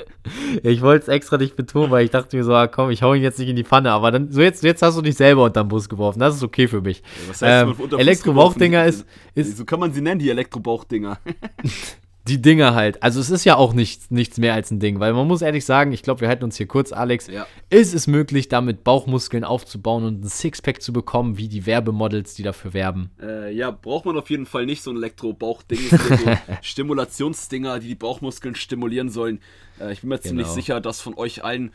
ich 0.63 0.83
wollte 0.83 1.05
es 1.05 1.09
extra 1.09 1.39
nicht 1.39 1.57
betonen, 1.57 1.91
weil 1.91 2.05
ich 2.05 2.11
dachte 2.11 2.37
mir 2.37 2.45
so, 2.45 2.55
ah, 2.55 2.69
komm, 2.69 2.91
ich 2.91 3.03
hau 3.03 3.15
ihn 3.15 3.23
jetzt 3.23 3.39
nicht 3.39 3.49
in 3.49 3.57
die 3.57 3.65
Pfanne. 3.65 3.91
Aber 3.93 4.11
dann, 4.11 4.31
so 4.31 4.43
jetzt, 4.43 4.63
jetzt 4.63 4.83
hast 4.83 4.99
du 4.99 5.03
dich 5.03 5.17
selber 5.17 5.45
unter 5.45 5.65
den 5.65 5.69
Bus 5.69 5.89
geworfen. 5.89 6.21
Das 6.21 6.37
ist 6.37 6.43
okay 6.43 6.69
für 6.69 6.83
mich. 6.83 7.03
was 7.29 7.43
heißt, 7.43 7.67
ähm, 7.81 7.99
Elektro-Bauchdinger 7.99 8.85
ist, 8.85 9.07
ist. 9.35 9.57
So 9.57 9.65
kann 9.65 9.81
man 9.81 9.93
sie 9.93 10.03
nennen, 10.03 10.21
die 10.21 10.31
Elektro-Bauchdinger. 10.31 11.19
die 12.27 12.43
Dinger 12.43 12.75
halt. 12.75 13.03
Also 13.03 13.21
es 13.21 13.31
ist 13.31 13.45
ja 13.45 13.57
auch 13.57 13.73
nichts, 13.73 14.11
nichts 14.11 14.39
mehr 14.39 14.55
als 14.55 14.71
ein 14.71 14.81
Ding, 14.81 15.01
weil 15.01 15.13
man 15.13 15.27
muss 15.27 15.43
ehrlich 15.43 15.65
sagen, 15.65 15.93
ich 15.93 16.03
glaube, 16.03 16.23
wir 16.23 16.29
halten 16.29 16.45
uns 16.45 16.57
hier 16.57 16.67
kurz, 16.67 16.93
Alex. 16.93 17.29
Ja. 17.29 17.47
Ist 17.71 17.95
es 17.95 18.07
möglich, 18.07 18.49
damit 18.49 18.85
Bauchmuskeln 18.85 19.45
aufzubauen 19.45 20.05
und 20.05 20.25
ein 20.25 20.29
Sixpack 20.29 20.83
zu 20.83 20.93
bekommen, 20.93 21.39
wie 21.39 21.49
die 21.49 21.67
Werbemodels, 21.67 22.35
die 22.35 22.43
dafür 22.43 22.75
werben? 22.75 23.11
Äh, 23.21 23.55
ja, 23.55 23.71
braucht 23.71 24.05
man 24.05 24.17
auf 24.19 24.31
jeden 24.31 24.47
Fall 24.47 24.67
nicht 24.67 24.83
so 24.83 24.91
ein 24.91 24.97
Elektro-Bauchding. 24.97 25.79
so 25.89 25.99
Stimulationsdinger, 26.63 27.79
die 27.79 27.89
die 27.89 27.95
Bauchmuskeln 27.95 28.55
stimulieren 28.55 29.09
sollen. 29.09 29.41
Äh, 29.81 29.93
ich 29.93 30.01
bin 30.01 30.11
mir 30.11 30.19
genau. 30.19 30.29
ziemlich 30.29 30.49
sicher, 30.49 30.81
dass 30.81 31.01
von 31.01 31.15
euch 31.15 31.45
allen 31.45 31.73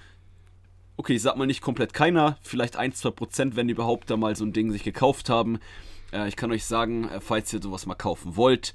okay, 0.97 1.13
ich 1.13 1.21
sag 1.23 1.35
mal 1.35 1.47
nicht 1.47 1.61
komplett 1.61 1.93
keiner, 1.93 2.37
vielleicht 2.43 2.75
1, 2.75 2.99
2 2.99 3.09
Prozent, 3.11 3.55
wenn 3.55 3.67
die 3.67 3.73
überhaupt 3.73 4.11
da 4.11 4.17
mal 4.17 4.35
so 4.35 4.45
ein 4.45 4.53
Ding 4.53 4.71
sich 4.71 4.83
gekauft 4.83 5.29
haben. 5.29 5.59
Äh, 6.11 6.27
ich 6.27 6.35
kann 6.35 6.51
euch 6.51 6.65
sagen, 6.65 7.09
äh, 7.09 7.19
falls 7.21 7.51
ihr 7.53 7.61
sowas 7.61 7.87
mal 7.87 7.95
kaufen 7.95 8.35
wollt, 8.35 8.73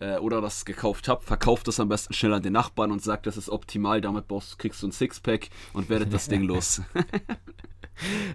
äh, 0.00 0.18
oder 0.18 0.40
das 0.40 0.64
gekauft 0.64 1.08
habt, 1.08 1.24
verkauft 1.24 1.68
das 1.68 1.80
am 1.80 1.88
besten 1.88 2.14
schnell 2.14 2.34
an 2.34 2.42
den 2.42 2.52
Nachbarn 2.52 2.92
und 2.92 3.02
sagt, 3.02 3.26
das 3.26 3.36
ist 3.36 3.48
optimal, 3.48 4.00
damit 4.00 4.28
brauchst, 4.28 4.58
kriegst 4.58 4.82
du 4.82 4.88
ein 4.88 4.92
Sixpack 4.92 5.48
und 5.72 5.88
werdet 5.88 6.12
das 6.12 6.28
Ding 6.28 6.42
los. 6.48 6.82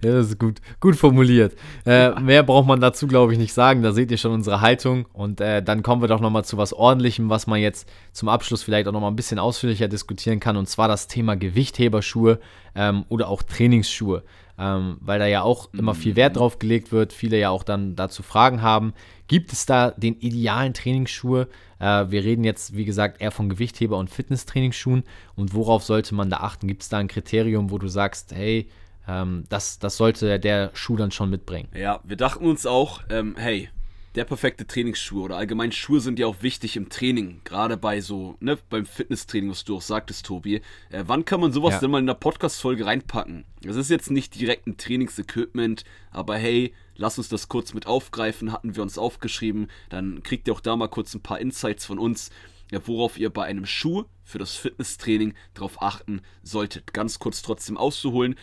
Ja, 0.04 0.12
das 0.12 0.28
ist 0.28 0.40
gut, 0.40 0.60
gut 0.80 0.96
formuliert. 0.96 1.56
Äh, 1.86 2.12
mehr 2.20 2.44
braucht 2.44 2.68
man 2.68 2.82
dazu, 2.82 3.08
glaube 3.08 3.34
ich, 3.34 3.40
nicht 3.40 3.54
sagen. 3.54 3.82
Da 3.82 3.94
seht 3.94 4.12
ihr 4.12 4.18
schon 4.18 4.34
unsere 4.34 4.62
Haltung. 4.62 5.06
Und 5.14 5.40
äh, 5.40 5.64
dann 5.64 5.84
kommen 5.84 6.02
wir 6.02 6.08
doch 6.08 6.20
nochmal 6.20 6.44
zu 6.44 6.58
was 6.58 6.74
Ordentlichem, 6.74 7.30
was 7.30 7.48
man 7.48 7.62
jetzt 7.62 7.90
zum 8.12 8.30
Abschluss 8.30 8.64
vielleicht 8.64 8.88
auch 8.88 8.92
nochmal 8.92 9.12
ein 9.12 9.16
bisschen 9.16 9.40
ausführlicher 9.40 9.88
diskutieren 9.88 10.40
kann. 10.40 10.58
Und 10.58 10.68
zwar 10.68 10.88
das 10.88 11.08
Thema 11.08 11.36
Gewichtheberschuhe 11.36 12.40
ähm, 12.76 13.06
oder 13.10 13.30
auch 13.30 13.44
Trainingsschuhe 13.44 14.24
ähm, 14.58 14.98
weil 15.02 15.20
da 15.20 15.26
ja 15.26 15.42
auch 15.42 15.74
immer 15.74 15.96
viel 15.96 16.16
Wert 16.16 16.38
drauf 16.38 16.60
gelegt 16.60 16.92
wird, 16.92 17.14
viele 17.14 17.40
ja 17.40 17.50
auch 17.50 17.64
dann 17.64 17.96
dazu 17.96 18.22
Fragen 18.24 18.62
haben. 18.62 18.94
Gibt 19.28 19.52
es 19.52 19.66
da 19.66 19.92
den 19.92 20.16
idealen 20.20 20.74
Trainingsschuhe? 20.74 21.48
Äh, 21.80 22.06
wir 22.10 22.24
reden 22.24 22.44
jetzt, 22.44 22.76
wie 22.76 22.86
gesagt, 22.86 23.22
eher 23.22 23.32
von 23.32 23.50
Gewichtheber- 23.50 23.98
und 23.98 24.10
Fitnesstrainingsschuhen 24.10 25.04
und 25.36 25.54
worauf 25.54 25.84
sollte 25.84 26.14
man 26.14 26.30
da 26.30 26.38
achten? 26.38 26.68
Gibt 26.68 26.84
es 26.84 26.90
da 26.90 26.98
ein 26.98 27.08
Kriterium, 27.08 27.72
wo 27.72 27.78
du 27.78 27.88
sagst, 27.88 28.34
hey, 28.34 28.70
ähm, 29.08 29.46
das, 29.50 29.80
das 29.80 29.98
sollte 29.98 30.40
der 30.40 30.72
Schuh 30.74 30.98
dann 30.98 31.12
schon 31.12 31.30
mitbringen? 31.30 31.70
Ja, 31.76 32.00
wir 32.04 32.16
dachten 32.16 32.46
uns 32.46 32.66
auch, 32.66 33.02
ähm, 33.10 33.36
hey, 33.38 33.70
der 34.16 34.26
perfekte 34.26 34.68
Trainingsschuh 34.68 35.24
oder 35.24 35.38
allgemein 35.38 35.72
Schuhe 35.72 36.00
sind 36.00 36.20
ja 36.20 36.28
auch 36.28 36.42
wichtig 36.42 36.76
im 36.78 36.90
Training, 36.90 37.42
gerade 37.44 37.78
bei 37.78 38.00
so, 38.00 38.36
ne, 38.40 38.58
beim 38.70 38.86
Fitnesstraining, 38.86 39.50
was 39.50 39.64
du 39.64 39.78
auch 39.78 39.82
sagtest, 39.82 40.26
Tobi. 40.26 40.62
Äh, 40.90 41.04
wann 41.08 41.26
kann 41.26 41.40
man 41.40 41.52
sowas 41.52 41.76
ja. 41.76 41.80
denn 41.80 41.92
mal 41.92 42.00
in 42.00 42.06
der 42.06 42.14
Podcast-Folge 42.14 42.86
reinpacken? 42.86 43.46
Das 43.62 43.76
ist 43.76 43.90
jetzt 43.90 44.12
nicht 44.12 44.40
direkt 44.40 44.68
ein 44.68 44.78
Trainingsequipment, 44.78 45.84
aber 46.12 46.38
hey, 46.38 46.74
lass 46.96 47.18
uns 47.18 47.30
das 47.30 47.48
kurz 47.48 47.74
mit 47.74 47.88
aufgreifen, 47.88 48.52
hatten 48.52 48.76
wir 48.76 48.84
uns 48.84 48.98
aufgeschrieben, 48.98 49.68
dann 49.90 50.22
kriegt 50.22 50.48
ihr 50.48 50.54
auch 50.54 50.62
da 50.62 50.76
mal 50.76 50.90
kurz 50.90 51.14
ein 51.16 51.22
paar 51.22 51.40
Insights 51.40 51.86
von 51.86 51.98
uns, 51.98 52.30
ja, 52.72 52.86
worauf 52.86 53.18
ihr 53.18 53.32
bei 53.32 53.46
einem 53.46 53.66
Schuh 53.66 54.06
für 54.24 54.38
das 54.38 54.56
Fitnesstraining 54.56 55.34
drauf 55.54 55.82
achten 55.82 56.22
solltet. 56.44 56.94
Ganz 56.94 57.20
kurz 57.20 57.42
trotzdem 57.42 57.78
auszuholen. 57.78 58.36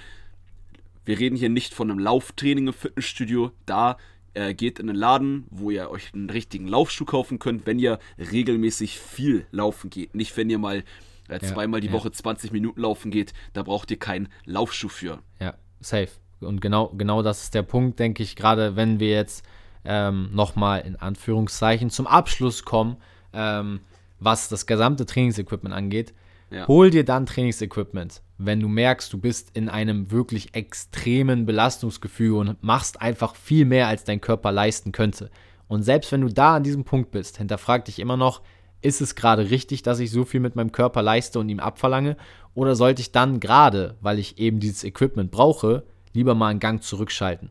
Wir 1.04 1.18
reden 1.18 1.36
hier 1.36 1.48
nicht 1.48 1.74
von 1.74 1.90
einem 1.90 1.98
Lauftraining 1.98 2.68
im 2.68 2.74
Fitnessstudio, 2.74 3.52
da 3.66 3.96
äh, 4.34 4.54
geht 4.54 4.78
in 4.78 4.88
einen 4.88 4.98
Laden, 4.98 5.46
wo 5.50 5.70
ihr 5.70 5.90
euch 5.90 6.14
einen 6.14 6.30
richtigen 6.30 6.68
Laufschuh 6.68 7.04
kaufen 7.04 7.38
könnt, 7.38 7.66
wenn 7.66 7.78
ihr 7.78 7.98
regelmäßig 8.18 8.98
viel 8.98 9.46
laufen 9.50 9.90
geht. 9.90 10.14
Nicht, 10.14 10.36
wenn 10.36 10.50
ihr 10.50 10.58
mal 10.58 10.84
äh, 11.28 11.40
zweimal 11.40 11.80
die 11.80 11.88
ja. 11.88 11.92
Woche 11.92 12.10
20 12.10 12.52
Minuten 12.52 12.80
laufen 12.80 13.10
geht, 13.10 13.32
da 13.52 13.62
braucht 13.62 13.90
ihr 13.90 13.98
keinen 13.98 14.28
Laufschuh 14.44 14.88
für. 14.88 15.20
Ja, 15.40 15.54
safe. 15.80 16.10
Und 16.40 16.60
genau, 16.60 16.88
genau 16.88 17.22
das 17.22 17.42
ist 17.42 17.54
der 17.54 17.62
Punkt, 17.62 17.98
denke 17.98 18.22
ich, 18.22 18.34
gerade 18.34 18.76
wenn 18.76 18.98
wir 18.98 19.10
jetzt 19.10 19.44
ähm, 19.84 20.30
nochmal 20.32 20.80
in 20.80 20.96
Anführungszeichen 20.96 21.90
zum 21.90 22.06
Abschluss 22.06 22.64
kommen, 22.64 22.96
ähm, 23.32 23.80
was 24.18 24.48
das 24.48 24.66
gesamte 24.66 25.06
Trainingsequipment 25.06 25.74
angeht. 25.74 26.14
Ja. 26.50 26.66
Hol 26.66 26.90
dir 26.90 27.04
dann 27.04 27.26
Trainingsequipment, 27.26 28.22
wenn 28.38 28.60
du 28.60 28.68
merkst, 28.68 29.12
du 29.12 29.18
bist 29.18 29.50
in 29.54 29.68
einem 29.68 30.10
wirklich 30.10 30.54
extremen 30.54 31.46
Belastungsgefühl 31.46 32.38
und 32.38 32.62
machst 32.62 33.00
einfach 33.00 33.36
viel 33.36 33.64
mehr, 33.64 33.86
als 33.86 34.04
dein 34.04 34.20
Körper 34.20 34.50
leisten 34.50 34.90
könnte. 34.90 35.30
Und 35.68 35.84
selbst 35.84 36.10
wenn 36.10 36.22
du 36.22 36.28
da 36.28 36.56
an 36.56 36.64
diesem 36.64 36.84
Punkt 36.84 37.12
bist, 37.12 37.38
hinterfrag 37.38 37.84
dich 37.84 38.00
immer 38.00 38.16
noch, 38.16 38.42
ist 38.82 39.00
es 39.00 39.14
gerade 39.14 39.50
richtig, 39.50 39.82
dass 39.82 40.00
ich 40.00 40.10
so 40.10 40.24
viel 40.24 40.40
mit 40.40 40.56
meinem 40.56 40.72
Körper 40.72 41.02
leiste 41.02 41.38
und 41.38 41.48
ihm 41.48 41.60
abverlange? 41.60 42.16
Oder 42.54 42.74
sollte 42.74 43.02
ich 43.02 43.12
dann 43.12 43.38
gerade, 43.38 43.96
weil 44.00 44.18
ich 44.18 44.38
eben 44.38 44.58
dieses 44.58 44.82
Equipment 44.82 45.30
brauche, 45.30 45.84
lieber 46.12 46.34
mal 46.34 46.48
einen 46.48 46.60
Gang 46.60 46.82
zurückschalten? 46.82 47.50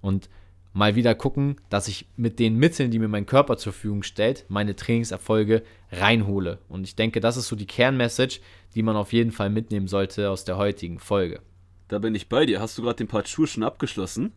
Und 0.00 0.28
mal 0.72 0.94
wieder 0.94 1.14
gucken, 1.14 1.56
dass 1.68 1.88
ich 1.88 2.06
mit 2.16 2.38
den 2.38 2.56
Mitteln, 2.56 2.90
die 2.90 2.98
mir 2.98 3.08
mein 3.08 3.26
Körper 3.26 3.56
zur 3.56 3.72
Verfügung 3.72 4.02
stellt, 4.02 4.44
meine 4.48 4.74
Trainingserfolge 4.76 5.62
reinhole. 5.90 6.58
Und 6.68 6.84
ich 6.84 6.96
denke, 6.96 7.20
das 7.20 7.36
ist 7.36 7.48
so 7.48 7.56
die 7.56 7.66
Kernmessage, 7.66 8.40
die 8.74 8.82
man 8.82 8.96
auf 8.96 9.12
jeden 9.12 9.32
Fall 9.32 9.50
mitnehmen 9.50 9.88
sollte 9.88 10.30
aus 10.30 10.44
der 10.44 10.56
heutigen 10.56 10.98
Folge. 10.98 11.40
Da 11.88 11.98
bin 11.98 12.14
ich 12.14 12.28
bei 12.28 12.46
dir. 12.46 12.60
Hast 12.60 12.78
du 12.78 12.82
gerade 12.82 12.96
den 12.96 13.08
Part 13.08 13.28
Schuhe 13.28 13.46
schon 13.46 13.62
abgeschlossen? 13.62 14.32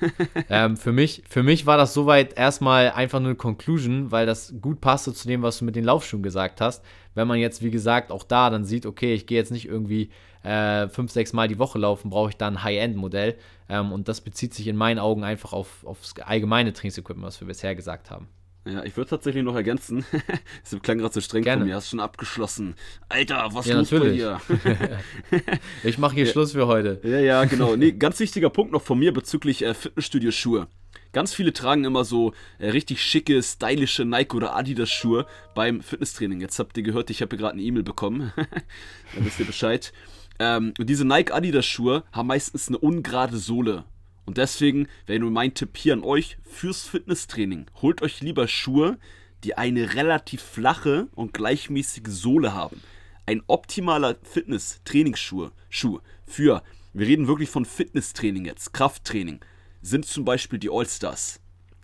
ähm, 0.50 0.76
für, 0.76 0.92
mich, 0.92 1.22
für 1.28 1.42
mich 1.42 1.64
war 1.64 1.78
das 1.78 1.94
soweit 1.94 2.36
erstmal 2.36 2.90
einfach 2.90 3.20
nur 3.20 3.30
eine 3.30 3.36
Conclusion, 3.36 4.10
weil 4.10 4.26
das 4.26 4.54
gut 4.60 4.82
passte 4.82 5.14
zu 5.14 5.26
dem, 5.26 5.42
was 5.42 5.58
du 5.58 5.64
mit 5.64 5.76
den 5.76 5.84
Laufschuhen 5.84 6.22
gesagt 6.22 6.60
hast. 6.60 6.84
Wenn 7.14 7.26
man 7.26 7.38
jetzt, 7.38 7.62
wie 7.62 7.70
gesagt, 7.70 8.12
auch 8.12 8.24
da 8.24 8.50
dann 8.50 8.64
sieht, 8.64 8.84
okay, 8.84 9.14
ich 9.14 9.26
gehe 9.26 9.38
jetzt 9.38 9.50
nicht 9.50 9.66
irgendwie 9.66 10.10
äh, 10.42 10.88
fünf, 10.88 11.12
sechs 11.12 11.32
Mal 11.32 11.48
die 11.48 11.58
Woche 11.58 11.78
laufen, 11.78 12.10
brauche 12.10 12.30
ich 12.30 12.36
da 12.36 12.46
ein 12.48 12.62
High-End-Modell. 12.62 13.36
Ähm, 13.68 13.92
und 13.92 14.08
das 14.08 14.20
bezieht 14.20 14.54
sich 14.54 14.66
in 14.66 14.76
meinen 14.76 14.98
Augen 14.98 15.24
einfach 15.24 15.52
auf, 15.52 15.84
aufs 15.84 16.14
allgemeine 16.20 16.72
Trainingsequipment, 16.72 17.26
was 17.26 17.40
wir 17.40 17.48
bisher 17.48 17.74
gesagt 17.74 18.10
haben. 18.10 18.28
Ja, 18.64 18.84
ich 18.84 18.96
würde 18.96 19.08
tatsächlich 19.08 19.44
noch 19.44 19.54
ergänzen. 19.54 20.04
das 20.70 20.80
klang 20.82 20.98
gerade 20.98 21.14
so 21.14 21.20
streng 21.20 21.42
Gerne. 21.42 21.60
von 21.60 21.68
mir. 21.68 21.76
Hast 21.76 21.88
schon 21.88 22.00
abgeschlossen. 22.00 22.74
Alter, 23.08 23.48
was 23.52 23.66
Ja, 23.66 23.78
los 23.78 23.90
natürlich. 23.90 24.22
bei 24.22 25.38
dir? 25.38 25.40
Ich 25.84 25.96
mache 25.98 26.14
hier 26.14 26.26
Schluss 26.26 26.52
für 26.52 26.66
heute. 26.66 27.00
Ja, 27.02 27.18
ja, 27.18 27.44
genau. 27.44 27.76
Nee, 27.76 27.92
ganz 27.98 28.20
wichtiger 28.20 28.50
Punkt 28.50 28.72
noch 28.72 28.82
von 28.82 28.98
mir 28.98 29.12
bezüglich 29.12 29.62
äh, 29.62 29.72
Fitnessstudio-Schuhe. 29.74 30.66
Ganz 31.12 31.32
viele 31.32 31.54
tragen 31.54 31.84
immer 31.84 32.04
so 32.04 32.34
äh, 32.58 32.68
richtig 32.70 33.02
schicke, 33.02 33.42
stylische 33.42 34.04
Nike 34.04 34.36
oder 34.36 34.54
Adidas 34.54 34.90
Schuhe 34.90 35.26
beim 35.54 35.80
Fitnesstraining. 35.80 36.40
Jetzt 36.40 36.58
habt 36.58 36.76
ihr 36.76 36.82
gehört, 36.82 37.08
ich 37.08 37.22
habe 37.22 37.36
gerade 37.38 37.54
eine 37.54 37.62
E-Mail 37.62 37.82
bekommen. 37.84 38.32
Dann 38.36 39.24
wisst 39.24 39.40
ihr 39.40 39.46
Bescheid. 39.46 39.92
Ähm, 40.38 40.74
und 40.78 40.88
diese 40.88 41.04
Nike 41.04 41.32
Adidas 41.32 41.66
Schuhe 41.66 42.04
haben 42.12 42.28
meistens 42.28 42.68
eine 42.68 42.78
ungerade 42.78 43.38
Sohle. 43.38 43.84
Und 44.24 44.36
deswegen 44.36 44.88
wäre 45.06 45.20
nur 45.20 45.30
mein 45.30 45.54
Tipp 45.54 45.76
hier 45.76 45.94
an 45.94 46.04
euch 46.04 46.36
fürs 46.42 46.82
Fitnesstraining. 46.82 47.66
Holt 47.80 48.02
euch 48.02 48.20
lieber 48.20 48.46
Schuhe, 48.46 48.98
die 49.44 49.56
eine 49.56 49.94
relativ 49.94 50.42
flache 50.42 51.08
und 51.14 51.32
gleichmäßige 51.32 52.08
Sohle 52.08 52.52
haben. 52.52 52.82
Ein 53.26 53.42
optimaler 53.46 54.16
Fitness-Trainingsschuh 54.22 55.50
Schuh 55.68 56.00
für, 56.26 56.62
wir 56.92 57.06
reden 57.06 57.28
wirklich 57.28 57.50
von 57.50 57.64
Fitnesstraining 57.64 58.44
jetzt, 58.44 58.72
Krafttraining, 58.72 59.40
sind 59.82 60.06
zum 60.06 60.24
Beispiel 60.24 60.58
die 60.58 60.70
All-Stars, 60.70 61.40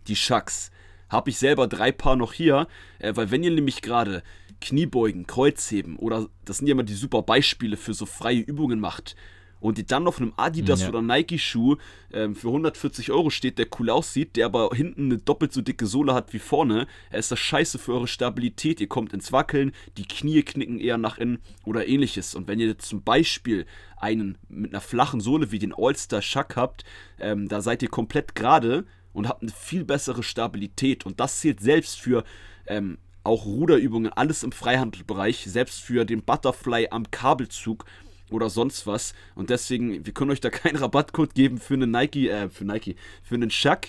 die 0.08 0.16
Shucks. 0.16 0.70
Habe 1.08 1.30
ich 1.30 1.38
selber 1.38 1.68
drei 1.68 1.92
Paar 1.92 2.16
noch 2.16 2.32
hier, 2.32 2.66
äh, 2.98 3.14
weil 3.14 3.30
wenn 3.30 3.42
ihr 3.42 3.50
nämlich 3.50 3.82
gerade 3.82 4.22
Kniebeugen, 4.60 5.26
Kreuzheben 5.26 5.96
oder 5.96 6.28
das 6.44 6.58
sind 6.58 6.66
ja 6.68 6.72
immer 6.72 6.82
die 6.82 6.94
super 6.94 7.22
Beispiele 7.22 7.76
für 7.76 7.94
so 7.94 8.06
freie 8.06 8.40
Übungen 8.40 8.80
macht 8.80 9.16
und 9.60 9.78
die 9.78 9.86
dann 9.86 10.06
auf 10.06 10.18
einem 10.20 10.34
Adidas 10.36 10.82
Ja. 10.82 10.90
oder 10.90 11.00
Nike-Schuh 11.00 11.76
ähm, 12.12 12.34
für 12.36 12.48
140 12.48 13.10
Euro 13.12 13.30
steht, 13.30 13.58
der 13.58 13.66
cool 13.78 13.88
aussieht, 13.88 14.36
der 14.36 14.44
aber 14.44 14.68
hinten 14.74 15.06
eine 15.06 15.16
doppelt 15.18 15.54
so 15.54 15.62
dicke 15.62 15.86
Sohle 15.86 16.12
hat 16.12 16.34
wie 16.34 16.38
vorne, 16.38 16.86
er 17.10 17.18
ist 17.18 17.30
das 17.32 17.38
scheiße 17.38 17.78
für 17.78 17.94
eure 17.94 18.06
Stabilität. 18.06 18.80
Ihr 18.82 18.88
kommt 18.88 19.14
ins 19.14 19.32
Wackeln, 19.32 19.72
die 19.96 20.04
Knie 20.06 20.42
knicken 20.42 20.78
eher 20.78 20.98
nach 20.98 21.16
innen 21.16 21.38
oder 21.64 21.88
ähnliches. 21.88 22.34
Und 22.34 22.46
wenn 22.46 22.60
ihr 22.60 22.78
zum 22.78 23.02
Beispiel 23.04 23.64
einen 23.96 24.36
mit 24.50 24.72
einer 24.72 24.82
flachen 24.82 25.20
Sohle 25.20 25.50
wie 25.50 25.58
den 25.58 25.72
All-Star 25.74 26.20
Shuck 26.20 26.56
habt, 26.56 26.84
ähm, 27.18 27.48
da 27.48 27.62
seid 27.62 27.82
ihr 27.82 27.88
komplett 27.88 28.34
gerade 28.34 28.84
und 29.14 29.28
habt 29.28 29.40
eine 29.40 29.50
viel 29.52 29.84
bessere 29.86 30.22
Stabilität. 30.22 31.06
Und 31.06 31.20
das 31.20 31.40
zählt 31.40 31.60
selbst 31.60 31.98
für 31.98 32.24
ähm, 32.66 32.98
auch 33.24 33.46
Ruderübungen, 33.46 34.12
alles 34.12 34.42
im 34.42 34.52
Freihandelbereich, 34.52 35.44
selbst 35.46 35.80
für 35.80 36.04
den 36.04 36.22
Butterfly 36.22 36.88
am 36.90 37.10
Kabelzug 37.10 37.84
oder 38.30 38.50
sonst 38.50 38.86
was. 38.86 39.14
Und 39.34 39.50
deswegen, 39.50 40.04
wir 40.04 40.12
können 40.12 40.30
euch 40.30 40.40
da 40.40 40.50
keinen 40.50 40.76
Rabattcode 40.76 41.34
geben 41.34 41.58
für 41.58 41.74
einen 41.74 41.90
Nike, 41.90 42.28
äh, 42.28 42.48
für 42.48 42.64
Nike, 42.64 42.96
für 43.22 43.34
einen 43.34 43.48
Chuck. 43.48 43.88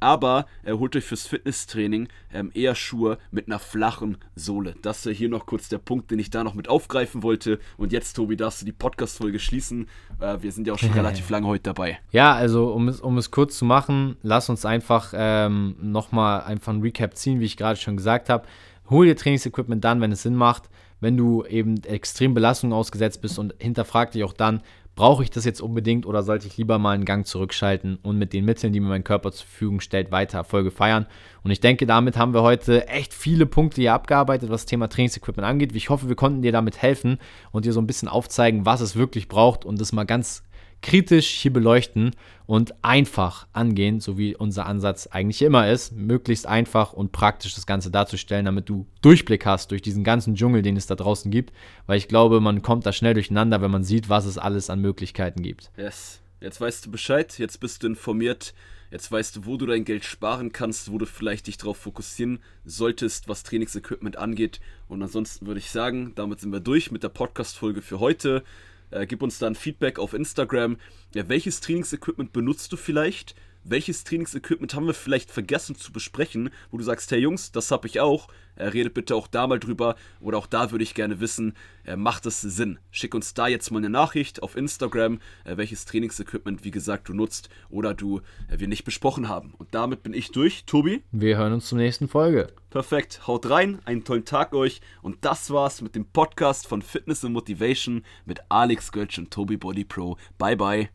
Aber 0.00 0.46
äh, 0.62 0.72
holt 0.74 0.94
euch 0.94 1.04
fürs 1.04 1.26
Fitnesstraining 1.26 2.06
ähm, 2.32 2.52
eher 2.54 2.76
Schuhe 2.76 3.18
mit 3.32 3.48
einer 3.48 3.58
flachen 3.58 4.18
Sohle. 4.36 4.76
Das 4.80 5.04
ist 5.04 5.16
hier 5.16 5.28
noch 5.28 5.44
kurz 5.44 5.68
der 5.68 5.78
Punkt, 5.78 6.12
den 6.12 6.20
ich 6.20 6.30
da 6.30 6.44
noch 6.44 6.54
mit 6.54 6.68
aufgreifen 6.68 7.24
wollte. 7.24 7.58
Und 7.76 7.90
jetzt, 7.90 8.14
Tobi, 8.14 8.36
darfst 8.36 8.62
du 8.62 8.66
die 8.66 8.72
Podcast-Folge 8.72 9.40
schließen. 9.40 9.88
Äh, 10.20 10.36
wir 10.40 10.52
sind 10.52 10.68
ja 10.68 10.74
auch 10.74 10.78
schon 10.78 10.92
relativ 10.94 11.28
lange 11.30 11.48
heute 11.48 11.64
dabei. 11.64 11.98
Ja, 12.12 12.32
also 12.32 12.72
um 12.72 12.86
es, 12.86 13.00
um 13.00 13.18
es 13.18 13.32
kurz 13.32 13.58
zu 13.58 13.64
machen, 13.64 14.16
lass 14.22 14.48
uns 14.48 14.64
einfach 14.64 15.12
ähm, 15.16 15.74
nochmal 15.80 16.42
einfach 16.42 16.72
ein 16.72 16.80
Recap 16.80 17.16
ziehen, 17.16 17.40
wie 17.40 17.46
ich 17.46 17.56
gerade 17.56 17.80
schon 17.80 17.96
gesagt 17.96 18.28
habe. 18.28 18.46
Hol 18.90 19.06
dir 19.06 19.16
Trainingsequipment 19.16 19.84
dann, 19.84 20.00
wenn 20.00 20.12
es 20.12 20.22
Sinn 20.22 20.34
macht, 20.34 20.70
wenn 21.00 21.16
du 21.16 21.44
eben 21.44 21.82
extrem 21.84 22.34
Belastungen 22.34 22.76
ausgesetzt 22.76 23.20
bist 23.20 23.38
und 23.38 23.54
hinterfrag 23.58 24.12
dich 24.12 24.24
auch 24.24 24.32
dann, 24.32 24.62
brauche 24.98 25.22
ich 25.22 25.30
das 25.30 25.44
jetzt 25.44 25.60
unbedingt 25.60 26.06
oder 26.06 26.24
sollte 26.24 26.48
ich 26.48 26.56
lieber 26.56 26.80
mal 26.80 26.90
einen 26.90 27.04
Gang 27.04 27.24
zurückschalten 27.24 28.00
und 28.02 28.18
mit 28.18 28.32
den 28.32 28.44
Mitteln, 28.44 28.72
die 28.72 28.80
mir 28.80 28.88
mein 28.88 29.04
Körper 29.04 29.30
zur 29.30 29.46
Verfügung 29.46 29.80
stellt, 29.80 30.10
weiter 30.10 30.38
Erfolge 30.38 30.72
feiern. 30.72 31.06
Und 31.44 31.52
ich 31.52 31.60
denke, 31.60 31.86
damit 31.86 32.16
haben 32.16 32.34
wir 32.34 32.42
heute 32.42 32.88
echt 32.88 33.14
viele 33.14 33.46
Punkte 33.46 33.80
hier 33.80 33.94
abgearbeitet, 33.94 34.50
was 34.50 34.62
das 34.62 34.66
Thema 34.66 34.88
Trainingsequipment 34.88 35.46
angeht. 35.46 35.72
Ich 35.76 35.88
hoffe, 35.88 36.08
wir 36.08 36.16
konnten 36.16 36.42
dir 36.42 36.50
damit 36.50 36.82
helfen 36.82 37.18
und 37.52 37.64
dir 37.64 37.72
so 37.72 37.80
ein 37.80 37.86
bisschen 37.86 38.08
aufzeigen, 38.08 38.66
was 38.66 38.80
es 38.80 38.96
wirklich 38.96 39.28
braucht 39.28 39.64
und 39.64 39.80
das 39.80 39.92
mal 39.92 40.04
ganz 40.04 40.42
kritisch 40.82 41.28
hier 41.28 41.52
beleuchten 41.52 42.12
und 42.46 42.74
einfach 42.82 43.46
angehen, 43.52 44.00
so 44.00 44.16
wie 44.16 44.34
unser 44.34 44.66
Ansatz 44.66 45.06
eigentlich 45.08 45.42
immer 45.42 45.70
ist, 45.70 45.92
möglichst 45.92 46.46
einfach 46.46 46.92
und 46.92 47.12
praktisch 47.12 47.54
das 47.54 47.66
Ganze 47.66 47.90
darzustellen, 47.90 48.46
damit 48.46 48.68
du 48.68 48.86
Durchblick 49.02 49.44
hast 49.44 49.70
durch 49.70 49.82
diesen 49.82 50.04
ganzen 50.04 50.34
Dschungel, 50.34 50.62
den 50.62 50.76
es 50.76 50.86
da 50.86 50.94
draußen 50.94 51.30
gibt, 51.30 51.52
weil 51.86 51.98
ich 51.98 52.08
glaube, 52.08 52.40
man 52.40 52.62
kommt 52.62 52.86
da 52.86 52.92
schnell 52.92 53.14
durcheinander, 53.14 53.60
wenn 53.60 53.70
man 53.70 53.84
sieht, 53.84 54.08
was 54.08 54.24
es 54.24 54.38
alles 54.38 54.70
an 54.70 54.80
Möglichkeiten 54.80 55.42
gibt. 55.42 55.70
Yes. 55.76 56.20
Jetzt 56.40 56.60
weißt 56.60 56.86
du 56.86 56.90
Bescheid, 56.92 57.36
jetzt 57.38 57.58
bist 57.58 57.82
du 57.82 57.88
informiert, 57.88 58.54
jetzt 58.92 59.10
weißt 59.10 59.34
du, 59.34 59.46
wo 59.46 59.56
du 59.56 59.66
dein 59.66 59.84
Geld 59.84 60.04
sparen 60.04 60.52
kannst, 60.52 60.92
wo 60.92 60.96
du 60.96 61.04
vielleicht 61.04 61.48
dich 61.48 61.58
darauf 61.58 61.78
fokussieren 61.78 62.38
solltest, 62.64 63.28
was 63.28 63.42
Trainingsequipment 63.42 64.16
angeht. 64.16 64.60
Und 64.86 65.02
ansonsten 65.02 65.48
würde 65.48 65.58
ich 65.58 65.70
sagen, 65.70 66.12
damit 66.14 66.38
sind 66.38 66.52
wir 66.52 66.60
durch 66.60 66.92
mit 66.92 67.02
der 67.02 67.08
Podcast-Folge 67.08 67.82
für 67.82 67.98
heute. 67.98 68.44
Äh, 68.90 69.06
gib 69.06 69.22
uns 69.22 69.38
dann 69.38 69.54
Feedback 69.54 69.98
auf 69.98 70.14
Instagram. 70.14 70.78
Ja, 71.14 71.28
welches 71.28 71.60
Trainingsequipment 71.60 72.32
benutzt 72.32 72.72
du 72.72 72.76
vielleicht? 72.76 73.34
Welches 73.64 74.04
Trainingsequipment 74.04 74.74
haben 74.74 74.86
wir 74.86 74.94
vielleicht 74.94 75.30
vergessen 75.30 75.76
zu 75.76 75.92
besprechen, 75.92 76.50
wo 76.70 76.78
du 76.78 76.84
sagst, 76.84 77.10
hey 77.10 77.18
Jungs, 77.18 77.52
das 77.52 77.70
habe 77.70 77.86
ich 77.86 78.00
auch. 78.00 78.28
Äh, 78.56 78.68
redet 78.68 78.94
bitte 78.94 79.14
auch 79.14 79.26
da 79.28 79.46
mal 79.46 79.60
drüber. 79.60 79.94
Oder 80.20 80.38
auch 80.38 80.46
da 80.46 80.70
würde 80.72 80.82
ich 80.82 80.94
gerne 80.94 81.20
wissen, 81.20 81.54
äh, 81.84 81.94
macht 81.96 82.26
es 82.26 82.40
Sinn? 82.40 82.78
Schick 82.90 83.14
uns 83.14 83.34
da 83.34 83.46
jetzt 83.46 83.70
mal 83.70 83.78
eine 83.78 83.90
Nachricht 83.90 84.42
auf 84.42 84.56
Instagram, 84.56 85.20
äh, 85.44 85.56
welches 85.56 85.84
Trainingsequipment, 85.84 86.64
wie 86.64 86.70
gesagt, 86.70 87.08
du 87.08 87.14
nutzt 87.14 87.50
oder 87.68 87.94
du 87.94 88.18
äh, 88.48 88.58
wir 88.58 88.68
nicht 88.68 88.84
besprochen 88.84 89.28
haben. 89.28 89.54
Und 89.58 89.74
damit 89.74 90.02
bin 90.02 90.14
ich 90.14 90.30
durch. 90.32 90.64
Tobi, 90.64 91.02
Wir 91.12 91.36
hören 91.36 91.52
uns 91.52 91.66
zur 91.68 91.78
nächsten 91.78 92.08
Folge. 92.08 92.48
perfekt. 92.70 93.26
Haut 93.26 93.48
rein, 93.50 93.80
einen 93.84 94.04
tollen 94.04 94.24
Tag 94.24 94.54
euch. 94.54 94.80
Und 95.02 95.24
das 95.24 95.50
war's 95.50 95.82
mit 95.82 95.94
dem 95.94 96.06
Podcast 96.06 96.66
von 96.66 96.80
Fitness 96.82 97.24
and 97.24 97.34
Motivation 97.34 98.02
mit 98.24 98.40
Alex 98.48 98.92
Götz 98.92 99.18
und 99.18 99.30
Tobi 99.30 99.56
Body 99.56 99.84
Pro. 99.84 100.16
Bye 100.38 100.56
bye. 100.56 100.86